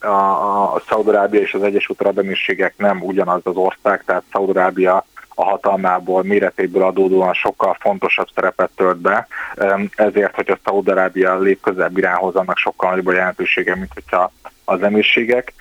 a, 0.00 0.74
a 0.74 0.82
Szaudarábia 0.88 1.40
és 1.40 1.54
az 1.54 1.62
Egyesült 1.62 2.00
Arab 2.00 2.18
Emírségek 2.18 2.74
nem 2.76 3.02
ugyanaz 3.02 3.40
az 3.44 3.56
ország, 3.56 4.02
tehát 4.04 4.22
Szaudarábia 4.32 5.04
a 5.34 5.44
hatalmából, 5.44 6.22
méretéből 6.22 6.82
adódóan 6.82 7.34
sokkal 7.34 7.76
fontosabb 7.80 8.28
szerepet 8.34 8.70
tölt 8.76 8.96
be, 8.96 9.26
ezért, 9.94 10.34
hogy 10.34 10.50
a 10.50 10.58
Szaudarábia 10.64 11.38
lép 11.38 11.60
közebb 11.60 11.98
Iránhoz, 11.98 12.34
annak 12.34 12.56
sokkal 12.56 12.90
nagyobb 12.90 13.06
a 13.06 13.12
jelentősége, 13.12 13.74
mint 13.74 13.90
hogyha 13.94 14.32
az 14.68 14.82
emírségek. 14.82 15.52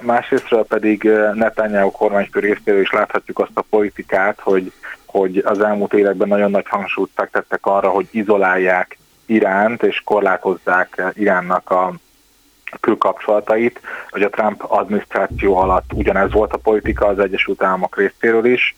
Másrésztről 0.00 0.64
pedig 0.64 1.02
Netanyahu 1.34 1.90
kormányfő 1.90 2.40
részéről 2.40 2.80
is 2.80 2.92
láthatjuk 2.92 3.38
azt 3.38 3.50
a 3.54 3.64
politikát, 3.70 4.40
hogy 4.40 4.72
hogy 5.14 5.42
az 5.44 5.60
elmúlt 5.60 5.92
években 5.92 6.28
nagyon 6.28 6.50
nagy 6.50 6.68
hangsúlyt 6.68 7.10
fektettek 7.14 7.66
arra, 7.66 7.88
hogy 7.88 8.06
izolálják 8.10 8.98
Iránt 9.26 9.82
és 9.82 10.00
korlátozzák 10.04 11.02
Iránnak 11.12 11.70
a 11.70 11.92
külkapcsolatait, 12.80 13.80
hogy 14.10 14.22
a 14.22 14.30
Trump 14.30 14.64
adminisztráció 14.68 15.56
alatt 15.56 15.92
ugyanez 15.92 16.32
volt 16.32 16.52
a 16.52 16.58
politika 16.58 17.06
az 17.06 17.18
Egyesült 17.18 17.62
Államok 17.62 17.96
részéről 17.96 18.44
is. 18.44 18.76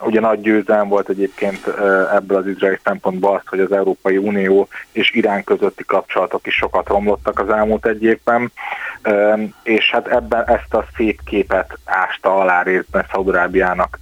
Ugye 0.00 0.20
nagy 0.20 0.40
győzelem 0.40 0.88
volt 0.88 1.08
egyébként 1.08 1.66
ebből 2.14 2.36
az 2.36 2.46
izraeli 2.46 2.78
szempontból 2.84 3.34
az, 3.34 3.42
hogy 3.46 3.60
az 3.60 3.72
Európai 3.72 4.16
Unió 4.16 4.68
és 4.92 5.14
Irán 5.14 5.44
közötti 5.44 5.84
kapcsolatok 5.84 6.46
is 6.46 6.54
sokat 6.54 6.88
romlottak 6.88 7.38
az 7.38 7.48
elmúlt 7.48 7.86
egy 7.86 8.02
évben, 8.02 8.52
és 9.62 9.90
hát 9.90 10.06
ebben 10.06 10.48
ezt 10.48 10.74
a 10.74 10.84
szép 10.96 11.20
képet 11.24 11.78
ásta 11.84 12.34
alá 12.34 12.62
részben 12.62 13.06
Szaudarábiának 13.12 13.98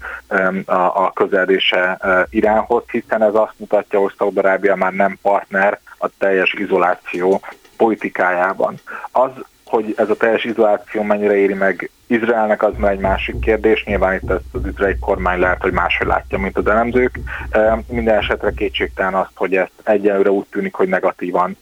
a 0.67 1.13
közelése 1.13 1.99
Iránhoz, 2.31 2.83
hiszen 2.91 3.23
ez 3.23 3.35
azt 3.35 3.55
mutatja, 3.57 4.01
hogy 4.01 4.13
Szaudarábia 4.19 4.75
már 4.75 4.93
nem 4.93 5.19
partner 5.23 5.81
a 5.99 6.09
teljes 6.19 6.53
izoláció 6.53 7.41
politikájában. 7.77 8.75
Az, 9.11 9.31
hogy 9.65 9.95
ez 9.97 10.11
a 10.11 10.17
teljes 10.17 10.45
izoláció 10.45 11.03
mennyire 11.03 11.37
éri 11.37 11.55
meg 11.55 11.91
Izraelnek, 12.07 12.63
az 12.63 12.73
már 12.77 12.93
egy 12.93 12.99
másik 12.99 13.39
kérdés. 13.39 13.85
Nyilván 13.85 14.15
itt 14.15 14.31
ezt 14.31 14.41
az 14.53 14.67
izraeli 14.67 14.97
kormány 15.01 15.39
lehet, 15.39 15.63
hogy 15.63 15.73
máshogy 15.73 16.07
látja, 16.07 16.39
mint 16.39 16.57
az 16.57 16.67
elemzők. 16.67 17.19
Minden 17.89 18.19
esetre 18.19 18.51
kétségtelen 18.51 19.15
azt, 19.15 19.33
hogy 19.35 19.57
ezt 19.57 19.73
egyelőre 19.85 20.31
úgy 20.31 20.47
tűnik, 20.51 20.75
hogy 20.75 20.89
negatívan 20.89 21.57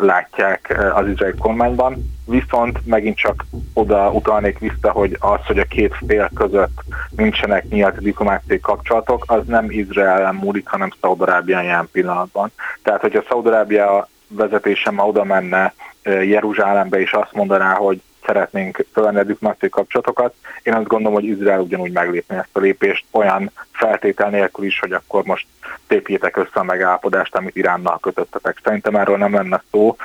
látják 0.00 0.90
az 0.94 1.08
izraeli 1.08 1.36
kormányban. 1.38 2.18
Viszont 2.26 2.86
megint 2.86 3.16
csak 3.16 3.44
oda 3.74 4.10
utalnék 4.10 4.58
vissza, 4.58 4.90
hogy 4.90 5.16
az, 5.20 5.46
hogy 5.46 5.58
a 5.58 5.64
két 5.64 5.94
fél 6.06 6.30
között 6.34 6.80
nincsenek 7.16 7.68
nyílt 7.68 8.02
diplomáciai 8.02 8.60
kapcsolatok, 8.60 9.24
az 9.26 9.46
nem 9.46 9.66
Izraelen 9.68 10.34
múlik, 10.34 10.68
hanem 10.68 10.92
Szaudarábián 11.00 11.64
jelen 11.64 11.88
pillanatban. 11.92 12.52
Tehát, 12.82 13.00
hogyha 13.00 13.24
Szaudarábia 13.28 14.08
vezetése 14.30 14.90
ma 14.90 15.06
oda 15.06 15.24
menne 15.24 15.74
Jeruzsálembe, 16.02 17.00
és 17.00 17.12
azt 17.12 17.32
mondaná, 17.32 17.74
hogy 17.74 18.00
szeretnénk 18.26 18.86
fölvenni 18.92 19.18
a 19.18 19.24
diplomáciai 19.24 19.70
kapcsolatokat. 19.70 20.34
Én 20.62 20.74
azt 20.74 20.86
gondolom, 20.86 21.14
hogy 21.14 21.24
Izrael 21.24 21.60
ugyanúgy 21.60 21.92
meglépni 21.92 22.36
ezt 22.36 22.48
a 22.52 22.60
lépést 22.60 23.04
olyan 23.10 23.50
feltétel 23.72 24.30
nélkül 24.30 24.64
is, 24.64 24.80
hogy 24.80 24.92
akkor 24.92 25.24
most 25.24 25.46
tépjétek 25.86 26.36
össze 26.36 26.50
a 26.52 26.62
megállapodást, 26.62 27.34
amit 27.34 27.56
Iránnal 27.56 27.98
kötöttetek. 27.98 28.60
Szerintem 28.64 28.96
erről 28.96 29.16
nem 29.16 29.34
lenne 29.34 29.62
szó. 29.70 29.96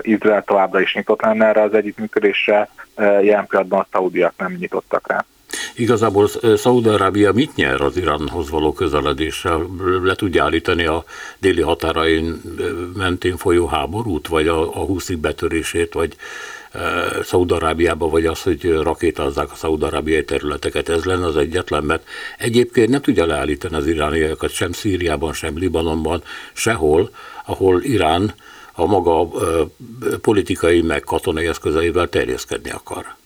Izrael 0.00 0.42
továbbra 0.42 0.80
is 0.80 0.94
nyitott 0.94 1.22
lenne 1.22 1.46
erre 1.46 1.62
az 1.62 1.74
együttműködésre, 1.74 2.68
jelen 2.96 3.46
pillanatban 3.46 3.80
a 3.80 3.86
szaudiak 3.92 4.32
nem 4.36 4.52
nyitottak 4.52 5.08
rá. 5.08 5.24
Igazából 5.76 6.28
Szaúd-Arábia 6.56 7.32
mit 7.32 7.54
nyer 7.54 7.80
az 7.80 7.96
Iránhoz 7.96 8.50
való 8.50 8.72
közeledéssel? 8.72 9.66
Le 10.02 10.14
tudja 10.14 10.44
állítani 10.44 10.84
a 10.84 11.04
déli 11.38 11.60
határain 11.60 12.40
mentén 12.96 13.36
folyó 13.36 13.66
háborút, 13.66 14.28
vagy 14.28 14.48
a, 14.48 14.60
a 14.60 14.84
húszik 14.84 15.18
betörését, 15.18 15.92
vagy 15.92 16.16
Szaúd-Arábiába, 17.22 18.08
vagy 18.08 18.26
az, 18.26 18.42
hogy 18.42 18.72
rakétázzák 18.72 19.52
a 19.52 19.54
szaúd-arábiai 19.54 20.24
területeket. 20.24 20.88
Ez 20.88 21.04
lenne 21.04 21.26
az 21.26 21.36
egyetlen, 21.36 21.84
mert 21.84 22.08
egyébként 22.38 22.88
nem 22.88 23.00
tudja 23.00 23.26
leállítani 23.26 23.74
az 23.74 23.86
irániakat 23.86 24.50
sem 24.50 24.72
Szíriában, 24.72 25.32
sem 25.32 25.58
Libanonban, 25.58 26.22
sehol, 26.52 27.10
ahol 27.44 27.82
Irán 27.82 28.34
a 28.72 28.86
maga 28.86 29.28
politikai 30.20 30.82
meg 30.82 31.02
katonai 31.02 31.46
eszközeivel 31.46 32.08
terjeszkedni 32.08 32.70
akar. 32.70 33.16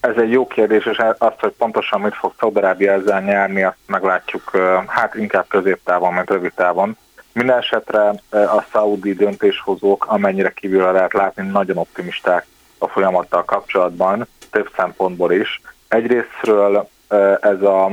Ez 0.00 0.16
egy 0.16 0.30
jó 0.30 0.46
kérdés, 0.46 0.86
és 0.86 1.02
azt, 1.18 1.40
hogy 1.40 1.52
pontosan 1.58 2.00
mit 2.00 2.14
fog 2.14 2.32
Szaudarábia 2.38 2.92
ezzel 2.92 3.20
nyerni, 3.20 3.62
azt 3.62 3.76
meglátjuk 3.86 4.50
hát 4.86 5.14
inkább 5.14 5.46
középtávon, 5.48 6.12
mint 6.12 6.30
rövid 6.30 6.52
távon. 6.54 6.96
Minden 7.32 7.58
esetre 7.58 8.08
a 8.30 8.64
szaudi 8.72 9.14
döntéshozók, 9.14 10.06
amennyire 10.06 10.50
kívülre 10.50 10.90
lehet 10.90 11.12
látni, 11.12 11.46
nagyon 11.46 11.76
optimisták 11.76 12.46
a 12.78 12.88
folyamattal 12.88 13.44
kapcsolatban, 13.44 14.26
több 14.50 14.70
szempontból 14.76 15.32
is. 15.32 15.60
Egyrésztről 15.88 16.88
ez 17.40 17.62
a 17.62 17.90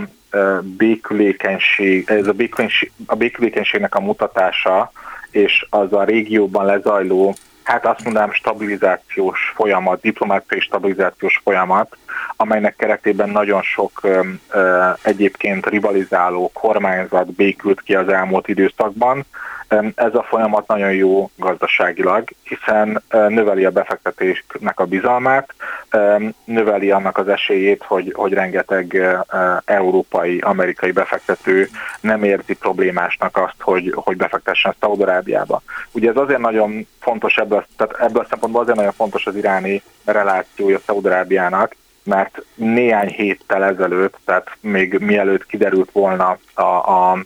békülékenység, 0.62 2.10
ez 2.10 2.28
a, 2.28 2.34
béküléség, 2.34 2.92
a 3.06 3.16
békülékenységnek 3.16 3.96
a 3.96 4.00
mutatása, 4.00 4.92
és 5.32 5.66
az 5.70 5.94
a 5.94 6.04
régióban 6.04 6.66
lezajló 6.66 7.36
hát 7.68 7.86
azt 7.86 8.04
mondanám 8.04 8.32
stabilizációs 8.32 9.52
folyamat, 9.56 10.02
diplomáciai 10.02 10.60
stabilizációs 10.60 11.40
folyamat, 11.44 11.98
amelynek 12.36 12.76
keretében 12.76 13.30
nagyon 13.30 13.62
sok 13.62 14.00
ö, 14.04 14.22
ö, 14.50 14.90
egyébként 15.02 15.66
rivalizáló 15.66 16.52
kormányzat 16.54 17.32
békült 17.34 17.82
ki 17.82 17.96
az 17.96 18.10
elmúlt 18.10 18.48
időszakban, 18.48 19.26
ez 19.96 20.16
a 20.16 20.26
folyamat 20.28 20.68
nagyon 20.68 20.94
jó 20.94 21.30
gazdaságilag, 21.36 22.30
hiszen 22.44 23.02
növeli 23.10 23.66
a 23.66 23.72
befektetésnek 23.72 24.80
a 24.80 24.86
bizalmát, 24.86 25.54
növeli 26.44 26.92
annak 26.92 27.18
az 27.18 27.28
esélyét, 27.28 27.84
hogy, 27.84 28.14
hogy 28.16 28.34
rengeteg 28.34 29.02
európai, 29.66 30.40
amerikai 30.40 30.92
befektető 30.92 31.70
nem 32.02 32.24
érzi 32.24 32.56
problémásnak 32.56 33.38
azt, 33.38 33.62
hogy, 33.62 33.92
hogy 33.96 34.18
befektessen 34.18 34.76
Szaudarábiába. 34.80 35.62
Ugye 35.98 36.10
ez 36.10 36.18
azért 36.18 36.40
nagyon 36.40 36.88
fontos 37.00 37.38
ebből, 37.38 37.66
tehát 37.78 37.96
ebből 38.00 38.22
a 38.22 38.28
szempontból 38.30 38.62
azért 38.62 38.78
nagyon 38.78 38.92
fontos 38.92 39.26
az 39.26 39.36
iráni 39.36 39.82
relációja 40.06 40.80
Szaudarábiának, 40.86 41.76
mert 42.04 42.42
néhány 42.56 43.08
héttel 43.08 43.64
ezelőtt, 43.64 44.18
tehát 44.26 44.52
még 44.60 44.98
mielőtt 45.00 45.46
kiderült 45.46 45.92
volna 45.92 46.38
a, 46.54 46.62
a 46.62 47.18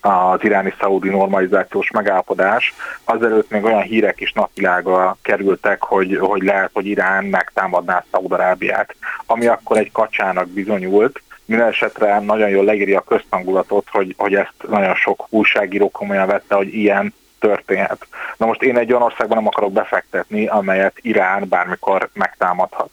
az 0.00 0.44
iráni-szaudi 0.44 1.08
normalizációs 1.08 1.90
megállapodás, 1.90 2.74
azelőtt 3.04 3.50
még 3.50 3.64
olyan 3.64 3.82
hírek 3.82 4.20
is 4.20 4.32
napvilágra 4.32 5.16
kerültek, 5.22 5.82
hogy, 5.82 6.16
hogy 6.20 6.42
lehet, 6.42 6.70
hogy 6.72 6.86
Irán 6.86 7.24
megtámadná 7.24 8.04
Szaudarábiát, 8.10 8.94
ami 9.26 9.46
akkor 9.46 9.76
egy 9.76 9.92
kacsának 9.92 10.48
bizonyult, 10.48 11.22
minden 11.44 11.68
esetre 11.68 12.20
nagyon 12.20 12.48
jól 12.48 12.64
leírja 12.64 12.98
a 12.98 13.14
köztangulatot, 13.14 13.86
hogy, 13.90 14.14
hogy 14.18 14.34
ezt 14.34 14.54
nagyon 14.68 14.94
sok 14.94 15.26
újságíró 15.28 15.90
komolyan 15.90 16.26
vette, 16.26 16.54
hogy 16.54 16.74
ilyen 16.74 17.14
történhet. 17.46 18.06
Na 18.36 18.46
most 18.46 18.62
én 18.62 18.78
egy 18.78 18.90
olyan 18.90 19.02
országban 19.02 19.36
nem 19.36 19.46
akarok 19.46 19.72
befektetni, 19.72 20.46
amelyet 20.46 20.98
Irán 21.00 21.48
bármikor 21.48 22.08
megtámadhat. 22.12 22.90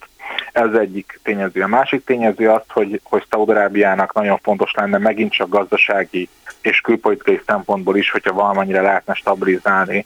Ez 0.51 0.73
egyik 0.73 1.19
tényező. 1.23 1.61
A 1.61 1.67
másik 1.67 2.03
tényező 2.05 2.49
az, 2.49 2.61
hogy, 2.67 3.01
hogy 3.03 3.25
Szaudarábiának 3.29 4.13
nagyon 4.13 4.39
fontos 4.43 4.71
lenne 4.73 4.97
megint 4.97 5.31
csak 5.31 5.49
gazdasági 5.49 6.29
és 6.61 6.81
külpolitikai 6.81 7.41
szempontból 7.45 7.97
is, 7.97 8.11
hogyha 8.11 8.33
valamennyire 8.33 8.81
lehetne 8.81 9.13
stabilizálni 9.13 10.03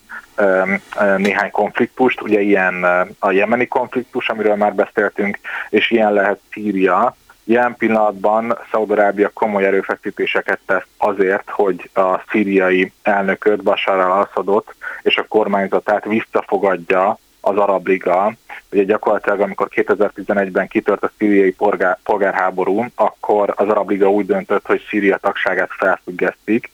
néhány 1.18 1.52
konfliktust, 1.52 2.22
ugye 2.22 2.42
ilyen 2.42 2.84
a 3.20 3.32
jemeni 3.32 3.68
konfliktus, 3.68 4.30
amiről 4.30 4.56
már 4.56 4.76
beszéltünk, 4.76 5.40
és 5.70 5.92
ilyen 5.92 6.14
lehet 6.14 6.40
Szíria, 6.52 7.16
Jelen 7.48 7.76
pillanatban 7.76 8.58
Szaudarábia 8.72 9.30
komoly 9.34 9.66
erőfeszítéseket 9.66 10.60
tesz 10.66 10.86
azért, 10.98 11.50
hogy 11.50 11.90
a 11.94 12.24
szíriai 12.30 12.92
elnököt, 13.02 13.64
Bashar 13.64 14.00
al-Assadot 14.00 14.76
és 15.02 15.18
a 15.18 15.28
kormányzatát 15.28 16.06
visszafogadja 16.06 17.18
az 17.46 17.58
Arab 17.58 17.88
Liga. 17.88 18.34
Ugye 18.72 18.84
gyakorlatilag, 18.84 19.40
amikor 19.40 19.68
2011-ben 19.76 20.68
kitört 20.68 21.04
a 21.04 21.12
szíriai 21.18 21.52
polgár, 21.52 22.00
polgárháború, 22.04 22.86
akkor 22.96 23.54
az 23.56 23.68
Arab 23.68 23.90
Liga 23.90 24.12
úgy 24.12 24.26
döntött, 24.26 24.66
hogy 24.66 24.82
Szíria 24.90 25.18
tagságát 25.18 25.70
felfüggesztik. 25.78 26.70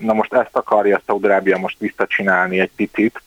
Na 0.00 0.12
most 0.12 0.34
ezt 0.34 0.56
akarja 0.56 1.00
Szaudarábia 1.06 1.58
most 1.58 1.78
visszacsinálni 1.78 2.60
egy 2.60 2.70
picit, 2.76 3.22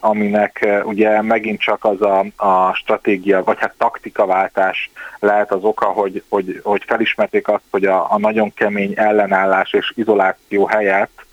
aminek 0.00 0.68
ugye 0.84 1.22
megint 1.22 1.60
csak 1.60 1.84
az 1.84 2.02
a, 2.02 2.24
a 2.36 2.74
stratégia, 2.74 3.44
vagy 3.44 3.58
hát 3.60 3.74
taktikaváltás 3.78 4.90
lehet 5.18 5.52
az 5.52 5.64
oka, 5.64 5.86
hogy, 5.86 6.22
hogy, 6.28 6.60
hogy 6.62 6.84
felismerték 6.86 7.48
azt, 7.48 7.64
hogy 7.70 7.84
a, 7.84 8.12
a 8.12 8.18
nagyon 8.18 8.54
kemény 8.54 8.92
ellenállás 8.96 9.72
és 9.72 9.92
izoláció 9.96 10.66
helyett 10.66 11.24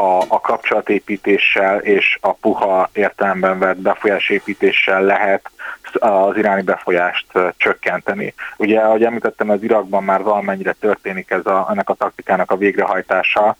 a, 0.00 0.24
a 0.28 0.40
kapcsolatépítéssel 0.40 1.78
és 1.78 2.18
a 2.20 2.32
puha 2.32 2.88
értelemben 2.92 3.58
vett 3.58 3.76
befolyásépítéssel 3.76 5.02
lehet 5.02 5.50
az 5.92 6.36
iráni 6.36 6.62
befolyást 6.62 7.26
csökkenteni. 7.56 8.34
Ugye, 8.56 8.80
ahogy 8.80 9.04
említettem, 9.04 9.50
az 9.50 9.62
Irakban 9.62 10.04
már 10.04 10.22
valamennyire 10.22 10.72
történik 10.72 11.30
ez 11.30 11.46
a, 11.46 11.66
ennek 11.70 11.88
a 11.88 11.94
taktikának 11.94 12.50
a 12.50 12.56
végrehajtása. 12.56 13.56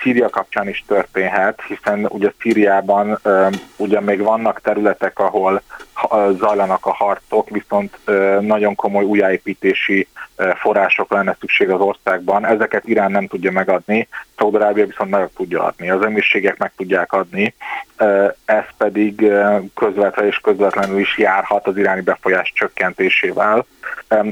Szíria 0.00 0.28
kapcsán 0.28 0.68
is 0.68 0.84
történhet, 0.86 1.62
hiszen 1.68 2.06
ugye 2.08 2.32
Szíriában 2.40 3.18
ugye 3.76 4.00
még 4.00 4.22
vannak 4.22 4.60
területek, 4.60 5.18
ahol 5.18 5.62
zajlanak 6.38 6.86
a 6.86 6.92
harcok, 6.92 7.50
viszont 7.50 7.98
nagyon 8.40 8.74
komoly 8.74 9.04
újjáépítési 9.04 10.08
források 10.54 11.12
lenne 11.12 11.36
szükség 11.40 11.70
az 11.70 11.80
országban. 11.80 12.46
Ezeket 12.46 12.88
Irán 12.88 13.10
nem 13.10 13.26
tudja 13.26 13.52
megadni, 13.52 14.08
Szaudarábia 14.36 14.86
viszont 14.86 15.10
meg 15.10 15.28
tudja 15.36 15.62
adni. 15.62 15.90
Az 15.90 16.02
emírségek 16.02 16.58
meg 16.58 16.72
tudják 16.76 17.12
adni, 17.12 17.54
ez 18.44 18.64
pedig 18.76 19.32
közvetve 19.74 20.26
és 20.26 20.36
közvetlenül 20.36 20.98
is 20.98 21.18
járhat 21.18 21.66
az 21.66 21.76
iráni 21.76 22.00
befolyás 22.00 22.52
csökkentésével. 22.54 23.66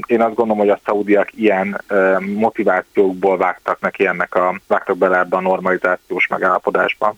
Én 0.05 0.21
azt 0.21 0.35
gondolom, 0.35 0.57
hogy 0.57 0.69
a 0.69 0.79
szaudiak 0.85 1.33
ilyen 1.33 1.81
motivációkból 2.19 3.37
vágtak 3.37 3.79
neki 3.79 4.07
ennek 4.07 4.35
a, 4.35 4.59
vágtak 4.67 4.97
bele 4.97 5.17
ebbe 5.17 5.37
a 5.37 5.41
normalizációs 5.41 6.27
megállapodásba. 6.27 7.15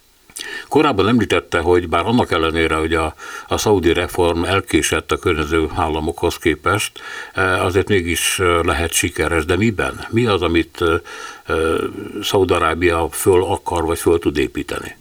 Korábban 0.67 1.07
említette, 1.07 1.59
hogy 1.59 1.89
bár 1.89 2.05
annak 2.05 2.31
ellenére, 2.31 2.75
hogy 2.75 2.93
a, 2.93 3.13
a 3.47 3.57
szaudi 3.57 3.93
reform 3.93 4.43
elkésett 4.43 5.11
a 5.11 5.17
környező 5.17 5.67
államokhoz 5.75 6.37
képest, 6.37 6.99
azért 7.35 7.87
mégis 7.87 8.41
lehet 8.61 8.91
sikeres. 8.91 9.45
De 9.45 9.55
miben? 9.55 10.05
Mi 10.09 10.25
az, 10.25 10.41
amit 10.41 10.83
Szaudarábia 12.21 13.07
föl 13.11 13.43
akar, 13.43 13.85
vagy 13.85 13.99
föl 13.99 14.19
tud 14.19 14.37
építeni? 14.37 14.95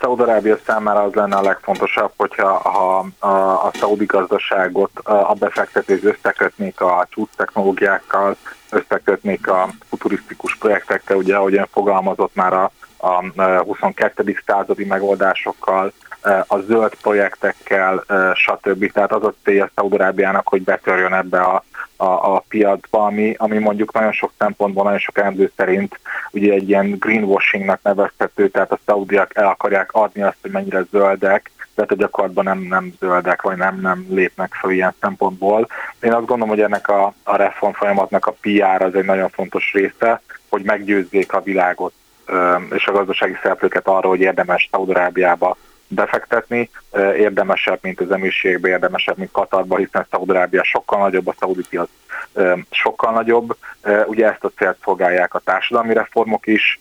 Szaudarábia 0.00 0.58
számára 0.66 1.02
az 1.02 1.12
lenne 1.12 1.36
a 1.36 1.42
legfontosabb, 1.42 2.12
hogyha 2.16 2.52
ha 2.52 3.06
a, 3.18 3.28
a 3.66 3.70
szaudi 3.74 4.04
gazdaságot 4.04 4.90
a 5.04 5.34
befektetés 5.38 6.02
összekötnék 6.02 6.80
a 6.80 7.06
csúcs 7.10 7.30
technológiákkal, 7.36 8.36
összekötnék 8.70 9.48
a 9.48 9.68
futurisztikus 9.88 10.56
projektekkel, 10.56 11.16
ugye 11.16 11.36
ahogyan 11.36 11.68
fogalmazott 11.72 12.34
már 12.34 12.52
a, 12.52 12.70
a 12.96 13.22
22. 13.62 14.36
századi 14.46 14.84
megoldásokkal, 14.84 15.92
a 16.46 16.58
zöld 16.58 16.94
projektekkel, 17.02 18.04
stb. 18.34 18.92
Tehát 18.92 19.12
az 19.12 19.24
a 19.24 19.34
célja 19.44 19.70
Szaudarábiának, 19.74 20.48
hogy 20.48 20.62
betörjön 20.62 21.14
ebbe 21.14 21.40
a, 21.40 21.64
a, 21.96 22.34
a 22.34 22.44
piacba, 22.48 23.04
ami, 23.04 23.34
ami 23.38 23.58
mondjuk 23.58 23.92
nagyon 23.92 24.12
sok 24.12 24.32
szempontból, 24.38 24.84
nagyon 24.84 24.98
sok 24.98 25.18
emlő 25.18 25.52
szerint 25.56 26.00
ugye 26.30 26.52
egy 26.52 26.68
ilyen 26.68 26.90
greenwashingnak 26.98 27.82
nevezhető, 27.82 28.48
tehát 28.48 28.72
a 28.72 28.78
szaudiak 28.86 29.36
el 29.36 29.46
akarják 29.46 29.92
adni 29.92 30.22
azt, 30.22 30.36
hogy 30.40 30.50
mennyire 30.50 30.82
zöldek, 30.90 31.50
tehát 31.74 31.90
a 31.90 31.94
gyakorlatban 31.94 32.44
nem, 32.44 32.58
nem 32.58 32.92
zöldek, 32.98 33.42
vagy 33.42 33.56
nem, 33.56 33.80
nem 33.80 34.06
lépnek 34.08 34.54
fel 34.54 34.70
ilyen 34.70 34.94
szempontból. 35.00 35.68
Én 36.00 36.12
azt 36.12 36.26
gondolom, 36.26 36.48
hogy 36.48 36.60
ennek 36.60 36.88
a, 36.88 37.14
a 37.22 37.36
reform 37.36 37.72
folyamatnak 37.72 38.26
a 38.26 38.36
PR 38.40 38.82
az 38.82 38.94
egy 38.94 39.04
nagyon 39.04 39.28
fontos 39.28 39.72
része, 39.72 40.22
hogy 40.48 40.62
meggyőzzék 40.62 41.32
a 41.32 41.40
világot 41.40 41.92
és 42.70 42.86
a 42.86 42.92
gazdasági 42.92 43.36
szereplőket 43.42 43.86
arról, 43.86 44.10
hogy 44.10 44.20
érdemes 44.20 44.68
Szaudarábiába 44.70 45.56
befektetni, 45.90 46.70
érdemesebb, 47.16 47.78
mint 47.82 48.00
az 48.00 48.10
emírségbe, 48.10 48.68
érdemesebb, 48.68 49.16
mint 49.16 49.32
Katarba, 49.32 49.76
hiszen 49.76 50.06
Szaudarábia 50.10 50.64
sokkal 50.64 50.98
nagyobb, 50.98 51.26
a 51.26 51.34
szaudi 51.38 51.62
piac 51.68 51.88
sokkal 52.70 53.12
nagyobb. 53.12 53.56
Ugye 54.06 54.26
ezt 54.30 54.44
a 54.44 54.50
célt 54.56 54.76
szolgálják 54.84 55.34
a 55.34 55.38
társadalmi 55.38 55.94
reformok 55.94 56.46
is. 56.46 56.80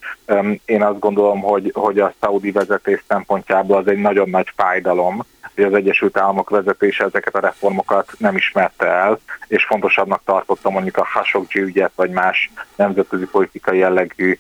Én 0.66 0.84
azt 0.84 1.00
gondolom, 1.00 1.42
hogy, 1.42 1.72
hogy 1.74 2.00
a 2.00 2.14
szaudi 2.20 2.52
vezetés 2.52 3.04
szempontjából 3.08 3.78
az 3.78 3.88
egy 3.88 4.02
nagyon 4.02 4.30
nagy 4.30 4.52
fájdalom, 4.56 5.26
hogy 5.56 5.64
az 5.64 5.74
Egyesült 5.74 6.18
Államok 6.18 6.50
vezetése 6.50 7.04
ezeket 7.04 7.36
a 7.36 7.40
reformokat 7.40 8.12
nem 8.18 8.36
ismerte 8.36 8.86
el, 8.86 9.20
és 9.48 9.64
fontosabbnak 9.64 10.22
tartottam 10.26 10.74
mondjuk 10.74 10.98
a 10.98 11.02
Khashoggi 11.02 11.60
ügyet, 11.60 11.92
vagy 11.96 12.10
más 12.10 12.52
nemzetközi 12.76 13.26
politikai 13.26 13.78
jellegű 13.78 14.40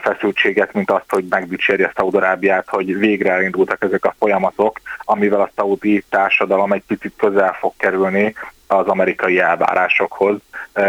feszültséget, 0.00 0.72
mint 0.72 0.90
azt, 0.90 1.10
hogy 1.10 1.24
megdicsérje 1.30 1.92
Szaudarábiát, 1.96 2.68
hogy 2.68 2.98
végre 2.98 3.32
elindultak 3.32 3.82
ezek 3.82 4.04
a 4.04 4.14
folyamatok, 4.18 4.80
amivel 5.04 5.40
a 5.40 5.50
szaudi 5.56 6.04
társadalom 6.08 6.72
egy 6.72 6.82
picit 6.86 7.12
közel 7.16 7.56
fog 7.60 7.72
kerülni 7.76 8.34
az 8.66 8.86
amerikai 8.86 9.38
elvárásokhoz. 9.38 10.36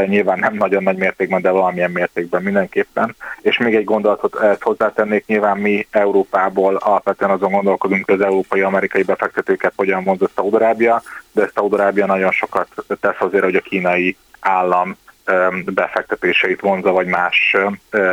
Nyilván 0.06 0.40
nem 0.40 0.54
nagyon 0.54 0.84
nagy 0.84 0.98
mértékben, 0.98 1.42
de 1.42 1.50
valamilyen 1.50 1.92
mértékben 1.92 2.42
mindenképpen. 2.42 3.16
És 3.42 3.58
még 3.58 3.76
egy 3.76 3.84
gondolatot 3.84 4.62
hozzátennék, 4.62 5.26
nyilván 5.26 5.58
mi 5.58 5.88
Európából 5.92 6.76
alapvetően 6.76 7.32
azon 7.32 7.52
gondolkodunk, 7.52 8.06
hogy 8.06 8.14
az 8.14 8.26
európai-amerikai 8.26 9.04
befektetőket 9.04 9.74
hogyan 9.76 10.04
vonzott 10.04 10.32
Szaudarábia, 10.36 11.02
de 11.32 11.50
Szaudarábia 11.54 12.06
nagyon 12.06 12.32
sokat 12.32 12.68
tesz 13.00 13.16
azért, 13.20 13.44
hogy 13.44 13.56
a 13.56 13.62
kínai 13.62 14.18
állam 14.40 14.98
befektetéseit 15.66 16.62
vonza, 16.62 16.92
vagy 16.92 17.08
más 17.08 17.56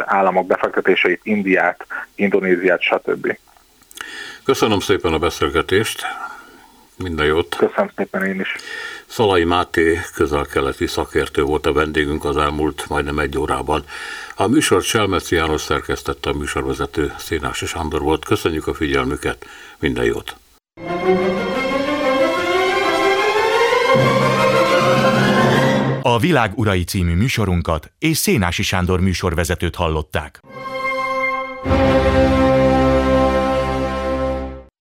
államok 0.04 0.46
befektetéseit, 0.46 1.20
Indiát, 1.22 1.86
Indonéziát, 2.14 2.80
stb. 2.80 3.36
Köszönöm 4.44 4.80
szépen 4.80 5.12
a 5.12 5.18
beszélgetést, 5.18 6.02
minden 6.96 7.26
jót. 7.26 7.56
Köszönöm 7.56 7.90
szépen 7.96 8.24
én 8.24 8.40
is. 8.40 8.54
Szalai 9.06 9.44
Máté 9.44 9.98
közel-keleti 10.14 10.86
szakértő 10.86 11.42
volt 11.42 11.66
a 11.66 11.72
vendégünk 11.72 12.24
az 12.24 12.36
elmúlt 12.36 12.84
majdnem 12.88 13.18
egy 13.18 13.38
órában. 13.38 13.84
A 14.34 14.46
műsor 14.46 14.82
Selmeci 14.82 15.34
János 15.34 15.60
szerkesztette 15.60 16.30
a 16.30 16.32
műsorvezető 16.32 17.12
Szénás 17.18 17.62
és 17.62 17.72
Andor 17.72 18.00
volt. 18.00 18.24
Köszönjük 18.24 18.66
a 18.66 18.74
figyelmüket, 18.74 19.46
minden 19.78 20.04
jót! 20.04 20.36
A 26.02 26.18
Világ 26.18 26.52
Urai 26.58 26.84
című 26.84 27.14
műsorunkat 27.14 27.92
és 27.98 28.16
Szénási 28.16 28.62
Sándor 28.62 29.00
műsorvezetőt 29.00 29.76
hallották. 29.76 30.40